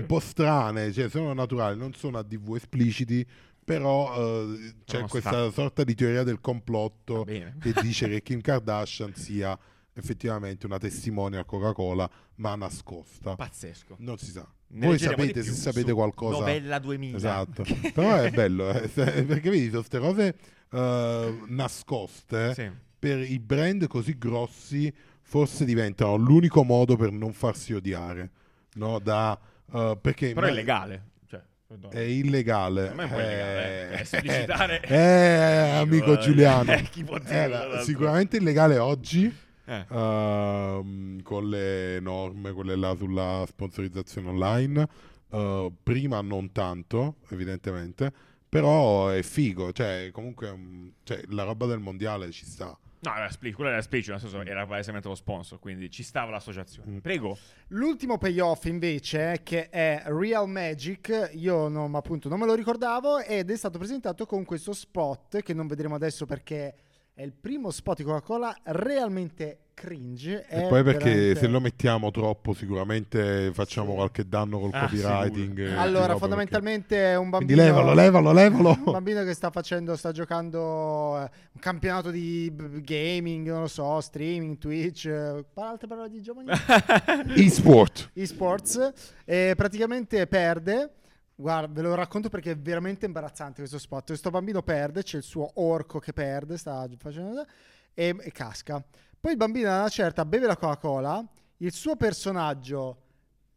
un 0.00 0.04
po' 0.06 0.20
strane, 0.20 0.90
cioè 0.92 1.08
sono 1.10 1.32
naturali, 1.34 1.78
non 1.78 1.92
sono 1.92 2.18
ADV 2.18 2.54
espliciti, 2.56 3.26
però 3.62 4.14
eh, 4.52 4.74
c'è 4.84 5.02
questa 5.02 5.30
sta. 5.30 5.50
sorta 5.50 5.84
di 5.84 5.94
teoria 5.94 6.22
del 6.22 6.40
complotto 6.40 7.24
che 7.24 7.72
dice 7.82 8.08
che 8.08 8.22
Kim 8.22 8.40
Kardashian 8.40 9.14
sia 9.14 9.58
effettivamente 9.94 10.66
una 10.66 10.78
testimonial 10.78 11.44
Coca-Cola, 11.44 12.08
ma 12.36 12.54
nascosta. 12.56 13.34
Pazzesco. 13.36 13.96
Non 14.00 14.18
si 14.18 14.30
sa. 14.30 14.46
Ne 14.68 14.86
Voi 14.86 14.98
sapete 14.98 15.42
se 15.42 15.52
sapete 15.52 15.92
qualcosa. 15.92 16.38
Novella 16.38 16.78
2000. 16.78 17.16
Esatto. 17.16 17.64
Però 17.94 18.16
è 18.16 18.30
bello, 18.30 18.70
eh, 18.70 18.88
perché 18.88 19.50
vedi, 19.50 19.66
sono 19.70 19.78
queste 19.86 19.98
cose 20.00 20.36
eh, 20.72 21.38
nascoste 21.48 22.54
Sì. 22.54 22.70
per 22.98 23.20
i 23.20 23.38
brand 23.38 23.86
così 23.86 24.18
grossi 24.18 24.92
forse 25.22 25.64
diventano 25.64 26.16
l'unico 26.16 26.64
modo 26.64 26.96
per 26.96 27.12
non 27.12 27.32
farsi 27.32 27.72
odiare. 27.72 28.30
No? 28.74 28.98
Da, 28.98 29.38
eh, 29.72 29.96
perché 30.00 30.32
Però 30.32 30.46
è 30.46 30.50
ma- 30.50 30.54
illegale. 30.56 31.04
Cioè, 31.28 31.40
perdono. 31.68 31.92
È 31.92 32.00
illegale. 32.00 32.92
Me 32.94 33.02
è 33.08 33.14
un 33.14 33.20
illegale, 33.20 33.90
eh. 33.90 33.96
Eh, 33.96 34.00
Esplicitare- 34.00 34.82
eh, 34.82 35.70
amico 35.78 36.14
Eh, 36.18 36.18
Giuliano. 36.18 36.74
chi 36.90 37.04
può 37.04 37.18
dirlo, 37.20 37.80
sicuramente 37.84 38.38
illegale 38.38 38.78
oggi. 38.78 39.42
Eh. 39.66 39.86
ehm, 39.90 41.22
con 41.22 41.48
le 41.48 42.00
norme, 42.00 42.52
quelle 42.52 42.76
là 42.76 42.94
sulla 42.96 43.44
sponsorizzazione 43.46 44.28
online. 44.28 44.88
Eh, 45.30 45.72
prima 45.82 46.20
non 46.20 46.52
tanto, 46.52 47.16
evidentemente, 47.30 48.12
però 48.48 49.08
è 49.08 49.22
figo. 49.22 49.72
Cioè, 49.72 50.10
comunque, 50.12 50.54
mm, 50.54 50.88
cioè, 51.02 51.22
la 51.28 51.42
roba 51.42 51.66
del 51.66 51.80
mondiale 51.80 52.30
ci 52.30 52.44
sta. 52.44 52.76
No, 53.04 53.14
era 53.14 53.28
split, 53.28 53.54
quello 53.54 53.68
era 53.68 53.82
split, 53.82 54.08
nel 54.08 54.18
senso 54.18 54.40
era 54.40 54.64
palesemente 54.66 55.08
lo 55.08 55.14
sponsor, 55.14 55.58
quindi 55.58 55.90
ci 55.90 56.02
stava 56.02 56.30
l'associazione. 56.30 56.92
Mm. 56.92 56.98
Prego. 56.98 57.36
L'ultimo 57.68 58.16
payoff 58.16 58.64
invece, 58.64 59.40
che 59.42 59.68
è 59.68 60.02
Real 60.06 60.48
Magic, 60.48 61.32
io 61.34 61.68
non, 61.68 61.94
appunto, 61.96 62.30
non 62.30 62.38
me 62.38 62.46
lo 62.46 62.54
ricordavo 62.54 63.18
ed 63.18 63.50
è 63.50 63.56
stato 63.56 63.76
presentato 63.76 64.24
con 64.24 64.44
questo 64.44 64.72
spot 64.72 65.42
che 65.42 65.52
non 65.52 65.66
vedremo 65.66 65.96
adesso 65.96 66.24
perché 66.24 66.74
è 67.16 67.22
il 67.22 67.32
primo 67.32 67.70
spot 67.70 67.98
di 67.98 68.02
Coca-Cola 68.02 68.52
realmente 68.64 69.58
cringe. 69.74 70.46
E 70.48 70.66
poi 70.66 70.82
perché 70.82 71.04
veramente- 71.10 71.38
se 71.40 71.46
lo 71.46 71.60
mettiamo 71.60 72.10
troppo, 72.10 72.52
sicuramente 72.54 73.50
facciamo 73.52 73.90
Sì. 73.90 73.94
qualche 73.96 74.28
danno 74.28 74.58
col 74.58 74.70
Ah, 74.72 74.80
copywriting. 74.80 75.48
sicuro. 75.50 75.64
e 75.66 75.70
di 75.70 75.76
Allora, 75.76 76.16
fondamentalmente 76.16 76.96
è 76.96 77.16
un 77.16 77.30
perché- 77.30 77.46
bambino... 77.46 77.62
Quindi 77.62 77.78
levalo, 77.80 77.94
levalo, 77.94 78.32
levalo. 78.32 78.68
Un 78.84 78.92
bambino 78.92 79.22
che 79.22 79.32
sta 79.32 79.50
facendo, 79.50 79.94
sta 79.96 80.10
giocando 80.10 81.16
eh, 81.18 81.30
un 81.52 81.60
campionato 81.60 82.10
di 82.10 82.52
gaming, 82.82 83.48
non 83.48 83.60
lo 83.62 83.68
so, 83.68 84.00
streaming, 84.00 84.58
Twitch, 84.58 85.06
eh, 85.06 85.44
altre 85.54 85.86
parole 85.86 86.10
di 86.10 86.20
giovani. 86.20 86.48
E-sport. 87.36 88.10
esports 88.14 88.92
e 89.24 89.54
praticamente 89.56 90.26
perde. 90.26 90.90
Guarda, 91.36 91.72
ve 91.72 91.82
lo 91.82 91.94
racconto 91.94 92.28
perché 92.28 92.52
è 92.52 92.56
veramente 92.56 93.06
imbarazzante 93.06 93.58
questo 93.58 93.78
spot. 93.78 94.06
Questo 94.06 94.30
bambino 94.30 94.62
perde, 94.62 95.02
c'è 95.02 95.16
il 95.16 95.22
suo 95.22 95.50
orco 95.54 95.98
che 95.98 96.12
perde, 96.12 96.56
sta 96.56 96.88
facendo 96.96 97.44
e, 97.92 98.16
e 98.20 98.30
casca. 98.30 98.84
Poi 99.18 99.32
il 99.32 99.38
bambino 99.38 99.70
a 99.70 99.80
una 99.80 99.88
certa 99.88 100.24
beve 100.24 100.46
la 100.46 100.56
Coca-Cola, 100.56 101.26
il 101.58 101.72
suo 101.72 101.96
personaggio 101.96 103.02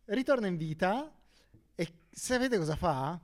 ritorna 0.06 0.48
in 0.48 0.58
vita 0.58 1.12
e 1.76 1.94
sapete 2.10 2.58
cosa 2.58 2.76
fa? 2.76 3.20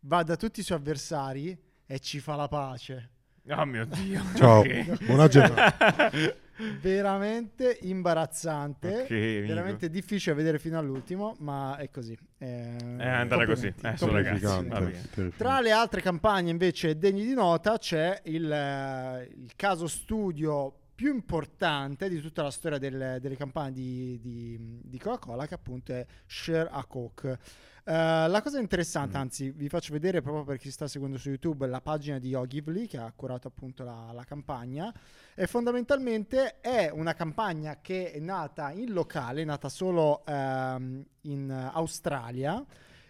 Va 0.00 0.22
da 0.22 0.36
tutti 0.36 0.60
i 0.60 0.62
suoi 0.62 0.78
avversari 0.78 1.58
e 1.84 1.98
ci 1.98 2.20
fa 2.20 2.36
la 2.36 2.48
pace. 2.48 3.10
Oh 3.56 3.64
mio 3.64 3.84
dio. 3.86 4.22
Ciao, 4.36 4.60
Ok. 4.60 5.04
buona 5.04 5.28
giornata. 5.28 6.10
veramente 6.80 7.78
imbarazzante, 7.82 9.02
Ok, 9.02 9.10
amico. 9.10 9.46
veramente 9.46 9.90
difficile 9.90 10.34
vedere 10.34 10.58
fino 10.58 10.78
all'ultimo, 10.78 11.34
ma 11.40 11.76
è 11.76 11.90
così. 11.90 12.16
Eh, 12.38 12.76
È 12.98 13.06
andata 13.08 13.46
così. 13.46 13.66
Eh, 13.68 13.96
sono 13.96 14.12
complimenti. 14.12 14.68
ragazzi. 14.68 15.32
Tra 15.36 15.60
le 15.60 15.70
altre 15.72 16.00
campagne 16.02 16.50
invece 16.50 16.98
degni 16.98 17.24
di 17.24 17.34
nota 17.34 17.78
c'è 17.78 18.20
il, 18.24 18.50
eh, 18.50 19.28
il 19.36 19.52
caso 19.56 19.86
studio 19.86 20.74
più 20.94 21.14
importante 21.14 22.10
di 22.10 22.20
tutta 22.20 22.42
la 22.42 22.50
storia 22.50 22.76
del- 22.76 23.16
delle 23.20 23.36
campagne 23.36 23.72
di, 23.72 24.20
di- 24.20 24.80
di 24.84 24.98
Coca-Cola 24.98 25.46
che 25.46 25.54
appunto 25.54 25.92
è 25.94 26.04
Share 26.26 26.68
a 26.70 26.84
Coke. 26.84 27.38
Eh, 27.84 27.92
la 28.28 28.40
cosa 28.42 28.58
interessante, 28.60 29.16
Mm. 29.16 29.20
anzi 29.20 29.50
vi 29.50 29.68
faccio 29.68 29.92
vedere 29.92 30.20
proprio 30.20 30.44
per 30.44 30.58
chi 30.58 30.70
sta 30.70 30.86
seguendo 30.86 31.16
su 31.18 31.28
YouTube 31.30 31.66
la 31.66 31.80
pagina 31.80 32.18
di 32.18 32.34
Ogilvy 32.34 32.86
che 32.86 32.98
ha 32.98 33.10
curato 33.14 33.48
appunto 33.48 33.84
la, 33.84 34.10
la 34.12 34.24
campagna 34.24 34.92
e 35.34 35.46
fondamentalmente 35.46 36.60
è 36.60 36.90
una 36.92 37.14
campagna 37.14 37.78
che 37.80 38.12
è 38.12 38.18
nata 38.18 38.70
in 38.72 38.92
locale, 38.92 39.42
è 39.42 39.44
nata 39.44 39.68
solo 39.68 40.22
ehm, 40.26 41.04
in 41.22 41.70
Australia 41.72 42.64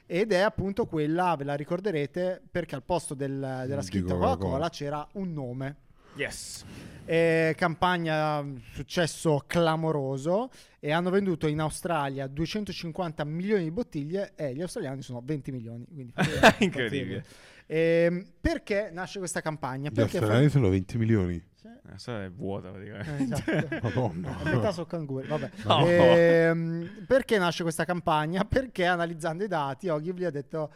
ed 0.06 0.32
è 0.32 0.38
appunto 0.40 0.86
quella, 0.86 1.34
ve 1.36 1.44
la 1.44 1.54
ricorderete, 1.54 2.42
perché 2.50 2.74
al 2.74 2.82
posto 2.82 3.14
del- 3.14 3.64
della 3.66 3.82
scritta. 3.82 4.14
Coca-Cola 4.14 4.68
c'era 4.68 5.06
un 5.12 5.32
nome. 5.32 5.76
Yes. 6.14 6.64
E 7.04 7.54
campagna 7.56 8.42
mh, 8.42 8.60
successo 8.72 9.42
clamoroso 9.46 10.50
e 10.78 10.92
hanno 10.92 11.10
venduto 11.10 11.46
in 11.46 11.60
Australia 11.60 12.26
250 12.26 13.24
milioni 13.24 13.64
di 13.64 13.70
bottiglie 13.70 14.32
e 14.36 14.54
gli 14.54 14.62
australiani 14.62 15.02
sono 15.02 15.22
20 15.24 15.50
milioni. 15.50 15.86
Quindi 15.92 16.12
Incredibile. 16.58 17.24
Ehm, 17.66 18.26
perché 18.40 18.90
nasce 18.92 19.18
questa 19.18 19.40
campagna? 19.40 19.90
Gli 19.90 19.94
Perché 19.94 20.18
australiani 20.18 20.50
sono 20.50 20.68
20 20.68 20.98
milioni. 20.98 21.48
La 21.90 21.98
storia 21.98 22.24
è 22.24 22.30
vuota 22.30 22.70
praticamente. 22.70 23.44
Eh, 23.46 23.56
esatto. 23.64 23.78
Madonna. 23.82 24.38
A 24.38 24.44
metà 24.44 24.72
sono 24.72 24.86
canguri, 24.86 25.26
vabbè. 25.26 25.50
No. 25.64 25.86
Ehm, 25.86 27.04
perché 27.06 27.38
nasce 27.38 27.62
questa 27.62 27.84
campagna? 27.84 28.44
Perché 28.44 28.86
analizzando 28.86 29.44
i 29.44 29.48
dati, 29.48 29.88
Ogilvy 29.88 30.24
ha 30.24 30.30
detto 30.30 30.72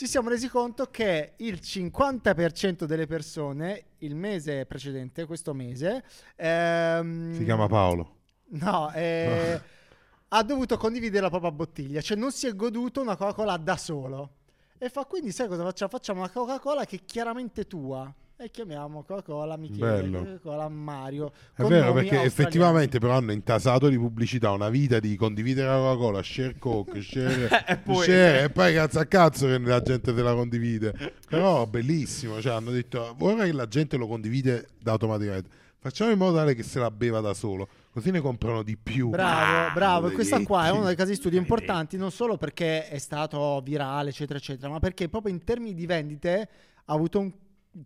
ci 0.00 0.06
siamo 0.06 0.30
resi 0.30 0.48
conto 0.48 0.86
che 0.86 1.34
il 1.36 1.60
50% 1.62 2.84
delle 2.84 3.06
persone 3.06 3.88
il 3.98 4.14
mese 4.14 4.64
precedente, 4.64 5.26
questo 5.26 5.52
mese, 5.52 6.02
ehm, 6.36 7.34
Si 7.34 7.44
chiama 7.44 7.66
Paolo. 7.66 8.16
No, 8.52 8.90
eh, 8.96 9.60
ha 10.26 10.42
dovuto 10.42 10.78
condividere 10.78 11.20
la 11.20 11.28
propria 11.28 11.52
bottiglia, 11.52 12.00
cioè 12.00 12.16
non 12.16 12.32
si 12.32 12.46
è 12.46 12.56
goduto 12.56 13.02
una 13.02 13.14
Coca-Cola 13.14 13.58
da 13.58 13.76
solo. 13.76 14.36
E 14.78 14.88
fa 14.88 15.04
quindi, 15.04 15.32
sai 15.32 15.48
cosa 15.48 15.64
facciamo? 15.64 15.90
Facciamo 15.90 16.20
una 16.20 16.30
Coca-Cola 16.30 16.86
che 16.86 16.96
è 16.96 17.04
chiaramente 17.04 17.66
tua. 17.66 18.10
E 18.42 18.50
chiamiamo 18.50 19.02
Coca-Cola 19.02 19.58
Michele, 19.58 20.00
Bello. 20.00 20.18
Coca-Cola 20.20 20.68
Mario. 20.70 21.30
È 21.54 21.62
vero 21.62 21.92
perché 21.92 22.16
australiani. 22.16 22.26
effettivamente 22.26 22.98
però 22.98 23.12
hanno 23.12 23.32
intasato 23.32 23.88
di 23.88 23.98
pubblicità 23.98 24.50
una 24.52 24.70
vita 24.70 24.98
di 24.98 25.14
condividere 25.16 25.66
la 25.68 25.74
Coca-Cola, 25.76 26.22
share 26.22 26.56
Coke, 26.58 27.02
share, 27.04 27.64
E 27.66 27.76
poi- 27.76 28.02
share, 28.04 28.44
e 28.44 28.48
poi 28.50 28.72
cazzo 28.72 28.98
a 28.98 29.04
cazzo 29.04 29.46
che 29.46 29.58
la 29.58 29.82
gente 29.82 30.14
se 30.14 30.22
la 30.22 30.32
condivide. 30.32 30.94
Però 31.28 31.66
bellissimo, 31.66 32.40
cioè 32.40 32.54
hanno 32.54 32.70
detto 32.70 33.14
ora 33.18 33.44
che 33.44 33.52
la 33.52 33.68
gente 33.68 33.98
lo 33.98 34.06
condivide 34.06 34.68
da 34.80 34.92
automaticamente, 34.92 35.50
facciamo 35.78 36.10
in 36.10 36.16
modo 36.16 36.36
tale 36.38 36.54
che 36.54 36.62
se 36.62 36.78
la 36.78 36.90
beva 36.90 37.20
da 37.20 37.34
solo, 37.34 37.68
così 37.90 38.10
ne 38.10 38.20
comprano 38.20 38.62
di 38.62 38.78
più. 38.78 39.10
Bravo, 39.10 39.68
Ah, 39.68 39.72
bravo. 39.74 40.08
E 40.08 40.12
questa 40.12 40.40
qua 40.42 40.66
è 40.66 40.70
uno 40.70 40.86
dei 40.86 40.96
casi 40.96 41.10
di 41.10 41.16
studio 41.16 41.38
importanti, 41.38 41.98
non 41.98 42.10
solo 42.10 42.38
perché 42.38 42.88
è 42.88 42.96
stato 42.96 43.60
virale, 43.62 44.08
eccetera, 44.08 44.38
eccetera, 44.38 44.70
ma 44.70 44.78
perché 44.78 45.10
proprio 45.10 45.30
in 45.34 45.44
termini 45.44 45.74
di 45.74 45.84
vendite 45.84 46.48
ha 46.86 46.94
avuto 46.94 47.18
un 47.20 47.30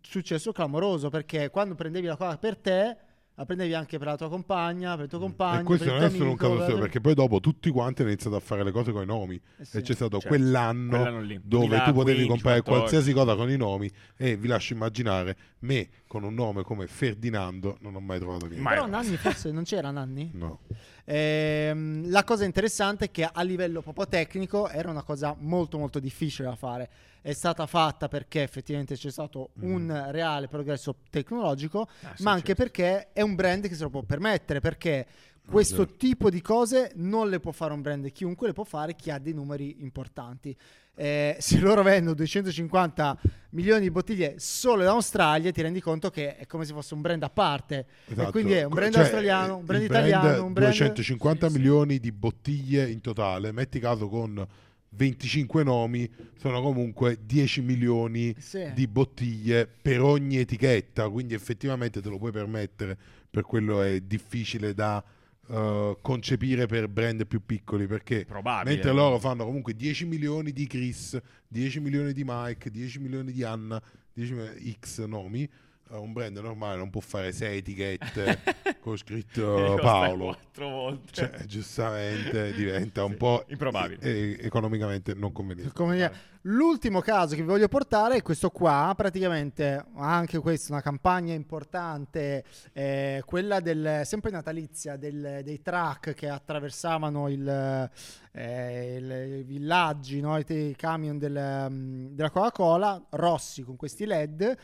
successo 0.01 0.51
clamoroso. 0.51 1.09
Perché 1.09 1.49
quando 1.49 1.75
prendevi 1.75 2.07
la 2.07 2.15
Coca 2.17 2.37
per 2.37 2.57
te, 2.57 2.97
la 3.37 3.45
prendevi 3.45 3.73
anche 3.73 3.97
per 3.97 4.07
la 4.07 4.15
tua 4.15 4.29
compagna, 4.29 4.95
per 4.95 5.03
il 5.05 5.09
tuo 5.09 5.19
compagno. 5.19 5.57
Mm. 5.57 5.61
E 5.61 5.63
questo 5.65 5.85
non 5.91 6.03
è 6.03 6.09
solo 6.09 6.29
un 6.29 6.35
caso 6.37 6.53
solo, 6.53 6.65
per- 6.65 6.79
perché 6.79 7.01
poi 7.01 7.13
dopo 7.13 7.39
tutti 7.41 7.69
quanti 7.69 8.01
hanno 8.01 8.11
iniziato 8.11 8.35
a 8.37 8.39
fare 8.39 8.63
le 8.63 8.71
cose 8.71 8.91
con 8.93 9.01
i 9.03 9.05
nomi. 9.05 9.35
Eh 9.57 9.65
sì. 9.65 9.77
E 9.77 9.81
c'è 9.81 9.93
stato 9.93 10.19
Certo. 10.19 10.27
quell'anno, 10.29 10.89
Quell'anno 10.89 11.19
dove 11.21 11.37
2015, 11.43 11.85
tu 11.85 11.93
potevi 11.93 12.27
comprare 12.27 12.61
14. 12.61 12.63
qualsiasi 12.63 13.13
cosa 13.13 13.35
con 13.35 13.49
i 13.51 13.57
nomi 13.57 13.91
e 14.15 14.37
vi 14.37 14.47
lascio 14.47 14.73
immaginare 14.73 15.37
me 15.59 15.89
con 16.15 16.23
un 16.23 16.33
nome 16.33 16.63
come 16.63 16.87
Ferdinando 16.87 17.75
non 17.81 17.93
ho 17.93 17.99
mai 17.99 18.19
trovato 18.19 18.45
niente. 18.45 18.61
Mai. 18.63 18.75
Però 18.75 18.85
Nanni 18.87 19.17
forse 19.17 19.51
non 19.51 19.63
c'era 19.65 19.91
Nanni? 19.91 20.29
No. 20.33 20.59
Ehm, 21.03 22.09
la 22.09 22.23
cosa 22.23 22.45
interessante 22.45 23.05
è 23.05 23.11
che 23.11 23.25
a 23.29 23.41
livello 23.41 23.81
proprio 23.81 24.07
tecnico 24.07 24.69
era 24.69 24.89
una 24.89 25.03
cosa 25.03 25.35
molto 25.37 25.77
molto 25.77 25.99
difficile 25.99 26.47
da 26.47 26.55
fare. 26.55 26.89
È 27.21 27.33
stata 27.33 27.65
fatta 27.67 28.07
perché 28.07 28.43
effettivamente 28.43 28.95
c'è 28.95 29.11
stato 29.11 29.49
Mm. 29.61 29.73
un 29.73 30.05
reale 30.11 30.47
progresso 30.47 30.95
tecnologico, 31.09 31.87
Ah, 32.03 32.13
sì, 32.15 32.23
ma 32.23 32.31
anche 32.31 32.55
certo. 32.55 32.61
perché 32.63 33.11
è 33.11 33.21
un 33.21 33.35
brand 33.35 33.67
che 33.67 33.75
se 33.75 33.83
lo 33.83 33.89
può 33.89 34.01
permettere, 34.03 34.61
perché 34.61 35.05
questo 35.45 35.85
certo. 35.85 35.95
tipo 35.97 36.29
di 36.29 36.41
cose 36.41 36.91
non 36.95 37.29
le 37.29 37.39
può 37.39 37.51
fare 37.51 37.73
un 37.73 37.81
brand 37.81 38.11
chiunque, 38.11 38.47
le 38.47 38.53
può 38.53 38.63
fare 38.63 38.95
chi 38.95 39.11
ha 39.11 39.19
dei 39.19 39.33
numeri 39.33 39.77
importanti. 39.79 40.55
Eh, 40.97 41.35
se 41.41 41.59
loro 41.59 41.83
vendono 41.83 42.15
250 42.15 43.17
milioni 43.51 43.81
di 43.81 43.91
bottiglie 43.91 44.35
solo 44.37 44.81
in 44.83 44.87
Australia, 44.87 45.51
ti 45.51 45.61
rendi 45.61 45.81
conto 45.81 46.09
che 46.09 46.37
è 46.37 46.45
come 46.47 46.65
se 46.65 46.73
fosse 46.73 46.93
un 46.93 47.01
brand 47.01 47.21
a 47.23 47.29
parte. 47.29 47.85
Esatto. 48.07 48.27
E 48.27 48.31
quindi 48.31 48.53
è 48.53 48.63
un 48.63 48.73
brand 48.73 48.93
Cioè, 48.93 49.01
australiano, 49.01 49.57
un 49.57 49.65
brand 49.65 49.83
italiano, 49.83 50.45
un 50.45 50.53
brand 50.53 50.71
250 50.71 51.47
Sì, 51.47 51.53
sì. 51.53 51.59
milioni 51.59 51.99
di 51.99 52.11
bottiglie 52.11 52.89
in 52.89 53.01
totale, 53.01 53.51
metti 53.51 53.79
caso 53.79 54.07
con 54.07 54.45
25 54.89 55.63
nomi, 55.63 56.09
sono 56.39 56.61
comunque 56.61 57.19
10 57.25 57.61
milioni 57.61 58.33
Sì. 58.39 58.71
di 58.73 58.87
bottiglie 58.87 59.67
per 59.67 60.01
ogni 60.01 60.37
etichetta, 60.37 61.09
quindi 61.09 61.33
effettivamente 61.33 62.01
te 62.01 62.09
lo 62.09 62.17
puoi 62.17 62.31
permettere, 62.31 62.97
per 63.29 63.43
quello 63.43 63.81
è 63.81 63.99
difficile 63.99 64.73
da 64.73 65.03
eh, 65.47 65.97
concepire 66.01 66.65
per 66.65 66.87
brand 66.87 67.25
più 67.27 67.45
piccoli 67.45 67.85
perché 67.87 68.25
Probabile. 68.25 68.73
mentre 68.73 68.91
loro 68.91 69.19
fanno 69.19 69.45
comunque 69.45 69.75
10 69.75 70.05
milioni 70.05 70.51
di 70.51 70.65
Chris, 70.67 71.19
10 71.47 71.79
milioni 71.79 72.13
di 72.13 72.23
Mike, 72.25 72.71
10 72.71 72.99
milioni 72.99 73.31
di 73.31 73.43
Anna, 73.43 73.81
10 74.13 74.33
milioni 74.33 74.77
X 74.79 75.05
nomi, 75.05 75.49
un 75.89 76.13
brand 76.13 76.37
normale 76.37 76.77
non 76.77 76.89
può 76.89 76.99
fare 77.01 77.31
6 77.31 77.57
etichette 77.57 78.39
con 78.81 78.97
scritto 78.97 79.77
Paolo. 79.81 80.25
quattro 80.25 80.69
volte. 80.69 81.11
Cioè, 81.11 81.45
giustamente 81.45 82.53
diventa 82.53 83.03
un 83.03 83.11
Sì, 83.11 83.17
po' 83.17 83.45
improbabile. 83.47 83.99
e- 84.01 84.37
economicamente 84.41 85.13
non 85.13 85.31
conveniente. 85.31 85.73
Come 85.73 85.95
dire, 85.95 86.33
L'ultimo 86.47 86.99
caso 87.01 87.33
che 87.33 87.41
vi 87.41 87.47
voglio 87.47 87.67
portare 87.67 88.17
è 88.17 88.21
questo 88.21 88.51
qua, 88.51 88.93
praticamente 88.95 89.83
anche 89.95 90.37
questa 90.37 90.73
una 90.73 90.81
campagna 90.83 91.33
importante, 91.33 92.43
eh, 92.71 93.23
quella 93.25 93.59
del, 93.61 94.01
sempre 94.05 94.29
natalizia 94.29 94.95
del- 94.95 95.41
dei 95.43 95.59
truck 95.63 96.13
che 96.13 96.29
attraversavano 96.29 97.29
il, 97.29 97.89
eh, 98.33 98.95
il- 98.97 99.37
i 99.39 99.43
villaggi, 99.43 100.21
no? 100.21 100.37
i, 100.37 100.45
i 100.47 100.75
camion 100.75 101.17
del, 101.17 101.67
mm, 101.71 102.07
della 102.13 102.29
Coca-Cola, 102.29 103.03
rossi 103.11 103.63
con 103.63 103.75
questi 103.75 104.05
LED. 104.05 104.55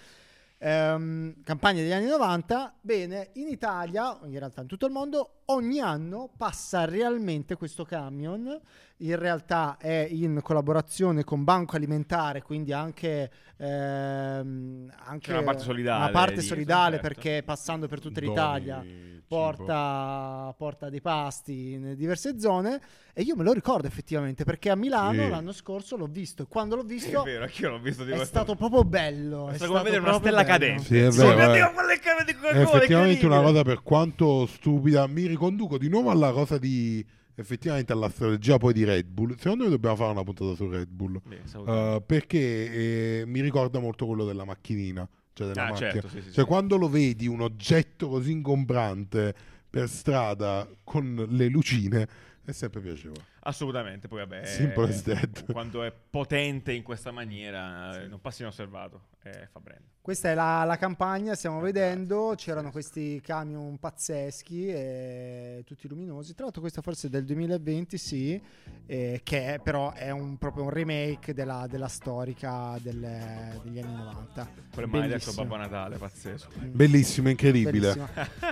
Ehm, 0.63 1.41
campagna 1.43 1.81
degli 1.81 1.91
anni 1.91 2.05
90, 2.05 2.75
bene, 2.81 3.31
in 3.33 3.47
Italia, 3.47 4.19
in 4.25 4.37
realtà 4.37 4.61
in 4.61 4.67
tutto 4.67 4.85
il 4.85 4.91
mondo, 4.91 5.41
ogni 5.45 5.79
anno 5.79 6.29
passa 6.37 6.85
realmente 6.85 7.55
questo 7.55 7.83
camion, 7.83 8.61
in 9.01 9.15
realtà 9.17 9.77
è 9.79 10.07
in 10.09 10.39
collaborazione 10.43 11.23
con 11.23 11.43
Banco 11.43 11.75
Alimentare, 11.75 12.41
quindi 12.41 12.71
anche, 12.73 13.29
ehm, 13.57 14.91
anche 15.05 15.31
una 15.31 15.43
parte 15.43 15.63
solidale 15.63 16.03
una 16.03 16.11
parte 16.11 16.41
solidale 16.41 16.97
certo. 16.99 17.07
perché 17.07 17.43
passando 17.43 17.87
per 17.87 17.99
tutta 17.99 18.19
l'Italia 18.19 18.85
porta, 19.27 20.53
porta 20.57 20.89
dei 20.89 20.99
pasti 21.01 21.71
in 21.71 21.95
diverse 21.95 22.37
zone 22.39 22.79
e 23.13 23.21
io 23.21 23.35
me 23.37 23.43
lo 23.43 23.53
ricordo 23.53 23.87
effettivamente 23.87 24.43
perché 24.43 24.69
a 24.69 24.75
Milano 24.75 25.23
Sì. 25.23 25.29
l'anno 25.29 25.51
scorso 25.53 25.95
l'ho 25.95 26.07
visto 26.07 26.43
e 26.43 26.45
quando 26.47 26.75
l'ho 26.75 26.81
Sì, 26.81 26.87
visto 26.95 27.21
è 27.21 27.25
vero, 27.25 27.43
anch'io 27.43 27.69
l'ho 27.69 27.79
visto 27.79 28.03
di 28.03 28.11
è 28.11 28.25
stato 28.25 28.55
proprio 28.55 28.83
bello. 28.83 29.47
È 29.47 29.53
È 29.53 29.55
stato 29.55 29.71
come 29.71 29.83
vedere 29.83 30.01
una 30.01 30.13
stella 30.13 30.43
bello. 30.43 30.49
cadente. 30.51 30.83
Sì, 30.83 30.97
è 30.97 31.09
vero, 31.09 31.35
mio 31.35 31.53
eh. 31.53 32.51
È 32.51 32.61
effettivamente 32.61 33.25
una 33.25 33.41
cosa 33.41 33.63
per 33.63 33.81
quanto 33.83 34.45
stupida. 34.45 35.07
Mi 35.07 35.25
riconduco 35.27 35.77
di 35.77 35.87
nuovo 35.89 36.11
alla 36.11 36.31
cosa 36.31 36.57
di 36.57 37.05
effettivamente 37.35 37.91
alla 37.93 38.09
strategia 38.09 38.57
poi 38.57 38.73
di 38.73 38.83
Red 38.83 39.07
Bull. 39.07 39.35
Secondo 39.37 39.63
me 39.65 39.69
dobbiamo 39.69 39.95
fare 39.95 40.11
una 40.11 40.23
puntata 40.23 40.55
su 40.55 40.69
Red 40.69 40.89
Bull. 40.89 41.19
Beh. 41.23 41.41
Uh, 41.71 42.03
perché 42.05 43.19
eh, 43.21 43.23
mi 43.25 43.41
ricorda 43.41 43.79
molto 43.79 44.05
quello 44.05 44.25
della 44.25 44.45
macchinina. 44.45 45.07
Cioè, 45.33 45.47
della 45.47 45.65
Ah, 45.67 45.69
macchina. 45.69 45.91
certo, 45.91 46.07
sì, 46.09 46.17
sì, 46.21 46.31
Cioè, 46.31 46.43
sì. 46.43 46.45
quando 46.45 46.75
lo 46.77 46.89
vedi 46.89 47.27
un 47.27 47.41
oggetto 47.41 48.09
così 48.09 48.31
ingombrante 48.31 49.33
per 49.69 49.87
strada 49.87 50.67
con 50.83 51.25
le 51.29 51.47
lucine, 51.47 52.07
è 52.43 52.51
sempre 52.51 52.81
piacevole. 52.81 53.23
Assolutamente, 53.43 54.07
poi 54.07 54.19
vabbè. 54.19 54.45
Simple 54.45 54.85
eh, 54.87 54.89
as 54.89 55.01
that. 55.03 55.51
Quando 55.51 55.83
è 55.83 55.91
potente 55.91 56.71
in 56.73 56.83
questa 56.83 57.11
maniera, 57.11 58.01
eh, 58.01 58.07
non 58.07 58.21
passi 58.21 58.41
inosservato. 58.43 59.07
Eh, 59.23 59.47
fa 59.51 59.59
brand. 59.59 59.81
Questa 60.01 60.29
è 60.31 60.33
la, 60.33 60.63
la 60.63 60.77
campagna, 60.77 61.35
stiamo 61.35 61.59
Ah, 61.59 61.61
vedendo, 61.61 62.29
grazie, 62.29 62.45
c'erano 62.45 62.71
pazzesco. 62.71 62.91
questi 62.93 63.21
camion 63.21 63.77
pazzeschi, 63.77 64.67
e 64.67 65.63
tutti 65.63 65.87
luminosi. 65.87 66.33
Tra 66.33 66.45
l'altro 66.45 66.61
questa 66.61 66.81
forse 66.81 67.05
è 67.05 67.09
del 67.11 67.23
2020, 67.25 67.97
sì, 67.99 68.41
eh, 68.87 69.21
che 69.23 69.53
è- 69.55 69.59
però 69.59 69.91
è 69.93 70.09
un, 70.09 70.37
proprio 70.39 70.63
un 70.63 70.71
remake 70.71 71.35
della, 71.35 71.67
della 71.69 71.87
storica 71.87 72.77
del- 72.81 73.59
degli 73.63 73.79
anni 73.79 73.93
90. 73.95 74.49
Quel 74.73 74.87
maledetto 74.87 75.19
Bellissimo. 75.19 75.43
Babbo 75.45 75.55
Natale, 75.57 75.97
pazzesco. 75.97 76.49
Bellissimo, 76.59 77.29
incredibile. 77.29 77.93
Bellissimo. 77.93 78.07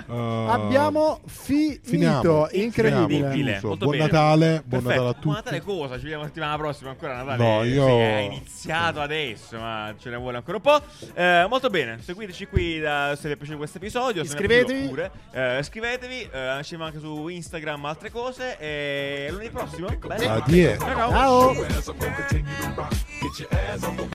Uh, 0.06 0.12
Abbiamo 0.50 1.20
finito, 1.26 1.80
finiamo. 1.82 2.48
incredibile. 2.52 3.58
Molto 3.60 3.76
Buon 3.86 3.90
bene. 3.90 4.04
Natale, 4.04 4.62
buon 4.64 4.79
Perfetto. 4.82 5.02
Natale 5.02 5.08
a 5.08 5.12
tutti. 5.12 5.24
Buon 5.24 5.34
Natale 5.36 5.60
cosa? 5.60 5.94
Ci 5.94 6.00
vediamo 6.02 6.22
la 6.22 6.28
settimana 6.28 6.56
prossima 6.56 6.90
ancora 6.90 7.16
Natale. 7.22 7.42
No, 7.42 7.62
io- 7.64 7.86
Sì, 7.86 7.90
è 7.92 8.18
iniziato 8.18 9.00
adesso, 9.00 9.58
ma 9.58 9.94
ce 9.98 10.10
ne 10.10 10.16
vuole 10.16 10.36
ancora 10.38 10.56
un 10.56 10.62
po'. 10.62 10.82
Eh, 11.14 11.46
molto 11.48 11.68
bene, 11.70 12.00
seguiteci 12.02 12.46
qui 12.46 12.78
da- 12.80 13.14
se 13.18 13.28
vi 13.28 13.34
è 13.34 13.36
piaciuto 13.36 13.58
questo 13.58 13.76
episodio. 13.78 14.22
Iscrivetevi. 14.22 14.88
Pure. 14.88 15.10
Eh, 15.32 15.58
iscrivetevi, 15.58 16.28
eh, 16.32 16.60
ci 16.62 16.76
anche 16.86 16.98
su 16.98 17.28
Instagram 17.28 17.84
altre 17.84 18.10
cose. 18.10 18.56
E 18.58 19.26
lunedì 19.30 19.50
prossimo. 19.50 19.88
Bene. 20.06 20.26
Addio. 20.26 20.76
Ciao 20.78 21.10
ciao. 21.10 21.54